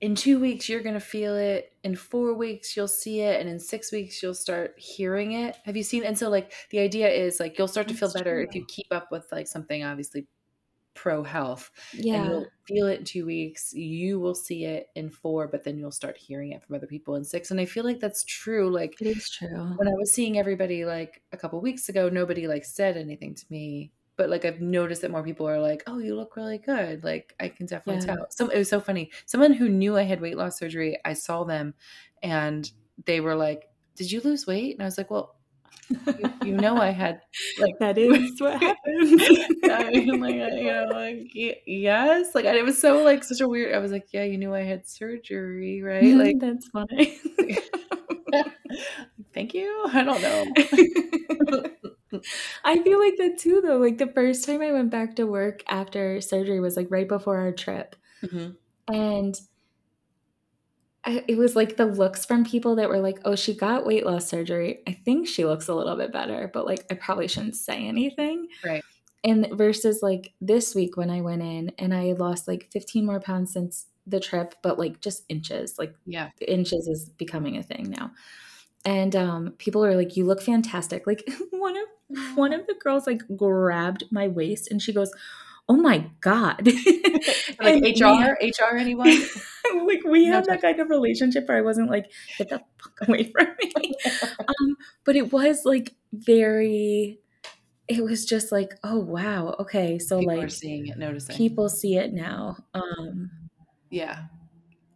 in 0.01 0.15
two 0.17 0.41
weeks 0.41 0.69
you're 0.69 0.83
gonna 0.83 0.99
feel 1.01 1.37
it 1.37 1.73
in 1.85 1.95
four 1.95 2.35
weeks 2.35 2.77
you'll 2.77 2.89
see 2.89 3.21
it 3.21 3.41
and 3.41 3.49
in 3.49 3.61
six 3.61 3.93
weeks 3.93 4.21
you'll 4.23 4.35
start 4.35 4.75
hearing 4.77 5.33
it 5.33 5.57
have 5.65 5.77
you 5.77 5.83
seen 5.85 6.03
and 6.05 6.19
so 6.19 6.29
like 6.29 6.53
the 6.71 6.81
idea 6.81 7.09
is 7.09 7.39
like 7.39 7.57
you'll 7.59 7.69
start 7.69 7.87
to 7.89 7.95
feel 7.95 8.09
That's 8.09 8.21
better 8.21 8.41
if 8.41 8.55
you 8.55 8.65
keep 8.67 8.87
up 8.91 9.13
with 9.13 9.27
like 9.31 9.47
something 9.47 9.85
obviously 9.85 10.27
pro 10.99 11.23
health 11.23 11.71
and 11.93 12.05
yeah. 12.05 12.25
you'll 12.25 12.47
feel 12.67 12.87
it 12.89 12.99
in 13.01 13.05
two 13.05 13.25
weeks 13.25 13.73
you 13.75 14.19
will 14.21 14.35
see 14.35 14.65
it 14.65 14.89
in 14.97 15.09
four 15.11 15.47
but 15.49 15.63
then 15.65 15.79
you'll 15.79 15.93
start 15.93 16.17
hearing 16.17 16.53
it 16.53 16.63
from 16.65 16.75
other 16.77 16.87
people 16.87 17.15
in 17.15 17.25
six 17.25 17.51
and 17.51 17.61
i 17.61 17.65
feel 17.65 17.85
like 17.85 18.01
that's 18.01 18.25
true 18.25 18.69
like 18.71 18.99
It 19.01 19.07
is 19.07 19.31
true. 19.31 19.77
when 19.77 19.89
I 19.89 19.93
was 19.93 20.13
seeing 20.13 20.39
everybody 20.39 20.85
like 20.85 21.23
a 21.33 21.37
couple 21.37 21.61
weeks 21.61 21.89
ago, 21.89 22.09
nobody 22.09 22.47
like 22.49 22.65
said 22.65 22.97
anything 22.97 23.35
to 23.35 23.47
me. 23.51 23.93
But 24.17 24.29
like 24.31 24.45
I've 24.45 24.61
noticed 24.61 25.03
that 25.03 25.13
more 25.13 25.23
people 25.23 25.49
are 25.49 25.61
like, 25.61 25.85
"Oh, 25.87 25.99
you 25.99 26.17
look 26.17 26.35
really 26.37 26.59
good." 26.59 27.05
Like 27.05 27.35
I 27.39 27.49
can 27.49 27.67
definitely 27.67 28.01
Yeah. 28.01 28.17
tell. 28.17 28.27
Some 28.31 28.51
it 28.51 28.59
was 28.59 28.69
so 28.69 28.81
funny. 28.81 29.13
Someone 29.27 29.53
who 29.53 29.69
knew 29.69 29.97
I 29.97 30.03
had 30.03 30.21
weight 30.21 30.37
loss 30.37 30.59
surgery, 30.59 30.99
I 31.05 31.13
saw 31.15 31.45
them, 31.45 31.75
and 32.23 32.71
they 33.05 33.21
were 33.21 33.37
like, 33.37 33.71
"Did 33.95 34.11
you 34.11 34.21
lose 34.21 34.47
weight?" 34.47 34.73
And 34.75 34.83
I 34.83 34.87
was 34.87 34.99
like, 34.99 35.11
"Well, 35.11 35.38
you, 36.17 36.35
you 36.41 36.59
know, 36.59 36.79
I 36.81 36.91
had 36.91 37.21
like 37.59 37.75
That 37.81 37.99
is 37.99 38.41
what 38.41 38.61
happened. 38.61 39.23
I 39.69 39.91
mean, 39.93 40.21
like 40.21 40.37
I- 40.37 40.51
you 40.57 40.73
know, 40.73 40.87
like 40.93 41.31
yes, 41.67 42.35
like 42.35 42.45
it 42.45 42.65
was 42.65 42.81
so 42.81 43.03
like 43.03 43.25
such 43.25 43.41
a 43.41 43.49
weird. 43.49 43.75
I 43.75 43.79
was 43.79 43.93
like, 43.93 44.07
"Yeah, 44.13 44.25
you 44.25 44.39
knew 44.39 44.55
I 44.55 44.63
had 44.63 44.89
surgery, 44.89 45.83
right?" 45.83 46.17
Like, 46.17 46.39
That's 46.41 46.69
funny. 46.69 47.19
thank 49.35 49.55
you. 49.55 49.85
I 49.93 50.03
don't 50.05 50.23
know. 50.23 50.47
I 52.65 52.83
feel 52.83 52.99
like 52.99 53.17
that 53.19 53.39
too, 53.39 53.61
though. 53.61 53.77
Like 53.79 53.99
the 53.99 54.07
first 54.07 54.45
time 54.47 54.63
I 54.63 54.73
went 54.73 54.91
back 54.91 55.17
to 55.17 55.25
work 55.27 55.63
after 55.69 56.21
surgery 56.21 56.61
was 56.61 56.77
like 56.77 56.89
right 56.91 57.09
before 57.09 57.39
our 57.39 57.53
trip. 57.53 57.97
Mhm. 58.25 58.57
And 58.89 59.35
it 61.09 61.37
was 61.39 61.57
like 61.57 61.77
the 61.77 61.87
looks 61.87 62.25
from 62.25 62.45
people 62.45 62.77
that 62.77 62.89
were 62.89 63.01
like, 63.01 63.19
oh, 63.25 63.35
she 63.37 63.55
got 63.55 63.87
weight 63.87 64.05
loss 64.07 64.27
surgery. 64.27 64.81
I 64.87 64.93
think 64.93 65.27
she 65.29 65.45
looks 65.45 65.69
a 65.69 65.75
little 65.75 65.97
bit 65.97 66.13
better, 66.13 66.51
but 66.53 66.67
like 66.67 66.85
I 66.91 66.95
probably 66.95 67.29
shouldn't 67.29 67.57
say 67.57 67.87
anything. 67.87 68.49
Right. 68.65 68.85
And 69.25 69.49
versus 69.53 70.01
like 70.03 70.33
this 70.41 70.75
week 70.75 70.97
when 70.97 71.11
I 71.11 71.21
went 71.21 71.43
in 71.43 71.73
and 71.79 71.95
I 71.95 72.13
lost 72.13 72.47
like 72.47 72.69
15 72.73 73.05
more 73.05 73.21
pounds 73.21 73.53
since 73.53 73.87
the 74.07 74.21
trip, 74.21 74.55
but 74.63 74.79
like 74.79 75.01
just 75.01 75.25
inches. 75.29 75.79
Like 75.79 75.95
Yeah. 76.07 76.31
inches 76.47 76.87
is 76.87 77.11
becoming 77.11 77.57
a 77.57 77.63
thing 77.63 77.91
now. 77.91 78.13
And 78.85 79.15
um, 79.17 79.51
people 79.59 79.85
are 79.85 79.97
like, 79.97 80.17
"You 80.17 80.25
look 80.25 80.41
fantastic!" 80.41 81.07
Like 81.07 81.29
one 81.51 81.77
of 81.77 82.37
one 82.37 82.53
of 82.53 82.67
the 82.67 82.75
girls 82.75 83.07
like 83.07 83.23
grabbed 83.37 84.05
my 84.11 84.29
waist 84.29 84.71
and 84.71 84.81
she 84.81 84.93
goes, 84.93 85.13
"Oh 85.69 85.77
my 85.77 86.11
god!" 86.21 86.67
like 87.61 87.83
we 87.83 87.93
HR, 87.93 88.37
HR, 88.41 88.77
anyone? 88.77 89.13
like 89.87 90.03
we 90.05 90.27
had 90.27 90.45
that 90.47 90.63
kind 90.63 90.81
of 90.81 90.91
relationship 90.91 91.49
where 91.49 91.59
I 91.59 91.63
wasn't 91.63 91.91
like, 91.91 92.11
"Get 92.39 92.49
the 92.49 92.61
fuck 92.83 93.01
away 93.09 93.31
from 93.33 93.49
me." 93.63 93.95
um, 94.41 94.77
but 95.05 95.17
it 95.17 95.33
was 95.33 95.65
like 95.65 95.95
very. 96.13 97.21
It 97.89 98.05
was 98.05 98.27
just 98.27 98.53
like, 98.53 98.75
oh 98.85 98.99
wow, 98.99 99.57
okay, 99.61 99.99
so 99.99 100.19
People 100.21 100.37
like 100.37 100.51
seeing 100.51 100.89
it, 100.89 100.99
noticing. 100.99 101.37
people 101.37 101.71
see 101.71 101.97
it 101.97 102.13
now, 102.13 102.59
um, 102.75 103.31
yeah, 103.91 104.25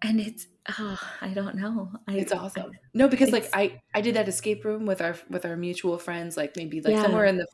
and 0.02 0.20
it's 0.20 0.46
oh, 0.78 1.00
I 1.20 1.28
don't 1.28 1.56
know. 1.56 1.90
I, 2.08 2.14
it's 2.14 2.32
awesome. 2.32 2.70
No, 2.94 3.08
because 3.08 3.32
like 3.32 3.48
I 3.52 3.80
I 3.94 4.00
did 4.00 4.16
that 4.16 4.28
escape 4.28 4.64
room 4.64 4.86
with 4.86 5.00
our 5.00 5.16
with 5.30 5.44
our 5.44 5.56
mutual 5.56 5.98
friends, 5.98 6.36
like 6.36 6.56
maybe 6.56 6.80
like 6.80 6.94
Yeah. 6.94 7.02
somewhere 7.02 7.24
in 7.26 7.38
the 7.38 7.46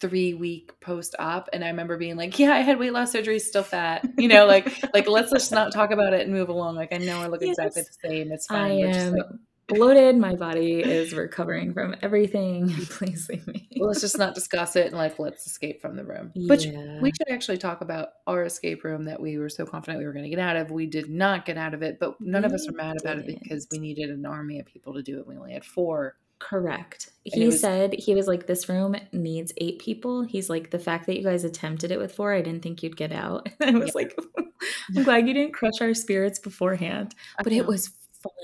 three 0.00 0.34
week 0.34 0.72
post 0.80 1.14
op, 1.18 1.48
and 1.52 1.64
I 1.64 1.68
remember 1.68 1.96
being 1.96 2.16
like, 2.16 2.38
yeah, 2.38 2.52
I 2.52 2.60
had 2.60 2.78
weight 2.78 2.92
loss 2.92 3.12
surgery, 3.12 3.38
still 3.38 3.62
fat, 3.62 4.06
you 4.18 4.28
know, 4.28 4.46
like 4.46 4.72
like 4.94 5.08
let's 5.08 5.30
just 5.32 5.52
not 5.52 5.72
talk 5.72 5.90
about 5.90 6.12
it 6.14 6.22
and 6.22 6.32
move 6.32 6.48
along. 6.48 6.76
Like 6.76 6.92
I 6.92 6.98
know 6.98 7.22
I 7.22 7.26
look 7.28 7.42
exactly 7.44 7.82
the 7.82 8.08
same. 8.08 8.32
It's 8.32 8.48
I 8.50 8.52
fine. 8.52 8.80
Let's 8.80 8.98
just 8.98 9.12
like 9.12 9.26
bloated. 9.70 10.16
My 10.16 10.34
body 10.34 10.80
is 10.80 11.12
recovering 11.14 11.72
from 11.72 11.94
everything. 12.02 12.68
Please 12.90 13.28
leave 13.28 13.46
me. 13.46 13.68
well, 13.76 13.88
let's 13.88 14.00
just 14.00 14.18
not 14.18 14.34
discuss 14.34 14.76
it 14.76 14.86
and 14.88 14.96
like 14.96 15.18
let's 15.18 15.46
escape 15.46 15.80
from 15.80 15.96
the 15.96 16.04
room. 16.04 16.32
But 16.48 16.64
yeah. 16.64 17.00
we 17.00 17.10
should 17.10 17.30
actually 17.30 17.58
talk 17.58 17.80
about 17.80 18.08
our 18.26 18.44
escape 18.44 18.84
room 18.84 19.04
that 19.06 19.20
we 19.20 19.38
were 19.38 19.48
so 19.48 19.64
confident 19.64 19.98
we 19.98 20.06
were 20.06 20.12
going 20.12 20.24
to 20.24 20.30
get 20.30 20.38
out 20.38 20.56
of. 20.56 20.70
We 20.70 20.86
did 20.86 21.08
not 21.10 21.46
get 21.46 21.56
out 21.56 21.74
of 21.74 21.82
it, 21.82 21.98
but 21.98 22.20
none 22.20 22.44
of 22.44 22.52
us 22.52 22.66
We 22.66 22.72
were 22.72 22.76
mad 22.82 22.96
about 23.00 23.18
it 23.18 23.26
didn't. 23.26 23.42
because 23.42 23.66
we 23.70 23.78
needed 23.78 24.10
an 24.10 24.26
army 24.26 24.58
of 24.60 24.66
people 24.66 24.94
to 24.94 25.02
do 25.02 25.18
it. 25.18 25.26
We 25.26 25.36
only 25.36 25.52
had 25.52 25.64
four. 25.64 26.16
Correct. 26.38 27.10
And 27.26 27.34
He 27.42 27.46
was- 27.46 27.60
said 27.60 27.92
he 27.92 28.14
was 28.14 28.26
like, 28.26 28.46
"This 28.46 28.66
room 28.66 28.96
needs 29.12 29.52
eight 29.58 29.78
people." 29.78 30.22
He's 30.22 30.48
like, 30.48 30.70
"The 30.70 30.78
fact 30.78 31.04
that 31.06 31.16
you 31.18 31.22
guys 31.22 31.44
attempted 31.44 31.90
it 31.90 31.98
with 31.98 32.12
four, 32.14 32.32
I 32.32 32.40
didn't 32.40 32.62
think 32.62 32.82
you'd 32.82 32.96
get 32.96 33.12
out." 33.12 33.46
I 33.60 33.72
was 33.72 33.94
like, 33.94 34.18
"I'm 34.96 35.02
glad 35.04 35.28
you 35.28 35.34
didn't 35.34 35.52
crush 35.52 35.82
our 35.82 35.92
spirits 35.92 36.38
beforehand." 36.38 37.14
But 37.44 37.52
it 37.52 37.66
was 37.66 37.90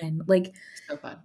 fun. 0.01 0.21
Like 0.27 0.55
so 0.89 0.97
fun. 0.97 1.19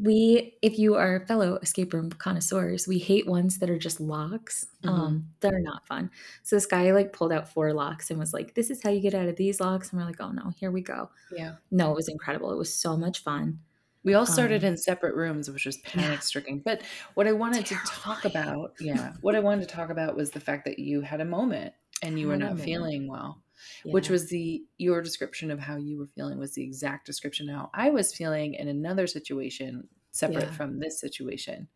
we, 0.00 0.56
if 0.62 0.78
you 0.78 0.94
are 0.94 1.26
fellow 1.26 1.56
escape 1.56 1.92
room 1.92 2.08
connoisseurs, 2.10 2.86
we 2.86 2.98
hate 2.98 3.26
ones 3.26 3.58
that 3.58 3.68
are 3.68 3.78
just 3.78 3.98
locks. 4.00 4.64
Mhm. 4.84 4.88
Um, 4.88 5.28
they're 5.40 5.58
not 5.60 5.86
fun. 5.88 6.10
So 6.44 6.54
this 6.54 6.66
guy 6.66 6.92
like 6.92 7.12
pulled 7.12 7.32
out 7.32 7.48
four 7.52 7.72
locks 7.72 8.10
and 8.10 8.18
was 8.20 8.32
like, 8.32 8.54
"This 8.54 8.70
is 8.70 8.80
how 8.82 8.90
you 8.90 9.00
get 9.00 9.14
out 9.14 9.28
of 9.28 9.34
these 9.36 9.58
locks." 9.60 9.90
And 9.90 9.98
we're 10.00 10.06
like, 10.06 10.20
"Oh 10.20 10.30
no, 10.30 10.50
here 10.56 10.70
we 10.70 10.82
go." 10.82 11.10
Yeah. 11.36 11.56
No, 11.72 11.90
it 11.90 11.96
was 11.96 12.08
incredible. 12.08 12.52
It 12.52 12.58
was 12.58 12.72
so 12.72 12.96
much 12.96 13.22
fun. 13.24 13.58
We 14.04 14.14
all 14.14 14.24
started 14.24 14.62
Um, 14.62 14.68
in 14.70 14.76
separate 14.76 15.16
rooms, 15.16 15.50
which 15.50 15.66
was 15.66 15.78
panic 15.78 16.22
stricken. 16.22 16.60
But 16.60 16.82
what 17.14 17.26
I 17.26 17.32
wanted 17.32 17.66
to 17.66 17.74
talk 17.84 18.24
about, 18.24 18.74
yeah, 18.80 19.14
what 19.20 19.34
I 19.34 19.40
wanted 19.40 19.68
to 19.68 19.74
talk 19.74 19.90
about 19.90 20.14
was 20.16 20.30
the 20.30 20.40
fact 20.40 20.64
that 20.66 20.78
you 20.78 21.00
had 21.00 21.20
a 21.20 21.24
moment 21.24 21.74
and 22.02 22.18
you 22.20 22.28
were 22.28 22.36
not 22.36 22.60
feeling 22.60 23.08
well, 23.08 23.42
which 23.84 24.08
was 24.10 24.28
the 24.28 24.62
your 24.78 25.02
description 25.02 25.50
of 25.50 25.58
how 25.58 25.76
you 25.76 25.98
were 25.98 26.08
feeling 26.14 26.38
was 26.38 26.52
the 26.54 26.62
exact 26.64 27.06
description 27.06 27.48
of 27.48 27.56
how 27.56 27.70
I 27.74 27.90
was 27.90 28.14
feeling 28.14 28.54
in 28.54 28.68
another 28.68 29.06
situation 29.06 29.88
separate 30.10 30.44
Yeah. 30.44 30.52
from 30.52 30.78
this 30.80 31.00
situation. 31.00 31.68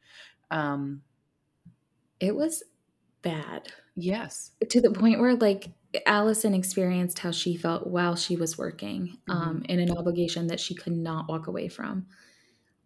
Um, 0.51 1.03
it 2.21 2.35
was 2.35 2.62
bad. 3.23 3.73
yes. 3.95 4.51
to 4.68 4.81
the 4.81 4.90
point 4.90 5.21
where 5.21 5.35
like 5.37 5.71
Allyson 6.07 6.55
experienced 6.55 7.18
how 7.18 7.31
she 7.31 7.57
felt 7.57 7.87
while 7.87 8.16
she 8.16 8.37
was 8.37 8.57
working 8.57 9.18
um, 9.29 9.62
in 9.68 9.79
an 9.79 9.90
obligation 9.97 10.47
that 10.47 10.59
she 10.61 10.75
could 10.75 10.97
not 10.97 11.29
walk 11.29 11.47
away 11.47 11.68
from. 11.68 12.07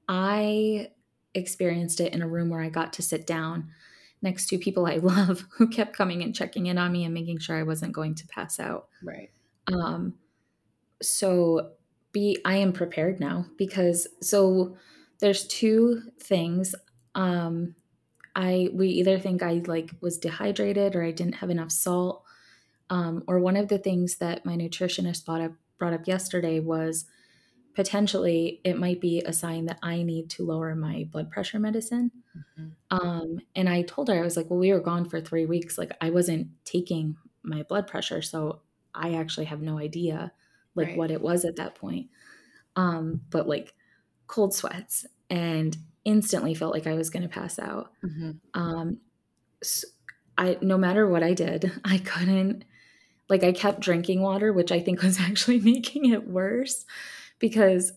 I 0.09 0.89
experienced 1.35 2.01
it 2.01 2.13
in 2.15 2.23
a 2.23 2.29
room 2.29 2.49
where 2.51 2.61
I 2.63 2.69
got 2.69 2.93
to 2.95 3.03
sit 3.03 3.27
down 3.27 3.71
next 4.23 4.47
to 4.49 4.59
people 4.59 4.87
I 4.87 4.97
love 5.03 5.47
who 5.57 5.69
kept 5.69 5.97
coming 5.97 6.23
and 6.23 6.35
checking 6.35 6.67
in 6.67 6.79
on 6.79 6.93
me 6.93 7.05
and 7.05 7.15
making 7.15 7.39
sure 7.39 7.57
I 7.57 7.63
wasn't 7.63 7.93
going 7.93 8.15
to 8.17 8.27
pass 8.27 8.59
out. 8.59 8.89
Right. 9.03 9.31
Um, 9.67 10.15
so 11.03 11.73
be 12.13 12.39
I 12.45 12.57
am 12.57 12.73
prepared 12.73 13.21
now 13.21 13.47
because 13.59 14.07
so 14.23 14.77
there's 15.21 15.47
two 15.47 16.03
things. 16.23 16.75
Um, 17.15 17.75
I 18.35 18.69
we 18.73 18.89
either 18.89 19.19
think 19.19 19.43
I 19.43 19.63
like 19.67 19.91
was 20.01 20.19
dehydrated 20.19 20.95
or 20.95 21.03
I 21.03 21.11
didn't 21.11 21.37
have 21.37 21.51
enough 21.51 21.73
salt. 21.73 22.23
Um, 22.89 23.25
or 23.27 23.41
one 23.41 23.57
of 23.57 23.69
the 23.69 23.79
things 23.79 24.17
that 24.17 24.47
my 24.47 24.57
nutritionist 24.57 25.25
brought 25.25 25.41
up 25.41 25.53
brought 25.79 25.93
up 25.93 26.07
yesterday 26.07 26.61
was 26.61 27.07
potentially 27.77 28.62
it 28.65 28.79
might 28.79 29.01
be 29.01 29.23
a 29.23 29.35
sign 29.35 29.67
that 29.67 29.81
I 29.85 30.03
need 30.05 30.31
to 30.33 30.45
lower 30.47 30.77
my 30.77 31.07
blood 31.12 31.31
pressure 31.31 31.61
medicine. 31.61 32.12
Mhm. 32.35 32.77
Um, 32.91 33.41
and 33.57 33.69
I 33.69 33.83
told 33.83 34.09
her 34.09 34.15
I 34.15 34.23
was 34.23 34.37
like, 34.37 34.51
well, 34.51 34.59
we 34.61 34.73
were 34.73 34.81
gone 34.81 35.09
for 35.09 35.21
three 35.21 35.47
weeks. 35.47 35.79
Like 35.79 35.93
I 36.01 36.11
wasn't 36.11 36.49
taking 36.65 37.17
my 37.43 37.62
blood 37.65 37.87
pressure, 37.87 38.23
so 38.23 38.62
I 38.95 39.15
actually 39.15 39.47
have 39.47 39.61
no 39.62 39.79
idea 39.79 40.33
like 40.77 40.91
Right. 40.91 40.97
what 40.97 41.11
it 41.11 41.21
was 41.23 41.45
at 41.45 41.57
that 41.57 41.75
point. 41.75 42.11
Um, 42.77 43.23
but 43.31 43.49
like 43.49 43.75
cold 44.29 44.55
sweats 44.55 45.07
and 45.31 45.77
instantly 46.05 46.55
felt 46.55 46.75
like 46.75 46.87
I 46.87 46.95
was 46.95 47.11
going 47.11 47.23
to 47.25 47.29
pass 47.29 47.59
out. 47.59 47.93
Mhm. 48.03 48.41
Um, 48.55 49.01
s 49.62 49.85
I 50.39 50.59
no 50.62 50.79
matter 50.79 51.09
what 51.09 51.23
I 51.23 51.35
did, 51.35 51.73
I 51.85 51.99
couldn't 51.99 52.65
like 53.29 53.45
I 53.45 53.53
kept 53.53 53.81
drinking 53.81 54.23
water, 54.23 54.53
which 54.53 54.73
I 54.73 54.81
think 54.81 55.03
was 55.03 55.21
actually 55.21 55.61
making 55.61 56.07
it 56.12 56.29
worse 56.29 56.87
because 57.38 57.93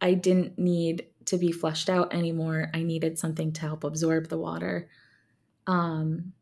I 0.00 0.14
didn't 0.14 0.58
need 0.58 1.06
to 1.26 1.38
be 1.38 1.52
flushed 1.52 1.90
out 1.90 2.14
anymore. 2.14 2.70
I 2.74 2.82
needed 2.82 3.18
something 3.18 3.52
to 3.54 3.60
help 3.62 3.84
absorb 3.84 4.28
the 4.28 4.38
water. 4.38 4.88
Um, 5.66 6.32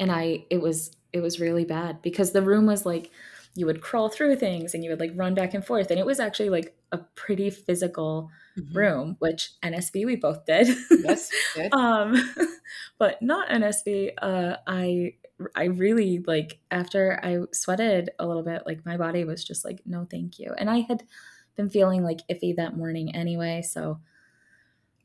and 0.00 0.10
I 0.12 0.46
it 0.50 0.60
was 0.60 0.92
it 1.12 1.20
was 1.20 1.40
really 1.40 1.64
bad 1.64 2.02
because 2.02 2.32
the 2.32 2.42
room 2.42 2.66
was 2.66 2.84
like 2.86 3.10
you 3.56 3.66
would 3.66 3.80
crawl 3.80 4.08
through 4.08 4.36
things 4.36 4.74
and 4.74 4.82
you 4.82 4.90
would 4.90 5.00
like 5.00 5.12
run 5.14 5.34
back 5.34 5.54
and 5.54 5.64
forth 5.64 5.90
and 5.90 6.00
it 6.00 6.06
was 6.06 6.18
actually 6.18 6.50
like 6.50 6.76
a 6.92 6.98
pretty 7.16 7.50
physical 7.50 8.30
Mhm. 8.58 8.74
room, 8.74 9.16
which 9.18 9.50
NSV 9.62 10.04
we 10.04 10.16
both 10.16 10.44
did. 10.46 10.68
Yes. 11.02 11.34
Good. 11.54 11.72
um, 11.72 12.14
but 12.98 13.20
not 13.22 13.50
NSV. 13.50 14.12
Uh, 14.20 14.56
I 14.66 15.14
I 15.56 15.64
really 15.64 16.20
like 16.26 16.60
after 16.70 17.18
I 17.22 17.38
sweated 17.52 18.10
a 18.20 18.26
little 18.26 18.44
bit, 18.44 18.62
like 18.66 18.84
my 18.86 18.96
body 18.96 19.24
was 19.24 19.44
just 19.44 19.64
like, 19.64 19.82
no, 19.86 20.06
thank 20.08 20.38
you. 20.38 20.54
And 20.56 20.70
I 20.70 20.80
had 20.80 21.02
been 21.56 21.70
feeling 21.70 22.02
like 22.02 22.20
iffy 22.30 22.56
that 22.56 22.76
morning 22.76 23.14
anyway, 23.14 23.62
so 23.62 24.00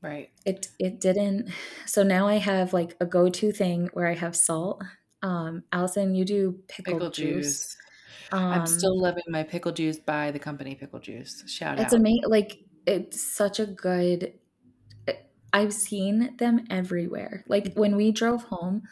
right. 0.02 0.30
It 0.46 0.70
it 0.80 1.00
didn't. 1.00 1.50
So 1.86 2.04
now 2.04 2.28
I 2.28 2.36
have 2.36 2.74
like 2.74 2.96
a 3.00 3.06
go 3.06 3.30
to 3.30 3.52
thing 3.52 3.90
where 3.94 4.08
I 4.08 4.16
have 4.16 4.36
salt. 4.36 4.84
Um, 5.22 5.64
Allyson, 5.72 6.16
you 6.16 6.26
do 6.26 6.60
pickle, 6.68 6.94
pickle 6.94 7.10
juice. 7.10 7.46
juice. 7.46 7.78
Um, 8.32 8.52
I'm 8.52 8.68
still 8.68 9.00
loving 9.00 9.24
my 9.28 9.44
pickle 9.44 9.72
juice 9.72 9.98
by 9.98 10.32
the 10.32 10.40
company 10.40 10.76
Pickle 10.76 11.00
Juice. 11.00 11.44
Shout 11.48 11.74
it's 11.74 11.82
out. 11.82 11.86
It's 11.86 11.94
amazing. 11.94 12.24
Like 12.28 12.60
it's 12.86 13.22
such 13.22 13.60
a 13.60 13.66
good. 13.66 14.34
I've 15.52 15.74
seen 15.74 16.38
them 16.38 16.66
everywhere. 16.70 17.44
Like 17.48 17.74
when 17.74 17.96
we 17.96 18.12
drove 18.12 18.44
home, 18.44 18.84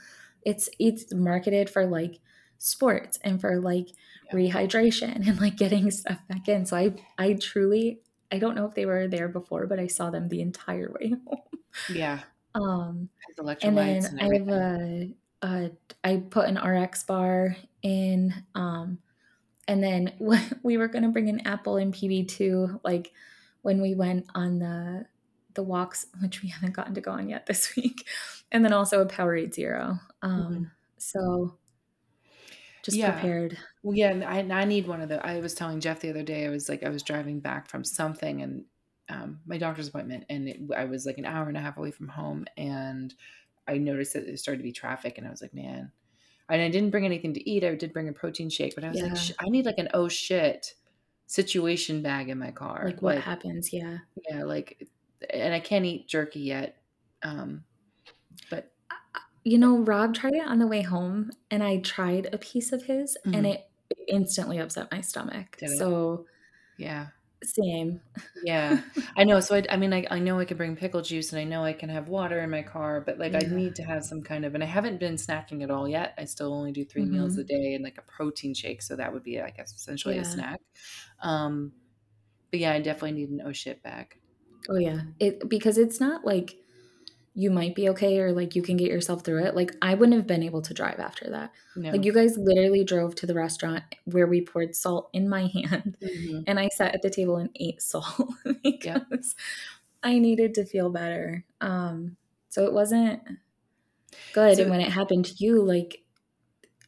it's 0.43 0.70
it's 0.80 1.14
marketed 1.14 1.70
for 1.70 1.86
like 1.86 2.20
sports 2.58 3.20
and 3.24 3.39
for 3.39 3.60
like. 3.60 3.88
Rehydration 4.34 5.28
and 5.28 5.39
like 5.39 5.57
getting 5.57 5.91
stuff 5.91 6.19
back 6.28 6.47
in. 6.47 6.65
So 6.65 6.78
I 6.78 6.93
I 7.17 7.34
truly 7.34 8.01
I 8.32 8.39
don't 8.39 8.55
know 8.55 8.65
if 8.65 8.75
they 8.75 8.86
were 8.86 9.07
there 9.07 9.28
before, 9.28 9.67
but 9.67 9.80
I 9.80 9.88
saw 9.88 10.09
them 10.09 10.28
the 10.28 10.41
entire 10.41 10.91
way 10.99 11.09
home. 11.28 11.41
Yeah. 11.89 12.19
Um, 12.55 13.09
and 13.61 13.78
then 13.78 14.05
and 14.05 14.19
I 14.19 14.38
have 14.38 14.47
a, 14.49 15.13
a 15.43 15.71
I 16.03 16.17
put 16.30 16.47
an 16.47 16.57
RX 16.57 17.03
bar 17.03 17.55
in. 17.84 18.34
Um, 18.55 18.99
and 19.67 19.84
then 19.84 20.13
we 20.63 20.78
were 20.78 20.88
gonna 20.88 21.09
bring 21.09 21.30
an 21.30 21.45
apple 21.45 21.78
and 21.78 21.93
PB 21.93 22.28
two, 22.30 22.80
like 22.84 23.11
when 23.61 23.82
we 23.82 23.95
went 23.95 24.25
on 24.34 24.59
the 24.59 25.05
the 25.53 25.63
walks, 25.63 26.05
which 26.21 26.41
we 26.41 26.49
haven't 26.49 26.73
gotten 26.73 26.93
to 26.95 27.01
go 27.01 27.11
on 27.11 27.30
yet 27.30 27.45
this 27.45 27.75
week, 27.78 28.07
and 28.51 28.63
then 28.63 28.73
also 28.73 29.01
a 29.01 29.05
Powerade 29.05 29.53
Zero. 29.53 29.99
Um, 30.21 30.41
mm-hmm. 30.41 30.63
So 30.97 31.57
just 32.84 32.97
yeah. 32.97 33.11
prepared. 33.11 33.57
Well, 33.88 33.96
yeah, 33.96 34.22
I, 34.28 34.40
I 34.40 34.66
need 34.66 34.86
one 34.86 35.00
of 35.00 35.08
the. 35.08 35.26
I 35.26 35.40
was 35.40 35.54
telling 35.54 35.80
Jeff 35.80 36.02
the 36.02 36.10
other 36.10 36.22
day. 36.22 36.46
I 36.46 36.50
was 36.50 36.68
like, 36.68 36.84
I 36.84 36.90
was 36.90 37.04
driving 37.04 37.40
back 37.40 37.70
from 37.70 37.86
something 37.86 38.42
and 38.42 38.66
um, 39.08 39.40
my 39.46 39.58
doctor's 39.58 39.88
appointment, 39.88 40.26
and 40.30 40.50
it, 40.50 40.60
I 40.76 40.84
was 40.84 41.06
like 41.06 41.18
an 41.18 41.24
hour 41.24 41.48
and 41.48 41.56
a 41.56 41.62
half 41.62 41.78
away 41.78 41.92
from 41.92 42.10
home, 42.10 42.46
and 42.58 43.14
I 43.66 43.78
noticed 43.78 44.12
that 44.12 44.26
there 44.26 44.36
started 44.36 44.58
to 44.58 44.64
be 44.64 44.74
traffic, 44.74 45.18
and 45.18 45.26
I 45.26 45.30
was 45.30 45.42
like, 45.42 45.54
man. 45.54 45.94
And 46.50 46.62
I 46.62 46.68
didn't 46.68 46.90
bring 46.90 47.06
anything 47.06 47.34
to 47.36 47.50
eat. 47.50 47.64
I 47.64 47.76
did 47.76 47.94
bring 47.94 48.10
a 48.10 48.12
protein 48.12 48.50
shake, 48.50 48.76
but 48.76 48.84
I 48.84 48.90
was 48.90 49.00
yeah. 49.00 49.06
like, 49.06 49.36
I 49.40 49.48
need 49.48 49.66
like 49.66 49.78
an 49.78 49.88
oh 49.94 50.10
shit 50.10 50.74
situation 51.28 52.02
bag 52.02 52.28
in 52.28 52.38
my 52.38 52.52
car. 52.52 52.84
Like 52.88 53.02
what 53.02 53.16
like, 53.16 53.24
happens? 53.24 53.72
Yeah. 53.72 54.00
Yeah. 54.30 54.44
Like, 54.44 54.86
and 55.30 55.54
I 55.54 55.62
can't 55.62 55.86
eat 55.86 56.10
jerky 56.10 56.42
yet. 56.42 56.76
Um, 57.24 57.64
but 58.50 58.74
you 59.46 59.58
know, 59.58 59.78
Rob 59.78 60.14
tried 60.14 60.34
it 60.34 60.46
on 60.46 60.60
the 60.60 60.68
way 60.68 60.82
home, 60.82 61.32
and 61.50 61.64
I 61.64 61.78
tried 61.78 62.28
a 62.34 62.38
piece 62.38 62.74
of 62.74 62.84
his, 62.84 63.18
mm-hmm. 63.26 63.34
and 63.34 63.48
it 63.48 63.66
instantly 64.08 64.60
upset 64.60 64.92
my 64.92 65.02
stomach. 65.02 65.58
So, 65.78 66.26
yeah, 66.78 67.08
same. 67.44 68.02
Yeah, 68.44 68.82
I 69.16 69.24
know. 69.24 69.40
So 69.40 69.56
I, 69.56 69.64
I 69.70 69.78
mean, 69.78 69.94
I, 69.94 70.06
I 70.10 70.20
know 70.20 70.40
I 70.40 70.46
can 70.46 70.58
bring 70.58 70.76
pickle 70.76 71.02
juice, 71.02 71.32
and 71.32 71.40
I 71.40 71.44
know 71.44 71.64
I 71.64 71.74
can 71.74 71.90
have 71.90 72.08
water 72.08 72.40
in 72.42 72.50
my 72.50 72.64
car, 72.64 73.02
but 73.02 73.20
like 73.20 73.34
yeah. 73.34 73.42
I 73.44 73.54
need 73.54 73.76
to 73.76 73.84
have 73.84 74.04
some 74.04 74.22
kind 74.22 74.46
of. 74.46 74.56
And 74.56 74.64
I 74.64 74.68
haven't 74.68 75.00
been 75.00 75.16
snacking 75.16 75.64
at 75.64 75.70
all 75.70 75.88
yet. 75.88 76.14
I 76.18 76.26
still 76.26 76.54
only 76.54 76.72
do 76.72 76.84
3 76.84 77.04
mm-hmm. 77.04 77.14
meals 77.14 77.38
a 77.38 77.44
day 77.44 77.74
and 77.76 77.84
like 77.84 77.98
a 77.98 78.02
protein 78.02 78.54
shake, 78.54 78.82
so 78.82 78.96
that 78.96 79.14
would 79.14 79.24
be, 79.24 79.40
I 79.40 79.52
guess, 79.52 79.74
essentially 79.74 80.16
yeah. 80.16 80.22
a 80.22 80.26
snack. 80.26 80.62
Um, 81.22 81.74
but 82.52 82.60
yeah, 82.60 82.74
I 82.74 82.82
definitely 82.82 83.14
need 83.14 83.30
an 83.30 83.42
oh 83.46 83.54
shit 83.54 83.84
bag. 83.84 84.18
Oh 84.70 84.78
yeah, 84.78 85.02
it 85.20 85.48
because 85.48 85.78
it's 85.78 86.00
not 86.00 86.26
like 86.26 86.58
you 87.38 87.52
might 87.52 87.76
be 87.76 87.88
okay 87.88 88.20
or 88.20 88.32
like 88.32 88.56
you 88.56 88.64
can 88.64 88.78
get 88.78 88.90
yourself 88.90 89.24
through 89.24 89.46
it. 89.46 89.56
Like 89.56 89.72
I 89.80 89.94
wouldn't 89.94 90.18
have 90.18 90.26
been 90.26 90.42
able 90.42 90.64
to 90.64 90.74
drive 90.74 91.00
after 91.00 91.30
that. 91.30 91.52
No. 91.76 91.92
Like 91.92 92.04
you 92.04 92.12
guys 92.12 92.36
literally 92.36 92.84
drove 92.84 93.14
to 93.14 93.28
the 93.28 93.36
restaurant 93.36 93.84
where 94.06 94.26
we 94.26 94.42
poured 94.42 94.76
salt 94.76 95.12
in 95.14 95.30
my 95.30 95.42
hand 95.54 95.98
mm-hmm. 96.02 96.40
and 96.48 96.60
I 96.60 96.70
sat 96.70 96.96
at 96.96 97.04
the 97.04 97.12
table 97.12 97.38
and 97.38 97.52
ate 97.60 97.80
salt 97.80 98.34
because 98.64 98.82
yep. 98.84 99.28
I 100.02 100.18
needed 100.18 100.56
to 100.56 100.66
feel 100.66 100.90
better. 100.90 101.46
Um 101.62 102.18
so 102.50 102.66
it 102.66 102.74
wasn't 102.74 103.22
good 104.34 104.56
so, 104.56 104.64
and 104.64 104.72
when 104.72 104.82
it 104.82 104.92
happened 104.92 105.26
to 105.26 105.36
you 105.38 105.62
like 105.62 106.02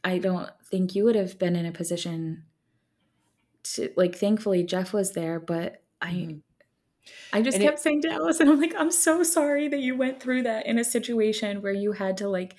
I 0.02 0.18
don't 0.18 0.50
think 0.68 0.96
you 0.96 1.04
would 1.04 1.14
have 1.14 1.38
been 1.38 1.54
in 1.54 1.64
a 1.64 1.70
position 1.70 2.42
to 3.62 3.92
like 3.96 4.16
thankfully 4.16 4.64
Jeff 4.64 4.92
was 4.92 5.12
there 5.12 5.38
but 5.38 5.80
I 6.02 6.10
mm-hmm. 6.10 6.38
I 7.32 7.42
just 7.42 7.56
and 7.56 7.64
kept 7.64 7.78
it, 7.78 7.82
saying 7.82 8.02
to 8.02 8.10
Allyson, 8.10 8.48
I'm 8.50 8.60
like, 8.60 8.74
I'm 8.76 8.90
so 8.90 9.22
sorry 9.22 9.68
that 9.68 9.80
you 9.80 9.96
went 9.96 10.20
through 10.20 10.42
that 10.44 10.66
in 10.66 10.78
a 10.78 10.84
situation 10.84 11.62
where 11.62 11.72
you 11.72 11.92
had 11.92 12.16
to 12.18 12.28
like 12.28 12.56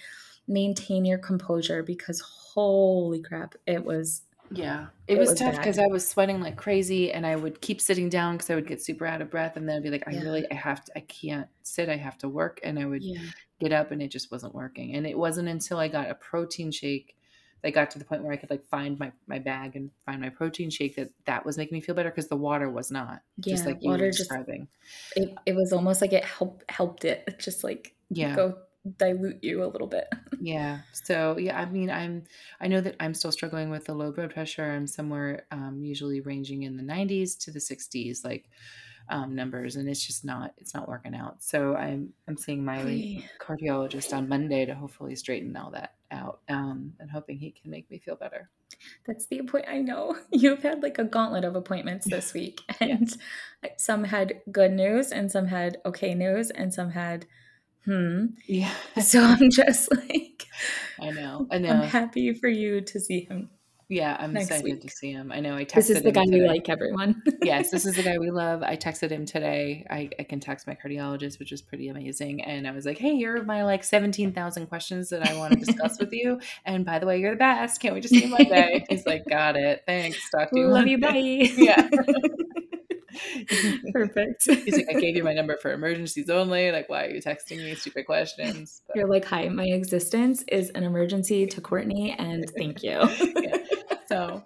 maintain 0.47 1.06
your 1.06 1.18
composure 1.18 1.84
because 1.84 2.20
holy 2.22 3.22
crap, 3.22 3.56
it 3.66 3.84
was. 3.84 4.22
Yeah, 4.54 4.88
it, 5.08 5.16
it 5.16 5.18
was, 5.18 5.30
was, 5.30 5.39
tough 5.39 5.56
because 5.56 5.80
I 5.80 5.88
was 5.88 6.06
sweating 6.06 6.41
like 6.41 6.58
crazy 6.58 7.14
and 7.14 7.26
I 7.26 7.38
would 7.38 7.62
keep 7.62 7.80
sitting 7.80 8.10
down 8.10 8.36
because 8.36 8.49
I 8.49 8.56
would 8.56 8.68
get 8.68 8.84
super 8.84 9.06
out 9.06 9.22
of 9.22 9.32
breath 9.32 9.56
and 9.56 9.68
then 9.68 9.78
I'd 9.78 9.84
be 9.84 9.89
like, 9.89 10.06
I 10.08 10.12
yeah. 10.12 10.24
really, 10.24 10.52
I 10.52 10.56
have 10.56 10.84
to, 10.84 10.97
I 10.97 11.02
can't 11.02 11.47
sit, 11.64 11.88
I 11.88 11.95
have 11.95 12.18
to 12.18 12.28
work. 12.28 12.60
And 12.62 12.78
I 12.78 12.86
would 12.86 13.02
yeah. 13.02 13.22
get 13.62 13.72
up 13.72 13.91
and 13.91 14.02
it 14.02 14.10
just 14.10 14.30
wasn't 14.30 14.54
working. 14.54 14.95
And 14.95 15.08
it 15.08 15.18
wasn't 15.18 15.47
until 15.47 15.80
I 15.80 15.88
got 15.88 16.10
a 16.10 16.16
protein 16.16 16.70
shake 16.70 17.16
I 17.64 17.72
got 17.72 17.91
to 17.91 17.99
the 17.99 18.05
point 18.05 18.24
where 18.24 18.34
I 18.34 18.38
could 18.38 18.49
like 18.49 18.66
find 18.66 18.97
my 18.99 19.12
my 19.28 19.39
bag 19.39 19.76
and 19.76 19.91
find 20.05 20.22
my 20.22 20.30
protein 20.30 20.70
shake 20.70 20.95
that 20.95 21.12
that 21.26 21.45
was 21.45 21.57
making 21.57 21.76
me 21.76 21.82
feel 21.82 21.95
better 21.95 22.09
because 22.09 22.28
the 22.28 22.36
water 22.36 22.70
was 22.70 22.91
not. 22.91 23.22
Yeah, 23.38 23.55
just 23.55 23.66
like 23.66 23.78
you 23.82 23.91
water 23.91 24.05
were 24.05 24.12
describing. 24.12 24.68
Just, 25.16 25.30
it, 25.30 25.36
it 25.45 25.55
was 25.55 25.72
almost 25.72 26.01
like 26.01 26.14
it 26.14 26.26
helped 26.26 26.70
helped 26.70 27.05
it 27.05 27.36
just 27.39 27.64
like 27.64 27.95
yeah 28.09 28.36
go 28.36 28.57
dilute 28.97 29.43
you 29.43 29.64
a 29.64 29.68
little 29.68 29.88
bit. 29.88 30.07
yeah. 30.41 30.80
So 30.91 31.38
yeah, 31.38 31.59
I 31.59 31.66
mean, 31.66 31.89
I'm 31.89 32.24
I 32.59 32.68
know 32.68 32.82
that 32.82 32.95
I'm 32.99 33.14
still 33.14 33.32
struggling 33.32 33.70
with 33.70 33.86
the 33.86 33.93
low 33.93 34.12
blood 34.12 34.34
pressure. 34.34 34.72
I'm 34.72 34.88
somewhere 34.88 35.45
um, 35.51 35.80
usually 35.82 36.22
ranging 36.22 36.64
in 36.64 36.78
the 36.78 36.84
90s 36.84 37.38
to 37.45 37.51
the 37.51 37.59
60s, 37.59 38.24
like 38.24 38.49
um, 39.10 39.36
numbers, 39.36 39.76
and 39.76 39.89
it's 39.89 40.06
just 40.06 40.24
not 40.26 40.54
it's 40.58 40.74
not 40.74 40.88
working 40.88 41.16
out. 41.16 41.43
So 41.43 41.76
I'm 41.76 42.14
I'm 42.28 42.38
seeing 42.38 42.64
my 42.64 43.24
cardiologist 43.39 44.16
on 44.16 44.30
Monday 44.30 44.66
to 44.66 44.76
hopefully 44.76 45.16
straighten 45.16 45.56
all 45.56 45.72
that 45.72 45.93
out, 46.12 46.39
um, 46.49 46.93
and 46.99 47.10
hoping 47.10 47.38
he 47.38 47.52
can 47.52 47.72
make 47.72 47.89
me 47.89 47.99
feel 47.99 48.16
better. 48.16 48.49
That's 49.06 49.28
the 49.28 49.41
point. 49.43 49.66
I 49.68 49.80
know 49.80 50.18
you've 50.32 50.64
had 50.64 50.84
like 50.84 50.99
a 50.99 51.04
gauntlet 51.04 51.43
of 51.43 51.56
appointments 51.56 52.08
this 52.10 52.34
week, 52.36 52.62
and 52.80 53.16
some 53.78 54.04
had 54.04 54.41
good 54.52 54.72
news, 54.72 55.12
and 55.12 55.32
some 55.32 55.47
had 55.47 55.78
okay 55.86 56.14
news, 56.14 56.49
and 56.52 56.74
some 56.74 56.91
had 56.91 57.26
hmm. 57.86 58.28
Yeah. 58.47 58.74
so 59.02 59.22
I'm 59.22 59.49
just 59.49 59.93
like, 59.95 60.47
I 60.99 61.12
know, 61.12 61.47
I 61.52 61.58
know. 61.58 61.70
I'm 61.70 61.84
happy 61.84 62.34
for 62.34 62.47
you 62.47 62.82
to 62.82 62.99
see 62.99 63.22
him 63.22 63.49
yeah, 63.92 64.16
I'm 64.20 64.36
excited 64.38 64.64
week. 64.64 64.82
to 64.82 64.89
see 64.89 65.12
him. 65.12 65.32
I 65.32 65.42
know 65.42 65.56
I 65.56 65.66
texted 65.66 65.74
This 65.76 65.89
is 65.92 66.02
the 66.02 66.12
guy 66.14 66.24
we 66.28 66.42
like, 66.48 66.70
everyone. 66.70 67.22
yes, 67.44 67.70
this 67.72 67.86
is 67.86 67.96
the 67.98 68.04
guy 68.04 68.18
we 68.20 68.32
love. 68.32 68.64
I 68.64 68.78
texted 68.78 69.12
him 69.12 69.26
today. 69.26 69.86
I, 69.89 70.10
I 70.18 70.24
can 70.24 70.39
text 70.39 70.66
my 70.66 70.76
cardiologist, 70.82 71.39
which 71.39 71.52
is 71.52 71.62
pretty 71.62 71.89
amazing. 71.89 72.42
And 72.42 72.66
I 72.68 72.72
was 72.72 72.86
like, 72.86 72.98
hey, 72.98 73.16
here 73.18 73.38
are 73.38 73.44
my 73.44 73.64
like 73.66 73.84
17,000 73.84 74.68
questions 74.68 75.10
that 75.10 75.28
I 75.28 75.36
want 75.38 75.54
to 75.54 75.60
discuss 75.66 76.00
with 76.00 76.14
you. 76.14 76.39
And 76.66 76.86
by 76.86 77.00
the 77.00 77.06
way, 77.06 77.20
you're 77.20 77.32
the 77.32 77.38
best. 77.38 77.82
Can't 77.82 77.94
we 77.94 78.00
just 78.00 78.14
see 78.14 78.24
you 78.24 78.30
Monday? 78.30 78.86
He's 78.89 79.06
like, 79.06 79.24
got 79.30 79.58
it. 79.58 79.84
Thanks. 79.86 80.18
Talk 80.30 80.52
to 80.52 80.60
you. 80.60 80.68
Love 80.68 80.86
Monday. 80.86 80.92
you. 80.92 80.98
Bye. 80.98 81.52
Yeah. 81.58 81.89
Perfect. 83.92 84.46
He's 84.46 84.78
like, 84.78 84.88
I 84.96 85.00
gave 85.00 85.16
you 85.18 85.24
my 85.24 85.34
number 85.34 85.58
for 85.58 85.74
emergencies 85.74 86.30
only. 86.30 86.72
Like, 86.72 86.88
why 86.89 87.06
are 87.06 87.10
you 87.10 87.22
texting 87.22 87.58
me 87.58 87.76
stupid 87.76 88.06
questions? 88.06 88.82
But, 88.88 88.96
You're 88.96 89.08
like, 89.08 89.26
hi, 89.26 89.50
my 89.50 89.66
existence 89.66 90.44
is 90.48 90.70
an 90.72 90.84
emergency 90.84 91.46
to 91.48 91.62
Cortni, 91.62 92.16
and 92.18 92.46
thank 92.58 92.84
you. 92.84 92.92
yeah. 92.92 93.58
So, 94.12 94.43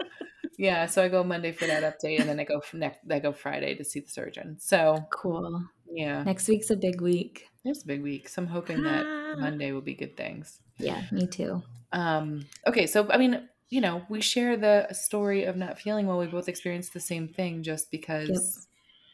yeah. 0.57 0.85
So 0.85 1.03
I 1.03 1.09
go 1.09 1.23
Monday 1.23 1.51
for 1.51 1.65
that 1.65 1.83
update, 1.83 2.19
and 2.19 2.29
then 2.29 2.39
I 2.39 2.43
go 2.43 2.61
next. 2.73 2.99
I 3.09 3.19
go 3.19 3.31
Friday 3.31 3.75
to 3.75 3.83
see 3.83 3.99
the 3.99 4.09
surgeon. 4.09 4.57
So 4.59 5.05
cool. 5.11 5.63
Yeah. 5.91 6.23
Next 6.23 6.47
week's 6.47 6.69
a 6.69 6.75
big 6.75 7.01
week. 7.01 7.47
It's 7.63 7.83
a 7.83 7.87
big 7.87 8.03
week. 8.03 8.29
So 8.29 8.43
I'm 8.43 8.47
hoping 8.47 8.83
that 8.83 9.05
ah. 9.05 9.35
Monday 9.39 9.71
will 9.71 9.81
be 9.81 9.95
good 9.95 10.15
things. 10.15 10.59
Yeah, 10.77 11.01
me 11.11 11.27
too. 11.27 11.63
Um. 11.91 12.45
Okay. 12.67 12.85
So 12.85 13.09
I 13.09 13.17
mean, 13.17 13.49
you 13.69 13.81
know, 13.81 14.03
we 14.09 14.21
share 14.21 14.57
the 14.57 14.87
story 14.93 15.45
of 15.45 15.55
not 15.55 15.79
feeling 15.79 16.05
well. 16.05 16.19
We 16.19 16.27
both 16.27 16.47
experienced 16.47 16.93
the 16.93 16.99
same 16.99 17.27
thing 17.27 17.63
just 17.63 17.89
because 17.89 18.29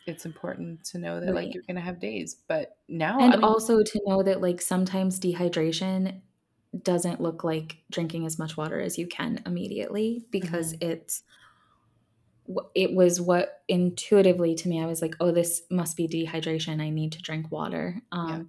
yep. 0.05 0.15
it's 0.15 0.25
important 0.25 0.83
to 0.85 0.97
know 0.97 1.19
that 1.19 1.27
right. 1.27 1.45
like 1.45 1.53
you're 1.53 1.63
going 1.63 1.77
to 1.77 1.81
have 1.81 1.99
days. 1.99 2.35
But 2.47 2.75
now, 2.89 3.19
and 3.19 3.33
I 3.33 3.37
mean, 3.37 3.43
also 3.43 3.81
to 3.81 4.01
know 4.05 4.23
that 4.23 4.41
like 4.41 4.61
sometimes 4.61 5.19
dehydration 5.19 6.21
doesn't 6.83 7.21
look 7.21 7.43
like 7.43 7.77
drinking 7.89 8.25
as 8.25 8.39
much 8.39 8.55
water 8.55 8.79
as 8.79 8.97
you 8.97 9.07
can 9.07 9.41
immediately 9.45 10.25
because 10.31 10.73
mm-hmm. 10.73 10.91
it's 10.91 11.23
it 12.73 12.93
was 12.93 13.21
what 13.21 13.61
intuitively 13.67 14.55
to 14.55 14.67
me 14.67 14.81
I 14.81 14.85
was 14.85 15.01
like, 15.01 15.15
oh, 15.19 15.31
this 15.31 15.63
must 15.69 15.95
be 15.95 16.07
dehydration. 16.07 16.81
I 16.81 16.89
need 16.89 17.11
to 17.13 17.21
drink 17.21 17.51
water. 17.51 18.01
Um, 18.11 18.29
yeah. 18.29 18.41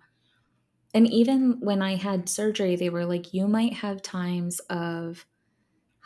And 0.94 1.10
even 1.10 1.58
when 1.60 1.82
I 1.82 1.96
had 1.96 2.28
surgery, 2.28 2.76
they 2.76 2.90
were 2.90 3.06
like, 3.06 3.32
you 3.32 3.48
might 3.48 3.74
have 3.74 4.02
times 4.02 4.60
of 4.70 5.24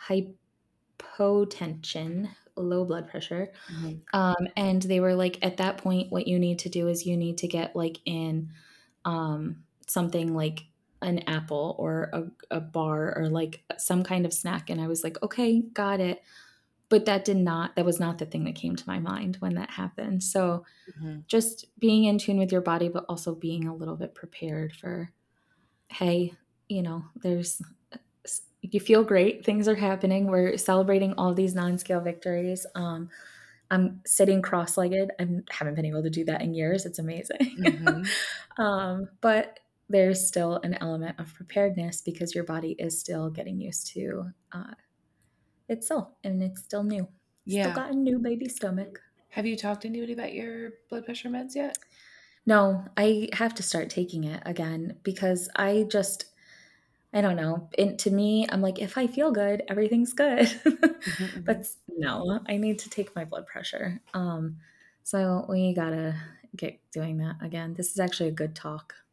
hypotension, 0.07 2.29
low 2.55 2.85
blood 2.85 3.09
pressure. 3.09 3.51
Mm-hmm. 3.73 3.95
Um, 4.13 4.47
and 4.55 4.81
they 4.81 4.99
were 4.99 5.15
like, 5.15 5.39
at 5.41 5.57
that 5.57 5.77
point, 5.77 6.11
what 6.11 6.27
you 6.27 6.39
need 6.39 6.59
to 6.59 6.69
do 6.69 6.87
is 6.87 7.05
you 7.05 7.17
need 7.17 7.39
to 7.39 7.47
get 7.47 7.75
like 7.75 7.99
in 8.05 8.51
um, 9.05 9.63
something 9.87 10.33
like 10.33 10.63
an 11.01 11.19
apple 11.27 11.75
or 11.79 12.09
a, 12.13 12.57
a 12.57 12.59
bar 12.59 13.17
or 13.17 13.29
like 13.29 13.63
some 13.77 14.03
kind 14.03 14.25
of 14.25 14.33
snack 14.33 14.69
and 14.69 14.81
i 14.81 14.87
was 14.87 15.03
like 15.03 15.21
okay 15.23 15.61
got 15.61 15.99
it 15.99 16.21
but 16.89 17.05
that 17.05 17.25
did 17.25 17.37
not 17.37 17.75
that 17.75 17.85
was 17.85 17.99
not 17.99 18.17
the 18.17 18.25
thing 18.25 18.45
that 18.45 18.55
came 18.55 18.75
to 18.75 18.87
my 18.87 18.99
mind 18.99 19.37
when 19.37 19.55
that 19.55 19.71
happened 19.71 20.23
so 20.23 20.65
Mhm. 20.87 21.27
just 21.27 21.65
being 21.79 22.05
in 22.05 22.17
tune 22.17 22.37
with 22.39 22.51
your 22.51 22.61
body 22.61 22.89
but 22.89 23.05
also 23.09 23.35
being 23.35 23.67
a 23.67 23.75
little 23.75 23.95
bit 23.97 24.15
prepared 24.15 24.73
for 24.75 25.11
hey 25.89 26.33
you 26.69 26.81
know 26.83 27.05
there's 27.23 27.61
you 28.61 28.79
feel 28.79 29.03
great 29.03 29.45
things 29.45 29.67
are 29.67 29.75
happening 29.75 30.27
we're 30.27 30.57
celebrating 30.57 31.13
all 31.13 31.33
these 31.33 31.55
non-scale 31.55 32.01
victories 32.01 32.65
um 32.75 33.09
i'm 33.71 34.01
sitting 34.05 34.41
cross-legged 34.41 35.11
i 35.19 35.27
haven't 35.51 35.75
been 35.75 35.85
able 35.85 36.03
to 36.03 36.09
do 36.09 36.25
that 36.25 36.41
in 36.41 36.53
years 36.53 36.85
it's 36.85 36.99
amazing 36.99 37.37
Mhm. 37.57 38.15
um 38.57 39.09
but 39.21 39.59
there's 39.89 40.25
still 40.27 40.55
an 40.63 40.75
element 40.81 41.19
of 41.19 41.33
preparedness 41.33 42.01
because 42.01 42.35
your 42.35 42.43
body 42.43 42.75
is 42.79 42.99
still 42.99 43.29
getting 43.29 43.59
used 43.59 43.87
to 43.93 44.31
uh, 44.51 44.73
itself 45.69 46.09
and 46.23 46.41
it's 46.43 46.61
still 46.63 46.83
new. 46.83 47.07
Yeah. 47.45 47.63
still 47.63 47.83
got 47.83 47.91
a 47.91 47.95
new 47.95 48.19
baby 48.19 48.49
stomach. 48.49 48.99
Have 49.29 49.45
you 49.45 49.55
talked 49.55 49.81
to 49.83 49.87
anybody 49.87 50.13
about 50.13 50.33
your 50.33 50.71
blood 50.89 51.05
pressure 51.05 51.29
meds 51.29 51.55
yet? 51.55 51.77
no 52.45 52.85
i 52.95 53.27
have 53.33 53.53
to 53.53 53.63
start 53.63 53.89
taking 53.89 54.23
it 54.23 54.41
again 54.45 54.97
because 55.03 55.49
i 55.55 55.85
just 55.89 56.25
i 57.13 57.21
don't 57.21 57.35
know. 57.35 57.69
And 57.77 57.97
to 57.99 58.11
me 58.11 58.47
i'm 58.49 58.61
like 58.61 58.79
if 58.79 58.97
i 58.97 59.07
feel 59.07 59.31
good 59.31 59.63
everything's 59.67 60.13
good. 60.13 60.47
Mhm. 60.47 61.43
but 61.45 61.65
no 61.97 62.39
i 62.47 62.57
need 62.57 62.79
to 62.79 62.89
take 62.89 63.15
my 63.15 63.25
blood 63.25 63.47
pressure. 63.47 64.01
Um 64.13 64.57
so 65.03 65.45
we 65.49 65.73
gotta 65.73 66.15
get 66.55 66.79
doing 66.91 67.17
that 67.19 67.37
again. 67.41 67.73
This 67.73 67.91
is 67.91 67.99
actually 67.99 68.29
a 68.29 68.33
good 68.33 68.55
talk. 68.55 68.93
This 68.93 68.93
is 68.93 69.03
a 69.03 69.06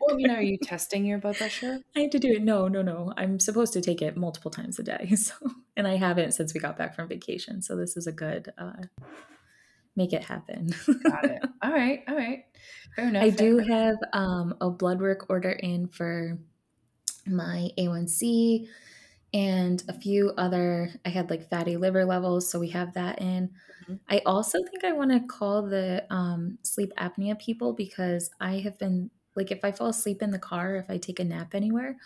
Well, 0.00 0.12
I 0.12 0.14
mean, 0.14 0.30
are 0.30 0.42
you 0.42 0.58
testing 0.58 1.04
your 1.04 1.18
blood 1.18 1.36
pressure? 1.36 1.78
I 1.96 2.00
have 2.00 2.10
to 2.10 2.18
do 2.18 2.32
it. 2.32 2.42
No, 2.42 2.68
no, 2.68 2.82
no. 2.82 3.12
I'm 3.16 3.38
supposed 3.40 3.72
to 3.74 3.80
take 3.80 4.02
it 4.02 4.16
multiple 4.16 4.50
times 4.50 4.78
a 4.78 4.82
day. 4.82 5.12
So, 5.16 5.34
and 5.76 5.86
I 5.86 5.96
haven't 5.96 6.32
since 6.32 6.54
we 6.54 6.60
got 6.60 6.76
back 6.76 6.94
from 6.94 7.08
vacation. 7.08 7.62
So 7.62 7.76
this 7.76 7.96
is 7.96 8.06
a 8.06 8.12
good 8.12 8.52
uh, 8.58 8.72
make 9.96 10.12
it 10.12 10.24
happen. 10.24 10.70
Got 11.04 11.24
it. 11.24 11.42
All 11.62 11.72
right. 11.72 12.02
All 12.08 12.16
right. 12.16 12.44
Fair 12.96 13.08
enough. 13.08 13.22
I 13.22 13.30
fair 13.30 13.38
do 13.48 13.58
enough. 13.58 13.68
have 13.68 13.96
um, 14.12 14.54
a 14.60 14.70
blood 14.70 15.00
work 15.00 15.26
order 15.28 15.50
in 15.50 15.88
for 15.88 16.38
my 17.26 17.70
A1C 17.78 18.66
and 19.32 19.82
a 19.88 19.92
few 19.92 20.30
other. 20.36 20.90
I 21.04 21.08
had 21.10 21.30
like 21.30 21.48
fatty 21.48 21.76
liver 21.76 22.04
levels, 22.04 22.50
so 22.50 22.58
we 22.58 22.68
have 22.70 22.94
that 22.94 23.20
in. 23.20 23.52
Mhm. 23.88 24.00
I 24.08 24.20
also 24.26 24.58
think 24.64 24.84
I 24.84 24.92
want 24.92 25.12
to 25.12 25.20
call 25.20 25.62
the 25.62 26.06
um, 26.10 26.58
sleep 26.62 26.92
apnea 26.98 27.38
people 27.38 27.72
because 27.72 28.30
I 28.40 28.58
have 28.58 28.78
been 28.78 29.10
like, 29.36 29.50
if 29.52 29.64
I 29.64 29.72
fall 29.72 29.88
asleep 29.88 30.22
in 30.22 30.30
the 30.32 30.38
car, 30.38 30.76
if 30.76 30.90
I 30.90 30.98
take 30.98 31.20
a 31.20 31.24
nap 31.24 31.54
anywhere, 31.54 31.96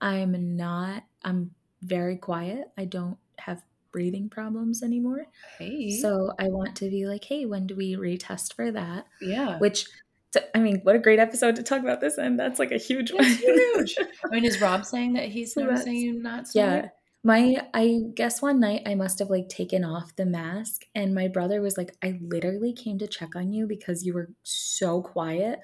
I'm 0.00 0.56
not. 0.56 1.04
I'm 1.22 1.54
very 1.82 2.16
quiet. 2.16 2.70
I 2.76 2.84
don't 2.84 3.18
have 3.38 3.64
breathing 3.92 4.28
problems 4.28 4.82
anymore. 4.82 5.26
Hey. 5.58 6.00
So 6.00 6.32
I 6.38 6.48
want 6.48 6.76
to 6.76 6.90
be 6.90 7.06
like, 7.06 7.24
hey, 7.24 7.46
when 7.46 7.66
do 7.66 7.76
we 7.76 7.94
retest 7.96 8.54
for 8.54 8.70
that? 8.72 9.06
yeah. 9.20 9.58
Which, 9.58 9.86
t- 10.32 10.40
I 10.54 10.58
mean, 10.58 10.80
what 10.82 10.96
a 10.96 10.98
great 10.98 11.18
episode 11.18 11.56
to 11.56 11.62
talk 11.62 11.80
about 11.80 12.00
this, 12.00 12.18
and 12.18 12.38
that's 12.38 12.58
like 12.58 12.72
a 12.72 12.78
huge 12.78 13.12
one. 13.12 13.24
Huge. 13.24 13.96
I 14.24 14.28
mean, 14.30 14.44
is 14.44 14.60
Rob 14.60 14.84
saying 14.84 15.14
that 15.14 15.26
he's 15.28 15.56
noticing 15.56 15.94
you 15.96 16.22
not 16.22 16.48
snoring? 16.48 16.82
yeah. 16.84 16.88
My, 17.24 17.66
I 17.74 17.98
guess 18.14 18.40
one 18.40 18.60
night 18.60 18.82
I 18.86 18.94
must 18.94 19.18
have 19.18 19.28
like 19.28 19.48
taken 19.48 19.84
off 19.84 20.14
the 20.14 20.24
mask, 20.24 20.82
and 20.94 21.14
my 21.14 21.26
brother 21.28 21.60
was 21.60 21.76
like, 21.76 21.96
I 22.02 22.18
literally 22.22 22.72
came 22.72 22.96
to 22.98 23.08
check 23.08 23.34
on 23.34 23.52
you 23.52 23.66
because 23.66 24.06
you 24.06 24.14
were 24.14 24.30
so 24.44 25.02
quiet. 25.02 25.58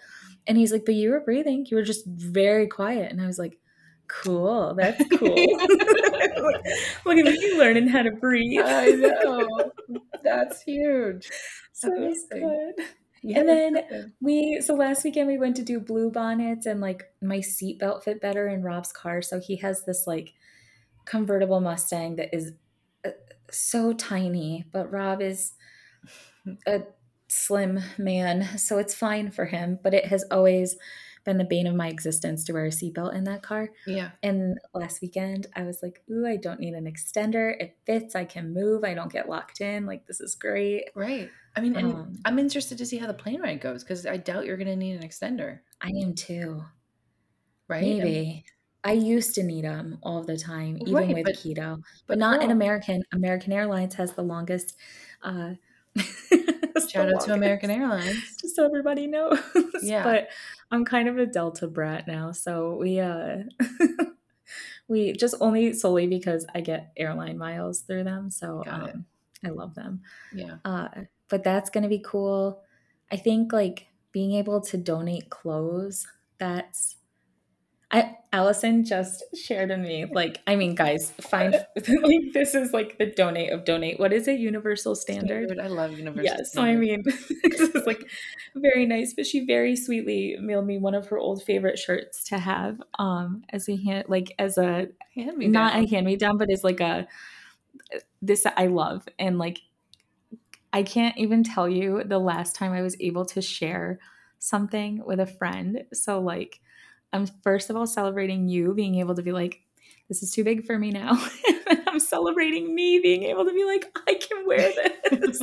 And 0.49 0.59
he's 0.59 0.73
like, 0.73 0.85
But 0.85 0.97
you 0.97 1.11
were 1.11 1.21
breathing. 1.21 1.65
You 1.71 1.77
were 1.77 1.85
just 1.85 2.07
very 2.07 2.67
quiet. 2.67 3.13
And 3.13 3.21
I 3.23 3.27
was 3.27 3.39
like, 3.39 3.57
Cool. 4.09 4.75
That's 4.75 5.03
cool. 5.19 5.29
Look 5.29 6.63
look 7.07 7.19
at 7.19 7.25
me 7.25 7.57
learning 7.59 7.89
how 7.89 8.03
to 8.03 8.11
breathe. 8.11 8.61
I 8.63 8.89
know. 8.91 9.71
That's 10.23 10.61
huge. 10.63 11.31
so 11.73 11.89
Amazing. 11.89 12.73
good. 12.77 12.87
Yeah, 13.25 13.41
And 13.41 13.49
then. 13.49 14.15
We 14.21 14.61
so 14.61 14.75
last 14.75 15.05
weekend 15.05 15.29
we 15.29 15.39
went 15.39 15.57
to 15.57 15.63
do 15.63 15.81
blue 15.81 16.11
bonnets 16.11 16.67
and 16.67 16.81
like 16.81 17.05
my 17.23 17.39
seatbelt 17.39 18.05
fit 18.05 18.21
better 18.21 18.49
in 18.49 18.63
Rob's 18.63 18.93
car. 18.93 19.23
So 19.23 19.41
he 19.41 19.57
has 19.57 19.85
this 19.85 20.07
like 20.07 20.35
convertible 21.07 21.61
Mustang 21.61 22.17
that 22.17 22.35
is 22.35 22.53
uh, 23.05 23.11
so 23.51 23.93
tiny, 23.95 24.67
but 24.73 24.91
Rob 24.93 25.23
is 25.23 25.53
a 26.67 26.83
slim 27.29 27.81
man, 27.99 28.59
so 28.59 28.79
it's 28.79 28.95
fine 28.95 29.31
for 29.31 29.47
him. 29.47 29.79
But 29.83 29.95
it 29.95 30.07
has 30.07 30.25
always 30.31 30.77
been 31.25 31.39
the 31.39 31.45
bane 31.45 31.67
of 31.67 31.75
my 31.75 31.89
existence 31.89 32.45
to 32.45 32.53
wear 32.53 32.67
a 32.67 32.71
seatbelt 32.71 33.15
in 33.15 33.25
that 33.25 33.43
car. 33.43 33.71
yeah. 33.87 34.11
And 34.23 34.59
last 34.75 35.01
weekend 35.01 35.47
I 35.57 35.63
was 35.63 35.83
like, 35.83 36.03
"Ooh, 36.11 36.27
I 36.27 36.37
don't 36.37 36.61
need 36.61 36.75
an 36.75 36.85
extender. 36.85 37.55
It 37.59 37.77
fits. 37.87 38.15
I 38.15 38.25
can 38.25 38.53
move. 38.53 38.85
I 38.85 38.95
don't 38.95 39.11
get 39.13 39.29
locked 39.29 39.61
in. 39.61 39.87
Like 39.87 40.07
this 40.07 40.21
is 40.21 40.35
great." 40.35 40.91
Right. 40.95 41.31
I 41.57 41.61
mean, 41.61 41.77
and 41.77 41.93
Um, 41.95 42.19
I'm 42.25 42.39
interested 42.39 42.79
to 42.79 42.87
see 42.87 42.99
how 42.99 43.07
the 43.07 43.15
plane 43.15 43.41
ride 43.41 43.61
goes 43.61 43.83
because 43.85 44.07
I 44.07 44.17
doubt 44.17 44.45
you're 44.45 44.57
going 44.57 44.67
to 44.69 44.77
need 44.77 44.97
an 45.01 45.09
extender, 45.09 45.61
I 45.81 45.89
am 46.03 46.15
too. 46.15 46.65
right? 47.69 47.81
Maybe. 47.83 48.45
I 48.87 48.93
used 48.93 49.35
to 49.37 49.43
need 49.43 49.65
them 49.65 49.99
all 50.03 50.23
the 50.23 50.37
time, 50.37 50.77
even 50.83 50.93
Right, 50.95 51.15
with 51.15 51.25
but- 51.25 51.37
keto, 51.37 51.81
but, 52.07 52.19
not 52.19 52.43
in. 52.43 52.51
American. 52.51 53.03
American 53.13 53.53
Airlines 53.53 53.95
has 53.95 54.13
the 54.13 54.23
longest. 54.23 54.77
Uh, 55.23 55.55
shout 56.89 57.13
out 57.15 57.21
to 57.25 57.33
American 57.33 57.71
Airlines. 57.71 58.37
just 58.41 58.57
so 58.57 58.65
everybody 58.67 59.07
knows. 59.07 59.39
Yeah. 59.83 60.03
But 60.03 60.29
I'm 60.75 60.85
kind 60.85 61.09
of 61.09 61.19
a 61.19 61.27
Delta 61.27 61.69
brat 61.69 62.09
now, 62.09 62.33
so 62.33 62.77
we 62.81 62.99
uh, 62.99 63.45
we 64.89 65.13
just 65.13 65.37
only 65.41 65.73
solely 65.73 66.09
because 66.09 66.45
I 66.53 66.63
get 66.63 66.93
airline 66.97 67.39
miles 67.39 67.83
through 67.83 68.05
them. 68.05 68.31
So 68.33 68.65
um, 68.67 69.05
I 69.45 69.51
love 69.51 69.77
them. 69.77 70.03
Yeah. 70.35 70.57
Uh, 70.65 70.89
but 71.29 71.45
that's 71.45 71.71
going 71.71 71.85
to 71.85 71.89
be 71.89 72.03
cool. 72.05 72.61
I 73.13 73.17
think 73.17 73.53
like 73.53 73.87
being 74.11 74.33
able 74.35 74.61
to 74.63 74.77
donate 74.77 75.31
clothes, 75.31 76.09
that's 76.39 76.97
I 77.91 78.17
Allyson 78.33 78.85
just 78.85 79.23
shared 79.37 79.71
a 79.71 79.77
me 79.77 80.07
like 80.07 80.41
I 80.47 80.57
mean 80.57 80.75
guys, 80.75 81.13
find 81.21 81.53
like 81.77 82.33
this 82.33 82.55
is 82.55 82.73
like 82.73 82.99
the 82.99 83.07
donate 83.07 83.53
of 83.53 83.65
donate. 83.65 84.01
What 84.01 84.13
is 84.13 84.27
it? 84.27 84.41
Universal 84.41 84.97
standard? 84.97 85.59
I 85.59 85.69
love 85.69 85.93
Universal. 85.93 86.25
Yeah, 86.25 86.43
so 86.45 86.63
I 86.63 86.75
mean, 86.75 87.03
this 87.05 87.61
is 87.61 87.87
like 87.87 88.05
very 88.57 88.87
nice. 88.87 89.15
But 89.15 89.27
she 89.27 89.47
very 89.47 89.77
sweetly 89.77 90.37
mailed 90.41 90.67
me 90.67 90.79
one 90.79 90.95
of 90.95 91.09
her 91.09 91.19
old 91.19 91.45
favorite 91.45 91.79
shirts 91.79 92.25
to 92.25 92.39
have, 92.39 92.83
um, 92.99 93.45
as 93.51 93.69
a 93.69 93.77
hand, 93.77 94.07
like 94.09 94.35
as 94.39 94.59
a 94.59 94.89
hand 95.15 95.37
me 95.37 95.47
not 95.47 95.77
a 95.77 95.87
hand 95.87 96.07
me 96.07 96.17
down, 96.17 96.37
but 96.37 96.51
as 96.51 96.65
like 96.65 96.81
a 96.81 97.07
this 98.21 98.47
I 98.57 98.67
love, 98.67 99.07
and 99.19 99.39
like 99.39 99.61
I 100.73 100.83
can't 100.83 101.17
even 101.17 101.45
tell 101.45 101.69
you 101.69 102.03
the 102.05 102.19
last 102.19 102.57
time 102.57 102.73
I 102.73 102.83
was 102.83 102.97
able 102.99 103.25
to 103.27 103.41
share 103.41 104.01
something 104.41 105.03
with 105.07 105.21
a 105.21 105.27
friend. 105.27 105.85
So 105.93 106.21
like, 106.21 106.61
I'm 107.15 107.27
first 107.43 107.71
of 107.71 107.77
all 107.77 107.87
celebrating 107.87 108.49
you 108.49 108.75
being 108.75 108.97
able 108.97 109.15
to 109.15 109.23
be 109.23 109.33
like, 109.33 109.61
this 110.09 110.23
is 110.23 110.33
too 110.33 110.45
big 110.45 110.67
for 110.67 110.79
me 110.79 110.91
now. 110.91 111.13
I'm 111.87 111.99
celebrating 112.01 112.75
me 112.75 112.99
being 112.99 113.23
able 113.23 113.45
to 113.47 113.53
be 113.55 113.65
like, 113.65 113.87
I 114.07 114.15
can 114.15 114.47
wear 114.47 114.71
this. 115.11 115.41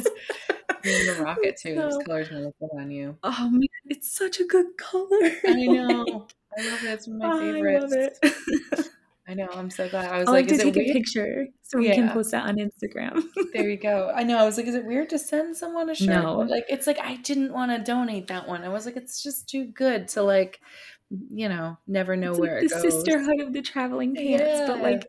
You're 0.83 1.15
gonna 1.15 1.23
rock 1.23 1.37
it 1.41 1.57
too. 1.57 1.75
So- 1.75 1.85
This 1.97 1.97
color's 2.05 2.29
gonna 2.29 2.41
look 2.41 2.55
good 2.59 2.69
on 2.79 2.91
you. 2.91 3.17
oh 3.23 3.49
man, 3.49 3.61
it's 3.85 4.11
such 4.15 4.39
a 4.39 4.45
good 4.45 4.65
color. 4.77 5.07
I 5.47 5.53
know. 5.65 6.27
I 6.57 6.69
love 6.69 6.83
it. 6.83 6.87
It's 6.89 7.07
one 7.07 7.15
of 7.15 7.21
my 7.21 7.47
Oh, 7.47 7.65
I 7.65 7.79
love 7.79 7.91
it. 7.93 8.87
I 9.27 9.33
know. 9.35 9.47
I'm 9.53 9.69
so 9.69 9.87
glad. 9.87 10.11
I 10.11 10.17
was 10.19 10.27
I'll 10.27 10.33
like, 10.33 10.51
is 10.51 10.57
to 10.59 10.71
take 10.71 10.89
a 10.89 10.91
picture 10.91 11.47
so 11.61 11.77
we 11.77 11.89
can 11.91 12.09
post 12.09 12.31
that 12.31 12.45
on 12.49 12.57
Instagram. 12.57 13.23
There 13.53 13.69
you 13.69 13.77
go. 13.77 14.11
I 14.13 14.23
know. 14.23 14.37
I 14.37 14.43
was 14.43 14.57
like, 14.57 14.65
is 14.67 14.75
it 14.75 14.83
weird 14.85 15.09
to 15.11 15.19
send 15.19 15.55
someone 15.55 15.89
a 15.89 15.95
shirt? 15.95 16.09
No. 16.09 16.39
Like, 16.39 16.65
it's 16.67 16.87
like 16.87 16.99
I 16.99 17.15
didn't 17.17 17.53
want 17.53 17.71
to 17.71 17.77
donate 17.81 18.27
that 18.27 18.45
one. 18.49 18.63
I 18.63 18.69
was 18.69 18.85
like, 18.85 18.97
it's 18.97 19.23
just 19.23 19.47
too 19.47 19.65
good 19.67 20.09
to 20.09 20.23
like, 20.23 20.59
you 21.29 21.49
know, 21.49 21.77
never 21.87 22.15
know 22.15 22.31
It's 22.31 22.39
where 22.39 22.55
like 22.55 22.63
it 22.65 22.69
the 22.69 22.81
goes. 22.81 22.93
sisterhood 22.93 23.39
of 23.41 23.53
the 23.53 23.61
traveling 23.61 24.15
pants, 24.15 24.61
but 24.67 24.81
like 24.81 25.07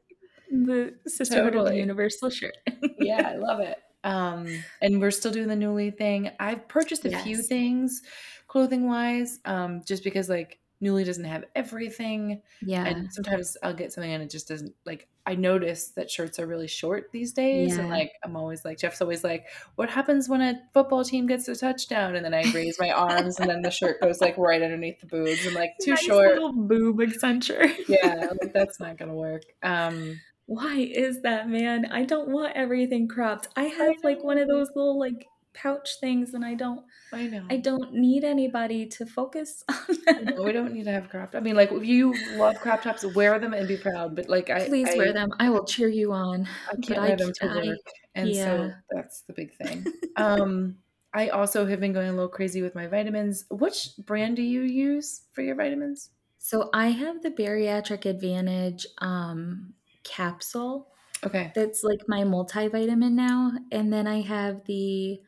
the 0.51 0.95
sisterhood 1.07 1.55
of 1.55 1.67
the 1.67 1.77
universal 1.77 2.29
shirt. 2.31 2.57
yeah, 2.99 3.29
I 3.29 3.37
love 3.37 3.61
it. 3.61 3.79
Um, 4.05 4.49
and 4.81 5.01
we're 5.01 5.13
still 5.13 5.31
doing 5.33 5.49
the 5.49 5.55
Nuuly 5.55 5.97
thing. 5.97 6.31
I've 6.41 6.67
purchased 6.69 7.05
a 7.05 7.17
few 7.19 7.41
things, 7.41 8.03
clothing 8.49 8.89
wise, 8.89 9.39
um, 9.45 9.83
just 9.87 10.03
because 10.03 10.29
like 10.29 10.59
Nuuly 10.83 11.05
doesn't 11.05 11.25
have 11.25 11.45
everything, 11.55 12.43
Yeah. 12.61 12.85
and 12.85 13.13
sometimes 13.13 13.57
I'll 13.63 13.73
get 13.75 13.93
something 13.93 14.11
and 14.13 14.23
it 14.23 14.31
just 14.31 14.49
doesn't 14.49 14.75
like. 14.85 15.09
I 15.25 15.37
notice 15.37 15.91
that 15.91 16.11
shirts 16.11 16.39
are 16.41 16.47
really 16.47 16.67
short 16.67 17.11
these 17.13 17.33
days, 17.33 17.77
and 17.77 17.89
like 17.89 18.13
I'm 18.25 18.35
always 18.37 18.65
like 18.65 18.79
Jeff's 18.79 19.01
always 19.01 19.23
like, 19.23 19.47
"What 19.77 19.89
happens 19.89 20.29
when 20.29 20.41
a 20.41 20.61
football 20.75 21.05
team 21.05 21.27
gets 21.27 21.47
a 21.47 21.55
touchdown?" 21.55 22.17
And 22.17 22.25
then 22.25 22.35
I 22.35 22.43
raise 22.53 22.79
my 22.81 22.91
arms, 22.91 23.39
and 23.39 23.49
then 23.49 23.63
the 23.63 23.71
shirt 23.71 24.01
goes 24.01 24.21
like 24.21 24.37
right 24.37 24.61
underneath 24.61 25.01
the 25.01 25.07
boobs. 25.07 25.47
I'm 25.47 25.55
like, 25.55 25.75
too 25.81 25.93
Nice 25.93 26.03
short. 26.05 26.33
little 26.33 26.53
boob 26.53 26.99
accenture. 26.99 27.73
Yeah, 27.89 28.29
like 28.41 28.53
that's 28.53 28.81
not 28.81 28.97
gonna 28.99 29.15
work. 29.15 29.43
Um, 29.63 30.21
Why 30.47 30.75
is 30.93 31.23
that, 31.23 31.49
man? 31.49 31.87
I 31.87 32.05
don't 32.05 32.29
want 32.31 32.57
everything 32.57 33.07
cropped. 33.07 33.49
I 33.55 33.65
have 33.65 33.95
like 34.03 34.25
one 34.25 34.39
of 34.39 34.49
those 34.49 34.69
little 34.75 34.99
like 34.99 35.27
pouch 35.55 36.01
things 36.01 36.35
and 36.35 36.45
I 36.45 36.55
don't 36.55 36.85
I 37.13 37.27
know. 37.29 37.51
I 37.51 37.59
don't 37.59 37.95
need 37.95 38.25
anybody 38.25 38.87
to 38.89 39.07
focus 39.07 39.65
on 39.71 39.97
I 40.19 40.25
that. 40.25 40.35
know, 40.37 40.43
we 40.43 40.53
don't 40.53 40.73
need 40.73 40.85
to 40.85 40.93
have 40.93 41.09
crop 41.09 41.35
I 41.35 41.41
mean, 41.41 41.57
like, 41.57 41.73
if 41.73 41.85
you 41.87 42.23
love 42.27 42.57
crop 42.61 42.83
tops, 42.83 43.05
wear 43.05 43.39
them 43.39 43.55
and 43.55 43.67
be 43.69 43.77
proud, 43.77 44.15
but, 44.15 44.29
like, 44.29 44.51
I 44.51 44.69
Please 44.69 44.95
wear 44.97 45.13
them. 45.13 45.31
I 45.39 45.51
will 45.51 45.65
cheer 45.65 45.89
you 45.89 46.13
on. 46.13 46.47
I 46.71 46.77
can't 46.83 47.03
I 47.03 47.05
wear 47.05 47.17
them 47.17 47.33
to 47.41 47.47
I 47.47 47.49
work, 47.49 47.79
and 48.15 48.35
so 48.37 48.77
that's 48.91 49.23
the 49.23 49.33
big 49.33 49.53
thing. 49.57 49.91
Um, 50.17 50.79
I 51.15 51.29
also 51.29 51.67
have 51.67 51.81
been 51.81 51.93
going 51.93 52.09
a 52.09 52.13
little 52.13 52.29
crazy 52.29 52.63
with 52.63 52.75
my 52.75 52.87
vitamins. 52.87 53.45
Which 53.51 53.91
brand 53.99 54.37
do 54.37 54.43
you 54.43 54.63
use 54.63 55.27
for 55.33 55.43
your 55.43 55.57
vitamins? 55.57 56.11
So 56.39 56.71
I 56.73 56.89
have 56.89 57.23
the 57.23 57.31
Bariatric 57.31 58.05
Advantage 58.05 58.87
um, 58.99 59.75
capsule 60.05 60.93
Okay. 61.25 61.55
that's 61.55 61.85
like 61.85 62.01
my 62.09 62.23
multivitamin 62.23 63.13
now, 63.13 63.53
and 63.73 63.93
then 63.93 64.07
I 64.07 64.23
have 64.23 64.65
the 64.67 65.23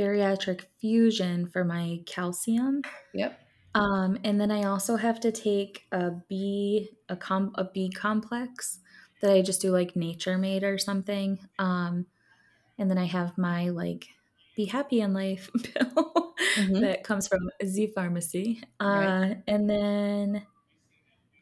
Bariatric 0.00 0.62
Fusion 0.78 1.46
for 1.46 1.62
my 1.64 2.00
calcium. 2.06 2.80
Yep. 3.12 3.38
Um, 3.74 4.18
and 4.24 4.40
then 4.40 4.50
I 4.50 4.64
also 4.64 4.96
have 4.96 5.20
to 5.20 5.30
take 5.30 5.84
a 5.92 6.10
B 6.28 6.88
a 7.10 7.16
com 7.16 7.52
a 7.56 7.64
B 7.64 7.90
complex 7.90 8.80
that 9.20 9.30
I 9.30 9.42
just 9.42 9.60
do 9.60 9.70
like 9.70 9.94
Nature 9.94 10.38
Made 10.38 10.64
or 10.64 10.78
something. 10.78 11.38
Um, 11.58 12.06
and 12.78 12.90
then 12.90 12.96
I 12.98 13.04
have 13.04 13.36
my 13.36 13.68
like 13.68 14.08
Be 14.56 14.64
Happy 14.64 15.00
in 15.02 15.12
Life 15.12 15.50
pill 15.62 16.34
Mhm. 16.56 16.80
that 16.80 17.04
comes 17.04 17.28
from 17.28 17.50
Z 17.64 17.92
Pharmacy. 17.94 18.62
Right. 18.80 19.32
Uh, 19.32 19.34
and 19.46 19.68
then 19.68 20.46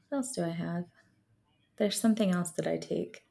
what 0.08 0.18
else 0.18 0.32
do 0.32 0.44
I 0.44 0.48
have? 0.50 0.84
There's 1.76 2.00
something 2.00 2.32
else 2.32 2.50
that 2.52 2.66
I 2.66 2.76
take. 2.78 3.22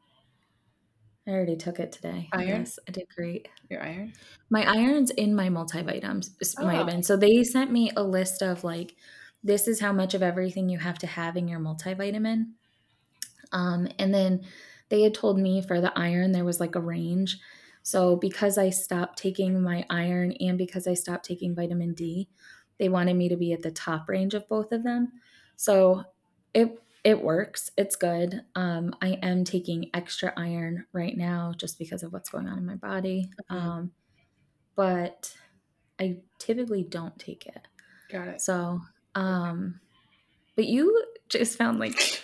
I 1.28 1.32
already 1.32 1.58
took 1.58 1.80
it 1.80 1.92
today. 1.92 2.30
Iron? 2.32 2.48
Yes, 2.48 2.80
I 2.88 2.92
did 2.92 3.08
great. 3.16 3.50
Your 3.70 3.84
iron? 3.84 4.14
My 4.50 4.64
iron's 4.64 5.12
in 5.12 5.36
my 5.36 5.50
multivitamins 5.50 6.30
Oh. 6.58 6.66
vitamin. 6.66 7.04
So 7.04 7.18
they 7.18 7.44
sent 7.44 7.72
me 7.72 7.92
a 7.98 8.04
list 8.04 8.42
of 8.42 8.64
like 8.64 8.96
this 9.44 9.68
is 9.68 9.80
how 9.80 9.92
much 9.94 10.14
of 10.14 10.24
everything 10.24 10.70
you 10.70 10.80
have 10.80 10.98
to 11.00 11.08
have 11.08 11.36
in 11.36 11.48
your 11.48 11.60
multivitamin. 11.60 12.54
Um, 13.52 13.88
and 14.00 14.14
then 14.14 14.46
they 14.90 15.02
had 15.04 15.14
told 15.14 15.38
me 15.38 15.62
for 15.62 15.82
the 15.82 15.98
iron 15.98 16.32
there 16.32 16.46
was 16.46 16.60
like 16.60 16.76
a 16.76 16.82
range. 16.82 17.38
So 17.84 18.16
because 18.16 18.58
I 18.58 18.70
stopped 18.70 19.18
taking 19.18 19.62
my 19.62 19.86
iron 19.90 20.34
and 20.40 20.58
because 20.58 20.88
I 20.88 20.94
stopped 20.94 21.26
taking 21.26 21.56
vitamin 21.56 21.94
D, 21.94 22.30
they 22.80 22.90
wanted 22.90 23.16
me 23.16 23.30
to 23.30 23.38
be 23.38 23.54
at 23.54 23.62
the 23.62 23.72
top 23.72 24.08
range 24.10 24.34
of 24.34 24.48
both 24.48 24.72
of 24.72 24.84
them. 24.84 25.14
So 25.56 26.04
it 26.54 26.82
it 27.08 27.24
works. 27.24 27.72
It's 27.78 27.96
good. 27.96 28.42
Um, 28.54 28.94
I 29.02 29.18
am 29.24 29.46
taking 29.46 29.90
extra 29.94 30.34
iron 30.36 30.88
right 30.92 31.16
now 31.16 31.54
just 31.56 31.80
because 31.80 32.04
of 32.04 32.12
what's 32.12 32.28
going 32.28 32.50
on 32.50 32.58
in 32.58 32.66
my 32.66 32.76
body. 32.76 33.30
Mhm. 33.50 33.56
Um, 33.56 33.92
but 34.76 35.34
I 36.02 36.18
typically 36.38 36.84
don't 36.84 37.18
take 37.18 37.46
it. 37.46 37.66
Got 38.12 38.28
it. 38.28 38.42
So, 38.42 38.82
um, 39.16 39.80
but 40.58 40.66
you 40.66 41.02
just 41.30 41.58
found 41.58 41.80
like 41.80 42.22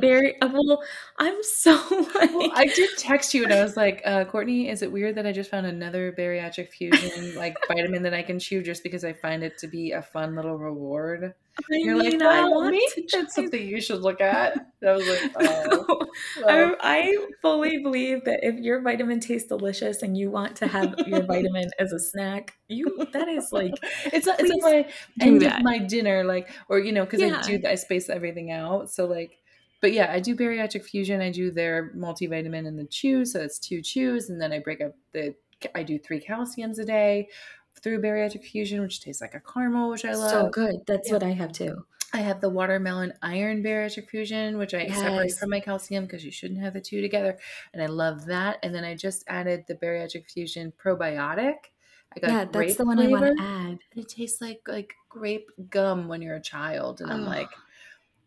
very 0.00 0.40
uh, 0.40 0.48
well. 0.50 0.82
I'm 1.18 1.42
so 1.42 1.72
like 2.14 2.32
Well, 2.32 2.52
I 2.54 2.64
did 2.74 2.88
text 2.96 3.34
you 3.34 3.44
and 3.44 3.52
I 3.52 3.62
was 3.62 3.76
like, 3.76 4.00
uh, 4.06 4.24
Cortni, 4.24 4.70
is 4.70 4.80
it 4.80 4.90
weird 4.90 5.16
that 5.16 5.26
I 5.26 5.32
just 5.32 5.50
found 5.50 5.66
another 5.66 6.10
bariatric 6.10 6.70
fusion 6.70 7.34
like 7.34 7.54
vitamin 7.68 8.02
that 8.04 8.14
I 8.14 8.22
can 8.22 8.38
chew 8.38 8.62
just 8.62 8.82
because 8.82 9.04
I 9.04 9.12
find 9.12 9.42
it 9.42 9.58
to 9.58 9.66
be 9.66 9.92
a 9.92 10.00
fun 10.00 10.34
little 10.34 10.56
reward? 10.56 11.34
I 11.58 11.76
You're 11.76 11.96
mean, 11.96 12.18
like, 12.18 12.22
I 12.22 12.44
well, 12.44 12.54
want 12.54 12.70
maybe 12.70 13.06
to 13.08 13.18
that's 13.18 13.34
something 13.34 13.66
you 13.66 13.80
should 13.80 14.00
look 14.00 14.20
at. 14.20 14.56
And 14.80 14.90
I 14.90 14.92
was 14.94 15.06
like, 15.06 15.32
oh, 15.36 16.06
I, 16.48 16.74
I 16.80 17.26
fully 17.42 17.78
believe 17.78 18.24
that 18.24 18.40
if 18.42 18.56
your 18.56 18.80
vitamin 18.80 19.20
tastes 19.20 19.48
delicious 19.48 20.02
and 20.02 20.16
you 20.16 20.30
want 20.30 20.56
to 20.56 20.66
have 20.66 20.94
your 21.06 21.22
vitamin 21.26 21.70
as 21.78 21.92
a 21.92 22.00
snack, 22.00 22.54
you 22.68 23.06
that 23.12 23.28
is 23.28 23.52
like 23.52 23.74
it's 24.06 24.26
a, 24.26 24.34
it's 24.38 24.62
my 24.62 24.88
end 25.20 25.42
of 25.42 25.62
my 25.62 25.78
dinner, 25.78 26.24
like, 26.24 26.50
or 26.68 26.78
you 26.78 26.92
know, 26.92 27.04
because 27.04 27.22
I 27.22 27.40
do 27.42 27.60
I 27.66 27.74
space 27.74 28.08
everything 28.08 28.50
out. 28.50 28.90
So 28.90 29.06
like, 29.06 29.38
but 29.82 29.92
yeah, 29.92 30.10
I 30.10 30.20
do 30.20 30.34
bariatric 30.34 30.84
fusion. 30.84 31.20
I 31.20 31.30
do 31.30 31.50
their 31.50 31.92
multivitamin 31.94 32.66
and 32.66 32.78
the 32.78 32.86
chew, 32.86 33.26
so 33.26 33.40
it's 33.40 33.58
two 33.58 33.82
chews, 33.82 34.30
and 34.30 34.40
then 34.40 34.52
I 34.52 34.58
break 34.58 34.80
up 34.80 34.94
the. 35.12 35.34
I 35.76 35.84
do 35.84 35.96
three 35.96 36.20
calciums 36.20 36.80
a 36.80 36.84
day 36.84 37.28
through 37.80 38.00
bariatric 38.00 38.44
fusion, 38.44 38.80
which 38.80 39.00
tastes 39.00 39.20
like 39.22 39.34
a 39.34 39.40
caramel, 39.40 39.90
which 39.90 40.04
I 40.04 40.14
love. 40.14 40.30
so 40.30 40.48
good. 40.50 40.76
That's 40.86 41.08
Yeah. 41.08 41.14
what 41.14 41.22
I 41.22 41.30
have 41.30 41.52
too. 41.52 41.84
I 42.14 42.18
have 42.18 42.40
the 42.42 42.50
watermelon 42.50 43.14
iron 43.22 43.62
bariatric 43.62 44.08
fusion, 44.10 44.58
which 44.58 44.74
I 44.74 44.86
separate 44.88 45.32
from 45.32 45.48
my 45.50 45.60
calcium 45.60 46.04
because 46.04 46.24
you 46.24 46.30
shouldn't 46.30 46.60
have 46.60 46.74
the 46.74 46.80
two 46.80 47.00
together. 47.00 47.38
And 47.72 47.82
I 47.82 47.86
love 47.86 48.26
that. 48.26 48.58
And 48.62 48.74
then 48.74 48.84
I 48.84 48.94
just 48.94 49.24
added 49.28 49.64
the 49.66 49.74
bariatric 49.74 50.30
fusion 50.30 50.72
probiotic. 50.72 51.54
I 52.14 52.20
got 52.20 52.30
Yeah, 52.30 52.44
that's 52.44 52.76
the 52.76 52.84
one 52.84 52.98
I 52.98 53.08
want 53.08 53.24
to 53.38 53.42
add. 53.42 53.68
And 53.70 54.04
it 54.04 54.08
tastes 54.10 54.42
like 54.42 54.60
like 54.68 54.92
grape 55.08 55.50
gum 55.70 56.06
when 56.08 56.20
you're 56.20 56.36
a 56.36 56.42
child. 56.42 57.00
And 57.00 57.10
I'm 57.10 57.22
Oh. 57.24 57.28
like, 57.30 57.48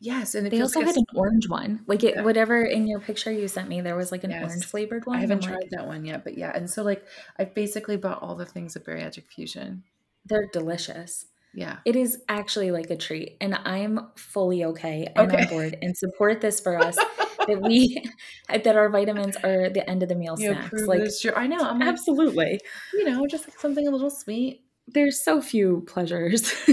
yes. 0.06 0.36
And 0.36 0.48
it 0.48 0.52
They 0.52 0.58
feels 0.58 0.76
also 0.76 0.80
like 0.86 0.88
had 0.96 0.98
an 0.98 1.06
orange 1.16 1.50
one. 1.50 1.84
Like 1.88 2.04
it, 2.04 2.16
Yeah. 2.16 2.22
whatever 2.24 2.62
in 2.64 2.88
your 2.88 3.00
picture 3.00 3.32
you 3.32 3.48
sent 3.48 3.68
me, 3.70 3.82
there 3.82 3.96
was 3.96 4.12
like 4.12 4.24
an 4.24 4.32
orange 4.34 4.66
flavored 4.66 5.06
one. 5.06 5.18
I 5.18 5.22
haven't 5.22 5.44
I'm 5.44 5.50
tried 5.50 5.62
like, 5.64 5.70
that 5.72 5.88
one 5.88 6.06
yet, 6.06 6.24
but 6.24 6.38
yeah. 6.38 6.52
And 6.56 6.70
so 6.70 6.84
like 6.84 7.04
I've 7.40 7.54
basically 7.54 7.98
bought 7.98 8.22
all 8.22 8.36
the 8.36 8.46
things 8.46 8.76
at 8.76 8.86
bariatric 8.86 9.28
fusion. 9.28 9.84
they're 10.26 10.48
delicious. 10.54 11.26
Yeah. 11.54 11.78
It 11.86 11.96
is 11.96 12.22
actually 12.28 12.72
like 12.72 12.90
a 12.90 12.98
treat, 12.98 13.38
and 13.40 13.56
I'm 13.56 14.10
fully 14.18 14.66
okay 14.66 15.08
and 15.16 15.32
Okay. 15.32 15.44
on 15.44 15.48
board 15.50 15.78
and 15.82 15.96
support 15.96 16.42
this 16.42 16.60
for 16.60 16.78
us 16.78 16.96
that 17.48 17.62
we 17.62 18.04
that 18.50 18.76
our 18.76 18.90
vitamins 18.90 19.38
are 19.38 19.70
the 19.70 19.90
end 19.90 20.04
of 20.04 20.10
the 20.10 20.16
meal 20.16 20.36
You 20.38 20.52
snacks. 20.52 20.82
Like 20.86 21.00
this? 21.00 21.26
I 21.34 21.48
know. 21.48 21.60
I'm 21.60 21.80
like, 21.80 21.88
absolutely. 21.88 22.60
you 22.94 23.06
know, 23.06 23.26
just 23.28 23.48
like 23.48 23.58
something 23.58 23.88
a 23.88 23.92
little 23.92 24.10
sweet. 24.10 24.64
There's 24.88 25.24
so 25.24 25.42
few 25.42 25.84
pleasures 25.88 26.52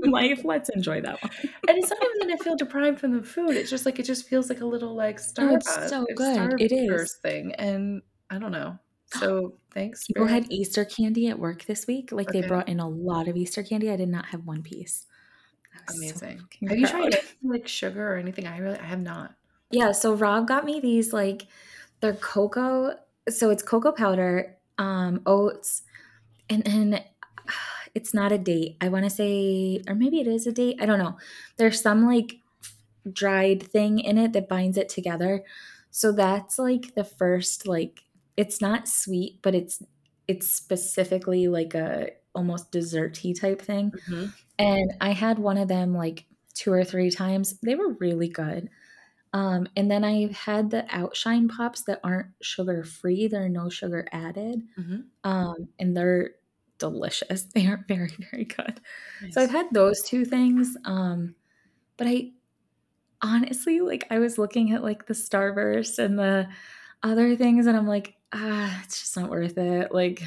life. 0.10 0.42
Let's 0.44 0.68
enjoy 0.70 1.00
that 1.02 1.22
one. 1.22 1.30
And 1.68 1.78
it's 1.78 1.90
not 1.90 1.98
even 2.02 2.28
that 2.28 2.40
I 2.40 2.44
feel 2.44 2.56
deprived 2.56 3.00
from 3.00 3.16
the 3.16 3.22
food. 3.22 3.50
It's 3.50 3.70
just 3.70 3.86
like 3.86 3.98
it 3.98 4.04
just 4.04 4.28
feels 4.28 4.48
like 4.48 4.60
a 4.60 4.66
little 4.66 4.94
like 4.94 5.20
Oh, 5.38 5.54
it's 5.54 5.70
Starbucks, 5.70 5.88
so 5.88 6.06
a 6.08 6.14
good. 6.14 6.60
It 6.60 6.72
is. 6.72 7.14
Thing, 7.22 7.54
and 7.54 8.02
I 8.28 8.38
don't 8.38 8.52
know. 8.52 8.78
So 9.18 9.54
thanks. 9.74 10.06
People 10.06 10.28
had 10.28 10.46
Easter 10.52 10.84
candy 10.84 11.26
at 11.26 11.36
work 11.36 11.64
this 11.64 11.88
week. 11.88 12.12
Like 12.12 12.28
they 12.28 12.42
brought 12.42 12.68
in 12.68 12.78
a 12.78 12.88
lot 12.88 13.26
of 13.26 13.36
Easter 13.36 13.64
candy. 13.64 13.90
I 13.90 13.96
did 13.96 14.08
not 14.08 14.26
have 14.26 14.46
one 14.46 14.62
piece. 14.62 15.04
Was 15.88 15.96
so 15.96 16.26
amazing. 16.26 16.42
have 16.68 16.78
you 16.78 16.86
tried 16.86 17.14
anything 17.14 17.50
like 17.50 17.66
sugar 17.66 18.12
or 18.12 18.18
anything? 18.18 18.46
I 18.46 18.58
really 18.58 18.78
I 18.78 18.84
have 18.84 19.00
not. 19.00 19.34
Yeah, 19.72 19.90
so 19.90 20.14
Rob 20.14 20.46
got 20.46 20.64
me 20.64 20.78
these 20.78 21.12
like 21.12 21.46
they're 22.00 22.14
cocoa. 22.14 22.96
So 23.28 23.50
it's 23.50 23.62
cocoa 23.62 23.92
powder, 23.92 24.56
um, 24.78 25.22
oats, 25.26 25.82
and 26.48 26.62
then 26.64 27.02
it's 27.94 28.14
not 28.14 28.32
a 28.32 28.38
date. 28.38 28.76
I 28.80 28.88
want 28.88 29.04
to 29.04 29.10
say, 29.10 29.82
or 29.88 29.94
maybe 29.94 30.20
it 30.20 30.26
is 30.28 30.46
a 30.46 30.52
date. 30.52 30.78
I 30.80 30.86
don't 30.86 30.98
know. 30.98 31.18
There's 31.56 31.80
some 31.80 32.06
like 32.06 32.36
dried 33.12 33.62
thing 33.62 33.98
in 34.00 34.18
it 34.18 34.32
that 34.34 34.48
binds 34.48 34.76
it 34.76 34.88
together. 34.88 35.44
So 35.90 36.12
that's 36.12 36.58
like 36.58 36.94
the 36.94 37.04
first 37.04 37.66
like 37.66 38.04
it's 38.36 38.60
not 38.60 38.88
sweet, 38.88 39.40
but 39.42 39.54
it's 39.54 39.82
it's 40.28 40.48
specifically 40.52 41.48
like 41.48 41.74
a 41.74 42.10
almost 42.34 42.72
desserty 42.72 43.38
type 43.38 43.60
thing. 43.62 43.92
Mhm. 44.08 44.34
And 44.58 44.92
I 45.00 45.10
had 45.12 45.38
one 45.38 45.58
of 45.58 45.68
them 45.68 45.94
like 45.94 46.26
two 46.54 46.72
or 46.72 46.84
three 46.84 47.10
times. 47.10 47.58
They 47.62 47.74
were 47.74 47.94
really 47.94 48.28
good. 48.28 48.70
Um, 49.32 49.68
and 49.76 49.90
then 49.90 50.04
I've 50.04 50.32
had 50.32 50.70
the 50.70 50.86
Outshine 50.90 51.48
Pops 51.48 51.82
that 51.84 52.00
aren't 52.04 52.28
sugar 52.42 52.84
free, 52.84 53.28
they're 53.28 53.48
no 53.48 53.68
sugar 53.70 54.06
added. 54.12 54.62
Mhm. 54.78 55.04
Um, 55.24 55.68
and 55.78 55.96
they're 55.96 56.32
delicious. 56.80 57.44
They 57.54 57.66
are 57.68 57.84
very, 57.88 58.12
very 58.32 58.46
good. 58.46 58.80
So 59.30 59.42
I've 59.42 59.50
had 59.50 59.68
those 59.72 60.02
two 60.02 60.24
things. 60.24 60.76
Um, 60.84 61.36
but 61.98 62.08
I 62.08 62.32
honestly 63.22 63.80
like 63.80 64.06
I 64.10 64.18
was 64.18 64.38
looking 64.38 64.72
at 64.72 64.82
like 64.82 65.06
the 65.06 65.14
Starburst 65.14 65.98
and 65.98 66.18
the 66.18 66.48
other 67.02 67.36
things, 67.36 67.66
and 67.66 67.76
I'm 67.76 67.88
like, 67.88 68.16
ah, 68.32 68.82
it's 68.84 69.00
just 69.00 69.16
not 69.16 69.30
worth 69.30 69.58
it. 69.58 69.92
Like 69.92 70.22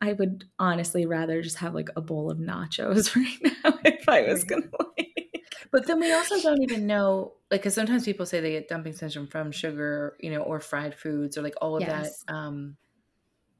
I 0.00 0.12
would 0.12 0.44
honestly 0.58 1.06
rather 1.06 1.42
just 1.42 1.58
have 1.58 1.74
like 1.74 1.90
a 1.96 2.00
bowl 2.00 2.30
of 2.30 2.38
nachos 2.38 3.14
right 3.16 3.52
now 3.64 3.78
if 3.84 4.08
I 4.08 4.22
was 4.22 4.44
gonna 4.44 4.68
like 4.96 5.42
But 5.70 5.86
then 5.86 6.00
we 6.00 6.12
also 6.12 6.40
don't 6.40 6.62
even 6.62 6.86
know, 6.86 7.34
like, 7.50 7.60
because 7.60 7.74
sometimes 7.74 8.04
people 8.04 8.26
say 8.26 8.40
they 8.40 8.52
get 8.52 8.68
dumping 8.68 8.92
syndrome 8.92 9.26
from 9.26 9.52
sugar, 9.52 10.16
you 10.20 10.30
know, 10.30 10.40
or 10.42 10.60
fried 10.60 10.94
foods, 10.94 11.36
or 11.36 11.42
like 11.42 11.54
all 11.60 11.76
of 11.76 11.86
Yes. 11.86 12.24
that. 12.26 12.34
Um, 12.34 12.76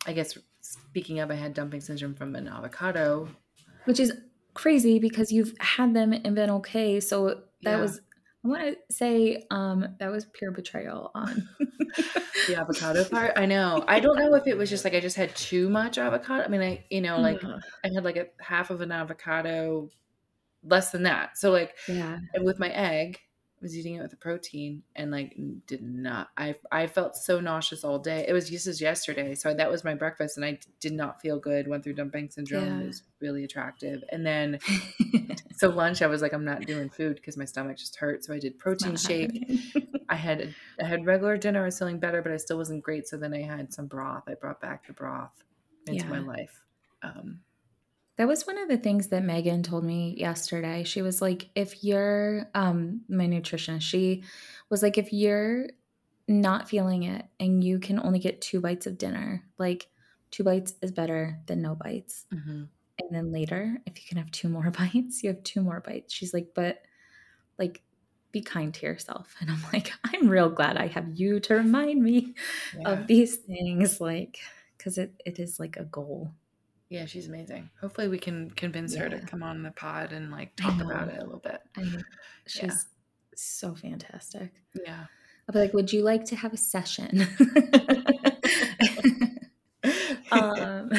I 0.06 0.12
guess 0.12 0.38
speaking 0.90 1.20
of, 1.20 1.30
I 1.30 1.34
had 1.34 1.54
dumping 1.54 1.80
syndrome 1.80 2.14
from 2.14 2.34
an 2.36 2.48
avocado. 2.48 3.28
which 3.84 4.00
is 4.00 4.12
crazy 4.54 4.98
because 4.98 5.30
you've 5.30 5.54
had 5.60 5.94
them 5.94 6.12
and 6.12 6.34
been 6.34 6.50
okay. 6.50 6.98
So 7.00 7.42
that 7.62 7.76
Yeah. 7.76 7.80
was 7.80 8.00
I 8.44 8.48
want 8.48 8.62
to 8.62 8.94
say 8.94 9.44
um 9.50 9.96
that 9.98 10.10
was 10.10 10.24
pure 10.24 10.52
betrayal 10.52 11.10
on 11.14 11.48
The 12.46 12.54
avocado 12.56 13.04
part, 13.10 13.32
I 13.36 13.44
know. 13.46 13.82
I 13.88 13.98
don't 14.00 14.16
know 14.18 14.34
if 14.34 14.46
it 14.46 14.56
was 14.56 14.70
just 14.70 14.84
like 14.84 14.94
I 14.94 15.00
just 15.00 15.16
had 15.16 15.34
too 15.34 15.68
much 15.68 15.98
avocado. 15.98 16.44
I 16.44 16.48
mean, 16.48 16.60
I, 16.62 16.84
you 16.90 17.00
know, 17.00 17.18
like. 17.20 17.42
I 17.84 17.88
had 17.92 18.04
like 18.04 18.16
a 18.16 18.26
half 18.40 18.70
of 18.70 18.80
an 18.82 18.92
avocado, 18.92 19.88
less 20.62 20.90
than 20.90 21.02
that. 21.04 21.36
So 21.38 21.50
like, 21.50 21.74
yeah. 21.88 22.18
and 22.34 22.44
with 22.44 22.58
my 22.60 22.68
egg, 22.70 23.18
was 23.62 23.76
eating 23.76 23.94
it 23.94 24.02
with 24.02 24.12
a 24.12 24.16
protein 24.16 24.82
and 24.94 25.10
like 25.10 25.34
did 25.66 25.82
not 25.82 26.28
I 26.36 26.56
I 26.70 26.86
felt 26.86 27.16
so 27.16 27.40
nauseous 27.40 27.84
all 27.84 27.98
day. 27.98 28.24
It 28.28 28.32
was 28.32 28.50
just 28.50 28.66
as 28.66 28.80
yesterday. 28.80 29.34
So 29.34 29.54
that 29.54 29.70
was 29.70 29.82
my 29.82 29.94
breakfast 29.94 30.36
and 30.36 30.44
I 30.44 30.58
did 30.80 30.92
not 30.92 31.20
feel 31.20 31.38
good. 31.38 31.66
Went 31.66 31.82
through 31.82 31.94
dumping 31.94 32.28
syndrome. 32.28 32.66
Yeah. 32.66 32.84
It 32.84 32.86
was 32.88 33.02
really 33.20 33.44
attractive. 33.44 34.04
And 34.10 34.26
then 34.26 34.58
so 35.56 35.70
lunch 35.70 36.02
I 36.02 36.06
was 36.06 36.20
like 36.20 36.34
I'm 36.34 36.44
not 36.44 36.66
doing 36.66 36.90
food 36.90 37.16
because 37.16 37.36
my 37.36 37.46
stomach 37.46 37.78
just 37.78 37.96
hurt. 37.96 38.24
So 38.24 38.34
I 38.34 38.38
did 38.38 38.58
protein 38.58 38.96
shake. 38.96 39.32
I 40.08 40.16
had 40.16 40.54
I 40.80 40.84
had 40.86 41.06
regular 41.06 41.36
dinner. 41.36 41.62
I 41.62 41.66
was 41.66 41.78
feeling 41.78 41.98
better, 41.98 42.20
but 42.22 42.32
I 42.32 42.36
still 42.36 42.58
wasn't 42.58 42.82
great. 42.82 43.08
So 43.08 43.16
then 43.16 43.32
I 43.32 43.42
had 43.42 43.72
some 43.72 43.86
broth. 43.86 44.24
I 44.28 44.34
brought 44.34 44.60
back 44.60 44.86
the 44.86 44.92
broth 44.92 45.44
into 45.86 46.06
my 46.06 46.18
life. 46.18 46.62
Um, 47.02 47.40
That 48.16 48.28
was 48.28 48.46
one 48.46 48.58
of 48.58 48.68
the 48.68 48.78
things 48.78 49.08
that 49.08 49.22
Megan 49.22 49.62
told 49.62 49.84
me 49.84 50.14
yesterday. 50.16 50.84
She 50.84 51.02
was 51.02 51.20
like, 51.20 51.48
if 51.54 51.84
you're 51.84 52.50
um 52.54 53.02
my 53.08 53.26
nutritionist, 53.26 53.82
she 53.82 54.24
was 54.70 54.82
like, 54.82 54.98
if 54.98 55.12
you're 55.12 55.68
not 56.28 56.68
feeling 56.68 57.04
it 57.04 57.26
and 57.38 57.62
you 57.62 57.78
can 57.78 58.00
only 58.00 58.18
get 58.18 58.40
two 58.40 58.60
bites 58.60 58.86
of 58.86 58.98
dinner, 58.98 59.44
like 59.58 59.88
two 60.30 60.44
bites 60.44 60.74
is 60.82 60.92
better 60.92 61.38
than 61.46 61.62
no 61.62 61.74
bites. 61.74 62.24
mhm. 62.32 62.68
And 62.98 63.14
then 63.14 63.30
later, 63.30 63.76
if 63.84 63.98
you 63.98 64.08
can 64.08 64.16
have 64.16 64.30
two 64.30 64.48
more 64.48 64.70
bites, 64.78 65.22
you 65.22 65.28
have 65.30 65.42
two 65.42 65.60
more 65.62 65.80
bites. 65.80 66.12
She's 66.14 66.32
like, 66.32 66.48
but 66.54 66.82
like 67.58 67.82
be 68.32 68.40
kind 68.42 68.72
to 68.74 68.86
yourself. 68.86 69.34
And 69.40 69.50
I'm 69.50 69.62
like, 69.72 69.92
I'm 70.04 70.28
real 70.28 70.50
glad 70.50 70.76
I 70.76 70.88
have 70.88 71.08
you 71.14 71.40
to 71.40 71.54
remind 71.54 72.02
me 72.02 72.34
yeah. 72.78 72.90
of 72.90 73.06
these 73.06 73.36
things, 73.36 74.00
like, 74.00 74.38
because 74.76 74.98
it, 74.98 75.14
it 75.24 75.38
is 75.38 75.58
like 75.60 75.76
a 75.76 75.84
goal. 75.84 76.32
Yeah, 76.88 77.06
she's 77.06 77.28
amazing. 77.28 77.70
Hopefully, 77.80 78.08
we 78.08 78.18
can 78.18 78.50
convince 78.52 78.94
her 78.94 79.08
to 79.08 79.18
come 79.20 79.42
on 79.42 79.62
the 79.62 79.72
pod 79.72 80.12
and 80.12 80.30
like 80.30 80.54
talk 80.56 80.80
about 80.80 81.08
it 81.08 81.18
a 81.18 81.24
little 81.24 81.40
bit. 81.40 81.60
I 81.76 81.82
mean, 81.82 82.04
she's 82.46 82.86
so 83.34 83.74
fantastic. 83.74 84.52
Yeah. 84.84 85.06
I'll 85.48 85.52
be 85.52 85.60
like, 85.60 85.74
would 85.74 85.92
you 85.92 86.02
like 86.02 86.24
to 86.26 86.36
have 86.36 86.52
a 86.52 86.56
session? 86.56 87.26
um, 90.32 90.90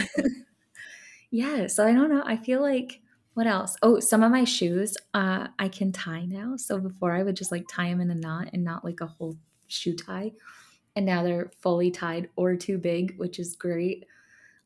yeah, 1.31 1.67
so 1.67 1.85
I 1.85 1.93
don't 1.93 2.09
know. 2.09 2.23
I 2.25 2.38
feel 2.38 2.61
like 2.61 3.01
what 3.33 3.45
else? 3.45 3.75
Oh, 3.83 3.99
some 3.99 4.23
of 4.23 4.31
my 4.31 4.45
shoes 4.45 4.97
uh, 5.13 5.47
I 5.59 5.69
can 5.69 5.91
tie 5.91 6.25
now. 6.25 6.55
So 6.57 6.79
before 6.79 7.11
I 7.11 7.23
would 7.23 7.35
just 7.35 7.51
like 7.51 7.65
tie 7.69 7.89
them 7.89 8.01
in 8.01 8.09
a 8.09 8.15
knot 8.15 8.49
and 8.51 8.63
not 8.63 8.83
like 8.83 9.01
a 9.01 9.05
whole 9.05 9.38
shoe 9.67 9.95
tie. 9.95 10.31
And 10.95 11.05
now 11.05 11.21
they're 11.21 11.51
fully 11.61 11.91
tied 11.91 12.29
or 12.35 12.55
too 12.55 12.79
big, 12.79 13.15
which 13.17 13.38
is 13.38 13.55
great. 13.55 14.05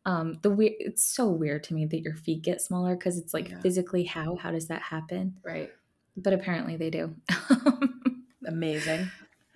Um, 0.05 0.39
the 0.41 0.49
weird, 0.49 0.73
it's 0.79 1.03
so 1.03 1.27
weird 1.27 1.63
to 1.65 1.73
me 1.73 1.85
that 1.85 2.01
your 2.01 2.15
feet 2.15 2.41
get 2.41 2.61
smaller 2.61 2.95
because 2.95 3.17
it's 3.19 3.33
like 3.33 3.49
Yeah. 3.49 3.59
physically 3.59 4.03
how 4.03 4.35
how 4.35 4.51
does 4.51 4.67
that 4.67 4.81
happen? 4.81 5.37
Right. 5.43 5.69
But 6.17 6.33
apparently 6.33 6.75
they 6.75 6.89
do. 6.89 7.15
Amazing. 8.47 9.09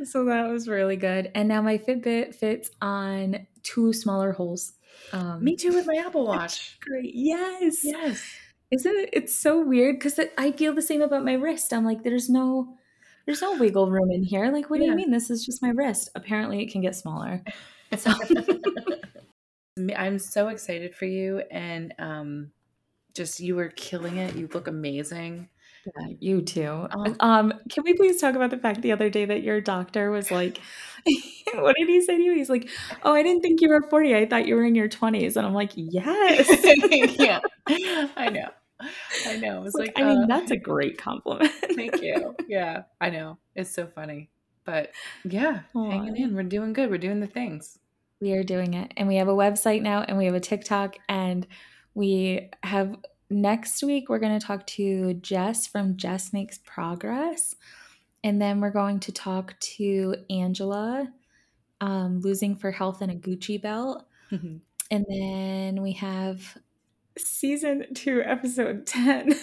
So 0.04 0.26
that 0.26 0.48
was 0.50 0.68
really 0.68 0.96
good. 0.98 1.32
And 1.36 1.48
now 1.48 1.62
my 1.62 1.78
Fitbit 1.78 2.36
fits 2.36 2.70
on 2.82 3.48
two 3.64 3.93
smaller 3.93 4.34
holes. 4.34 4.74
Um, 5.14 5.43
Me 5.43 5.56
too 5.56 5.74
with 5.74 5.88
my 5.88 5.96
Apple 6.06 6.26
Watch. 6.26 6.78
Great. 6.82 7.12
Yes. 7.14 7.80
Yes. 7.84 8.24
Isn't 8.72 8.96
it? 8.96 9.10
It's 9.14 9.36
so 9.36 9.62
weird 9.62 9.98
because 9.98 10.20
I 10.38 10.52
feel 10.52 10.74
the 10.74 10.82
same 10.82 11.02
about 11.02 11.26
my 11.26 11.34
wrist. 11.34 11.74
I'm 11.74 11.86
like, 11.86 12.04
there's 12.04 12.30
no, 12.30 12.76
there's 13.26 13.41
no 13.41 13.58
wiggle 13.58 13.89
room 13.89 14.12
in 14.12 14.24
here. 14.24 14.52
Like, 14.52 14.70
what 14.70 14.80
do 14.80 14.86
you 14.86 14.96
mean? 14.96 15.12
This 15.12 15.30
is 15.30 15.46
just 15.46 15.62
my 15.62 15.70
wrist. 15.70 16.10
Apparently, 16.16 16.62
it 16.62 16.72
can 16.72 16.82
get 16.82 16.96
smaller. 16.96 17.43
So 17.98 18.12
I'm 19.78 20.19
so 20.19 20.47
excited 20.47 20.95
for 20.95 21.05
you, 21.05 21.39
and 21.51 21.93
um, 21.99 22.51
just 23.13 23.39
you 23.39 23.55
were 23.55 23.69
killing 23.69 24.17
it. 24.17 24.36
You 24.36 24.49
look 24.53 24.67
amazing. 24.67 25.49
Yeah, 25.86 26.13
you 26.19 26.41
too. 26.41 26.88
Oh. 26.91 27.15
Um, 27.19 27.53
can 27.69 27.84
we 27.84 27.93
please 27.93 28.19
talk 28.19 28.36
about 28.36 28.49
the 28.49 28.57
fact 28.57 28.82
the 28.82 28.91
other 28.91 29.09
day 29.09 29.26
that 29.26 29.43
your 29.43 29.61
doctor 29.61 30.09
was 30.11 30.32
like, 30.32 30.59
what 31.55 31.76
did 31.78 31.88
he 31.88 32.01
say 32.01 32.17
to 32.17 32.23
you? 32.23 32.34
He's 32.34 32.49
like, 32.49 32.69
oh, 33.03 33.13
I 33.13 33.21
didn't 33.21 33.41
think 33.41 33.61
you 33.61 33.69
were 33.69 33.84
40. 33.89 34.15
I 34.15 34.26
thought 34.26 34.47
you 34.47 34.55
were 34.55 34.65
in 34.65 34.76
your 34.76 34.89
20s. 34.89 35.36
And 35.36 35.45
I'm 35.45 35.53
like, 35.53 35.71
yes. 35.76 36.47
yeah, 37.19 37.39
I 38.17 38.30
know. 38.30 38.49
I 39.28 39.38
know. 39.38 39.63
It's 39.63 39.76
like, 39.76 39.97
like, 39.97 39.99
I 39.99 40.07
mean, 40.07 40.23
uh, 40.23 40.28
that's 40.28 40.51
a 40.51 40.57
great 40.57 40.97
compliment. 40.97 41.51
Thank 41.76 42.01
you. 42.01 42.36
Yeah, 42.47 42.84
I 42.99 43.09
know. 43.09 43.38
It's 43.55 43.71
so 43.71 43.88
funny. 43.88 44.30
But 44.65 44.91
yeah, 45.23 45.61
hanging 45.73 46.17
in. 46.17 46.36
We're 46.36 46.43
doing 46.43 46.73
good. 46.73 46.89
We're 46.89 46.97
doing 46.97 47.19
the 47.19 47.28
things. 47.28 47.78
We 48.22 48.34
are 48.34 48.43
doing 48.43 48.74
it. 48.74 48.93
And 48.97 49.07
we 49.07 49.16
have 49.18 49.28
a 49.28 49.34
website 49.34 49.82
now 49.82 50.01
and 50.01 50.18
we 50.18 50.26
have 50.26 50.36
a 50.36 50.39
TikTok. 50.39 50.97
And 51.09 51.45
we 51.93 52.49
have 52.63 52.95
next 53.30 53.84
week, 53.84 54.09
we're 54.09 54.20
going 54.20 54.38
to 54.38 54.45
talk 54.45 54.66
to 54.68 55.13
Jess 55.16 55.68
from 55.68 55.97
Jess 55.97 56.34
Makes 56.34 56.59
Progress. 56.59 57.55
And 58.24 58.41
then 58.41 58.59
we're 58.59 58.72
going 58.72 58.99
to 59.01 59.11
talk 59.11 59.59
to 59.59 60.16
Angela, 60.30 61.11
um, 61.82 62.22
losing 62.22 62.55
for 62.55 62.72
health 62.72 63.01
in 63.01 63.09
a 63.09 63.16
Gucci 63.16 63.61
belt. 63.61 64.05
And 64.91 65.05
then 65.09 65.82
we 65.82 65.93
have 65.93 66.57
season 67.18 67.93
two, 67.93 68.22
episode 68.24 68.86
10. 68.86 69.34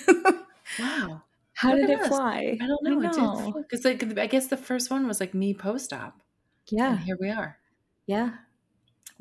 wow. 0.78 1.22
How 1.54 1.72
Look 1.74 1.80
did 1.82 1.90
it 1.90 2.00
us. 2.00 2.08
fly? 2.08 2.58
I 2.60 2.66
don't 2.66 2.82
know. 2.82 3.08
I, 3.08 3.12
know. 3.12 3.52
did 3.52 3.62
because 3.68 3.84
like 3.84 4.18
I 4.18 4.26
guess 4.26 4.48
the 4.48 4.56
first 4.56 4.90
one 4.90 5.06
was 5.06 5.20
like 5.20 5.32
me 5.32 5.54
post 5.54 5.92
op. 5.92 6.20
Yeah. 6.70 6.92
And 6.92 6.98
here 7.00 7.16
we 7.20 7.30
are. 7.30 7.58
Yeah. 8.06 8.30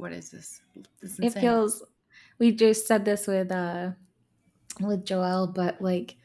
What 0.01 0.11
is 0.11 0.31
this? 0.31 0.61
This 1.01 1.19
is 1.19 1.19
it 1.19 1.39
feels 1.39 1.83
we 2.39 2.51
just 2.51 2.87
said 2.87 3.05
this 3.05 3.27
with 3.27 3.51
uh 3.51 3.91
with 4.79 5.05
Joel, 5.05 5.47
but 5.47 5.81
like 5.81 6.15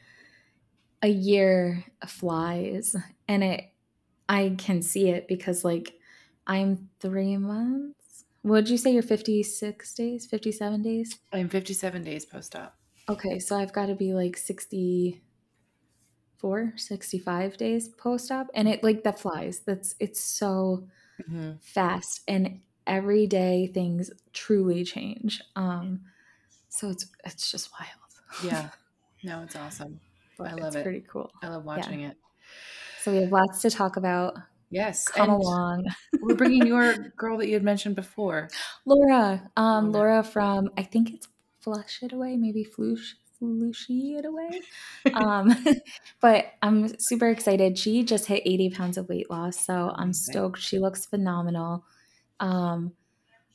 a 1.03 1.07
year 1.07 1.85
flies 2.07 2.95
and 3.27 3.43
it 3.43 3.65
I 4.27 4.55
can 4.57 4.81
see 4.81 5.09
it 5.09 5.27
because 5.27 5.63
like 5.63 5.93
I'm 6.47 6.89
three 6.99 7.37
months. 7.37 8.25
Would 8.43 8.69
you 8.69 8.77
say 8.77 8.93
you're 8.93 9.03
56 9.03 9.93
days, 9.93 10.25
57 10.25 10.81
days? 10.81 11.19
I'm 11.33 11.49
57 11.49 12.03
days 12.03 12.25
post 12.25 12.55
op. 12.55 12.75
Okay, 13.09 13.39
so 13.39 13.57
I've 13.57 13.73
got 13.73 13.87
to 13.87 13.95
be 13.95 14.13
like 14.13 14.37
64, 14.37 16.73
65 16.77 17.57
days 17.57 17.89
post 17.89 18.31
op. 18.31 18.47
And 18.53 18.67
it 18.67 18.83
like 18.83 19.03
that 19.03 19.19
flies. 19.19 19.59
That's 19.59 19.95
it's 19.99 20.21
so 20.21 20.87
Mm-hmm. 21.19 21.53
fast 21.61 22.21
and 22.27 22.61
every 22.87 23.27
day 23.27 23.67
things 23.67 24.11
truly 24.33 24.83
change. 24.83 25.41
Um 25.55 26.01
so 26.69 26.89
it's 26.89 27.07
it's 27.25 27.51
just 27.51 27.69
wild. 27.79 28.51
Yeah. 28.53 28.69
No, 29.23 29.41
it's 29.41 29.55
awesome. 29.55 29.99
But 30.37 30.51
I 30.51 30.53
love 30.53 30.67
it's 30.67 30.75
it. 30.75 30.83
pretty 30.83 31.03
cool. 31.11 31.31
I 31.41 31.47
love 31.49 31.65
watching 31.65 32.01
it. 32.01 32.15
So 33.01 33.11
we 33.11 33.17
have 33.17 33.31
lots 33.31 33.63
to 33.63 33.71
talk 33.71 33.97
about. 33.97 34.35
Yes. 34.69 35.07
Come 35.07 35.31
along. 35.31 35.85
We're 36.21 36.35
bringing 36.35 36.67
your 36.67 36.93
girl 37.17 37.37
that 37.39 37.47
you 37.47 37.55
had 37.55 37.63
mentioned 37.63 37.95
before. 37.95 38.47
Laura, 38.85 39.49
um, 39.57 39.91
Laura. 39.91 40.11
Laura 40.11 40.23
from 40.23 40.69
I 40.77 40.83
think 40.83 41.13
it's 41.15 41.27
Flush 41.61 41.99
It 42.03 42.13
Away, 42.13 42.37
maybe 42.37 42.63
Flush 42.63 43.15
Flushy 43.39 44.15
It 44.15 44.25
Away. 44.25 44.61
um, 45.15 45.55
but 46.21 46.53
I'm 46.61 46.97
super 46.99 47.29
excited. 47.29 47.77
She 47.77 48.03
just 48.03 48.27
hit 48.27 48.43
80 48.45 48.69
pounds 48.69 48.97
of 48.97 49.09
weight 49.09 49.29
loss, 49.31 49.65
so 49.65 49.93
I'm 49.95 50.13
stoked. 50.13 50.59
She 50.59 50.77
looks 50.79 51.05
phenomenal. 51.07 51.85
Um, 52.39 52.93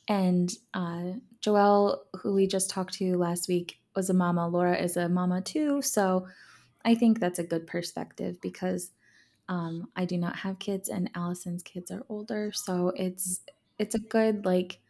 and 0.09 0.53
uh, 0.75 1.13
Joelle, 1.41 1.99
who 2.21 2.35
we 2.35 2.47
just 2.47 2.71
talked 2.71 2.95
to 2.95 3.17
last 3.17 3.49
week, 3.49 3.79
was 3.95 4.11
a 4.11 4.15
mama. 4.15 4.49
Laura 4.49 4.77
is 4.77 4.97
a 4.97 5.09
mama 5.09 5.41
too, 5.41 5.83
so 5.83 6.27
I 6.85 6.95
think 6.95 7.21
that's 7.21 7.39
a 7.39 7.45
good 7.45 7.67
perspective 7.67 8.41
because 8.41 8.91
um, 9.49 9.89
I 9.95 10.05
do 10.05 10.17
not 10.17 10.37
have 10.37 10.59
kids, 10.59 10.89
and 10.89 11.13
Allyson's 11.15 11.63
kids 11.63 11.91
are 11.91 12.05
older, 12.09 12.53
so 12.53 12.93
it's 12.97 13.41
it's 13.79 13.95
a 13.95 13.99
good 13.99 14.45
like 14.45 14.81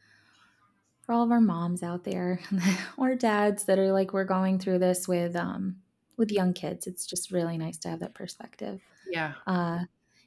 for 1.02 1.12
all 1.12 1.24
of 1.24 1.30
our 1.30 1.40
moms 1.40 1.82
out 1.82 2.04
there 2.04 2.40
or 2.96 3.14
dads 3.14 3.64
that 3.64 3.78
are 3.78 3.92
like 3.92 4.12
we're 4.12 4.24
going 4.24 4.58
through 4.58 4.78
this 4.78 5.08
with 5.08 5.34
um 5.36 5.76
with 6.16 6.30
young 6.30 6.52
kids 6.52 6.86
it's 6.86 7.06
just 7.06 7.30
really 7.30 7.58
nice 7.58 7.78
to 7.78 7.88
have 7.88 8.00
that 8.00 8.14
perspective 8.14 8.80
Yeah. 9.10 9.32
uh 9.46 9.80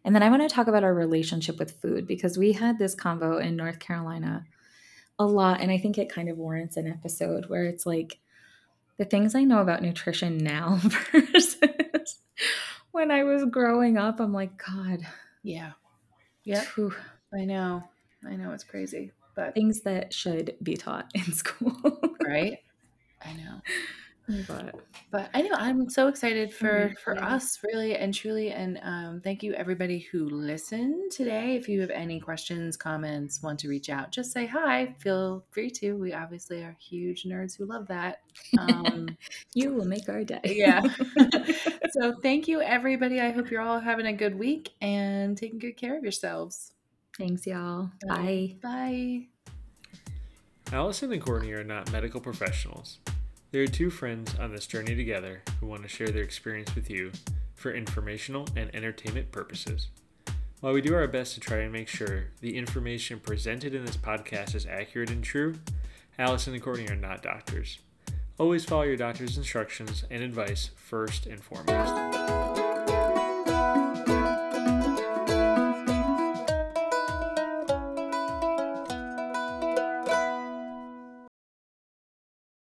and 0.05 0.15
then 0.15 0.23
i 0.23 0.29
want 0.29 0.41
to 0.41 0.47
talk 0.53 0.67
about 0.67 0.83
our 0.85 0.93
relationship 0.93 1.59
with 1.59 1.81
food 1.81 2.07
because 2.07 2.37
we 2.37 2.53
had 2.53 2.79
this 2.79 2.95
convo 2.95 3.41
in 3.43 3.55
north 3.57 3.79
carolina 3.79 4.45
a 5.19 5.25
lot 5.25 5.59
and 5.59 5.69
i 5.71 5.77
think 5.77 5.97
it 5.97 6.09
kind 6.09 6.29
of 6.29 6.37
warrants 6.37 6.77
an 6.77 6.87
episode 6.87 7.45
where 7.49 7.65
it's 7.65 7.85
like 7.85 8.19
the 8.97 9.05
things 9.05 9.35
i 9.35 9.43
know 9.43 9.59
about 9.59 9.81
nutrition 9.81 10.37
now 10.37 10.75
versus 11.11 11.57
when 12.91 13.11
i 13.11 13.23
was 13.23 13.43
growing 13.45 13.97
up 13.97 14.19
i'm 14.21 14.31
like 14.33 14.51
god 14.57 14.99
Yeah. 15.43 15.71
Yeah. 16.43 16.63
I 17.33 17.45
know. 17.45 17.83
I 18.27 18.35
know 18.35 18.51
it's 18.51 18.63
crazy, 18.63 19.11
but 19.35 19.53
things 19.53 19.81
that 19.81 20.13
should 20.13 20.55
be 20.63 20.75
taught 20.77 21.11
in 21.13 21.33
school 21.33 21.75
right. 22.25 22.57
I 23.23 23.33
know. 23.33 23.61
But 24.47 24.75
But 25.11 25.29
anyway, 25.33 25.55
I'm 25.57 25.89
so 25.89 26.07
excited 26.07 26.53
for 26.53 26.89
Mm, 26.89 26.97
for 26.99 27.21
us, 27.21 27.59
really 27.63 27.95
and 27.95 28.13
truly, 28.13 28.51
and 28.51 28.79
um, 28.83 29.21
thank 29.23 29.43
you 29.43 29.53
everybody 29.53 29.99
who 30.11 30.27
listened 30.29 31.11
today. 31.11 31.55
If 31.55 31.69
you 31.69 31.81
have 31.81 31.89
any 31.89 32.19
questions, 32.19 32.75
comments, 32.75 33.41
want 33.43 33.59
to 33.59 33.69
reach 33.69 33.89
out, 33.89 34.11
just 34.11 34.31
say 34.31 34.45
hi. 34.45 34.95
Feel 34.99 35.45
free 35.51 35.69
to. 35.71 35.93
We 35.93 36.13
obviously 36.13 36.63
are 36.63 36.75
huge 36.79 37.23
nerds 37.23 37.57
who 37.57 37.65
love 37.65 37.87
that. 37.87 38.21
Um, 38.57 39.15
you 39.53 39.73
will 39.73 39.85
make 39.85 40.09
our 40.09 40.23
day 40.23 40.41
yeah. 40.43 40.81
So 41.91 42.13
thank 42.21 42.47
you, 42.47 42.61
everybody. 42.61 43.21
I 43.21 43.31
hope 43.31 43.49
you're 43.49 43.61
all 43.61 43.79
having 43.79 44.05
a 44.05 44.13
good 44.13 44.37
week 44.37 44.73
and 44.81 45.37
taking 45.37 45.59
good 45.59 45.77
care 45.77 45.97
of 45.97 46.03
yourselves. 46.03 46.73
Thanks, 47.17 47.47
y'all. 47.47 47.91
Bye. 48.05 48.57
Bye. 48.61 49.27
Allyson 50.73 51.13
and 51.13 51.21
Cortni 51.21 51.55
are 51.55 51.63
not 51.63 51.91
medical 51.91 52.19
professionals. 52.19 52.99
They 53.55 53.61
are 53.61 53.67
two 53.67 53.89
friends 53.89 54.35
on 54.37 54.51
this 54.51 54.67
journey 54.67 54.97
together 54.97 55.41
who 55.61 55.67
want 55.67 55.83
to 55.83 55.87
share 55.87 56.09
their 56.09 56.23
experience 56.23 56.75
with 56.75 56.89
you 56.89 57.13
for 57.53 57.71
informational 57.71 58.45
and 58.53 58.69
entertainment 58.75 59.31
purposes. 59.31 59.87
While 60.59 60.73
we 60.73 60.81
do 60.81 60.93
our 60.93 61.07
best 61.07 61.35
to 61.35 61.39
try 61.39 61.59
and 61.59 61.71
make 61.71 61.87
sure 61.87 62.25
the 62.41 62.57
information 62.57 63.21
presented 63.21 63.73
in 63.73 63.85
this 63.85 63.95
podcast 63.95 64.55
is 64.55 64.65
accurate 64.65 65.09
and 65.09 65.23
true, 65.23 65.55
Allyson 66.19 66.53
and 66.53 66.61
Cortni 66.61 66.91
are 66.91 66.97
not 66.97 67.23
doctors. 67.23 67.79
Always 68.37 68.65
follow 68.65 68.83
your 68.83 68.97
doctor's 68.97 69.37
instructions 69.37 70.03
and 70.11 70.21
advice 70.21 70.71
first 70.75 71.25
and 71.25 71.41
foremost. 71.41 72.44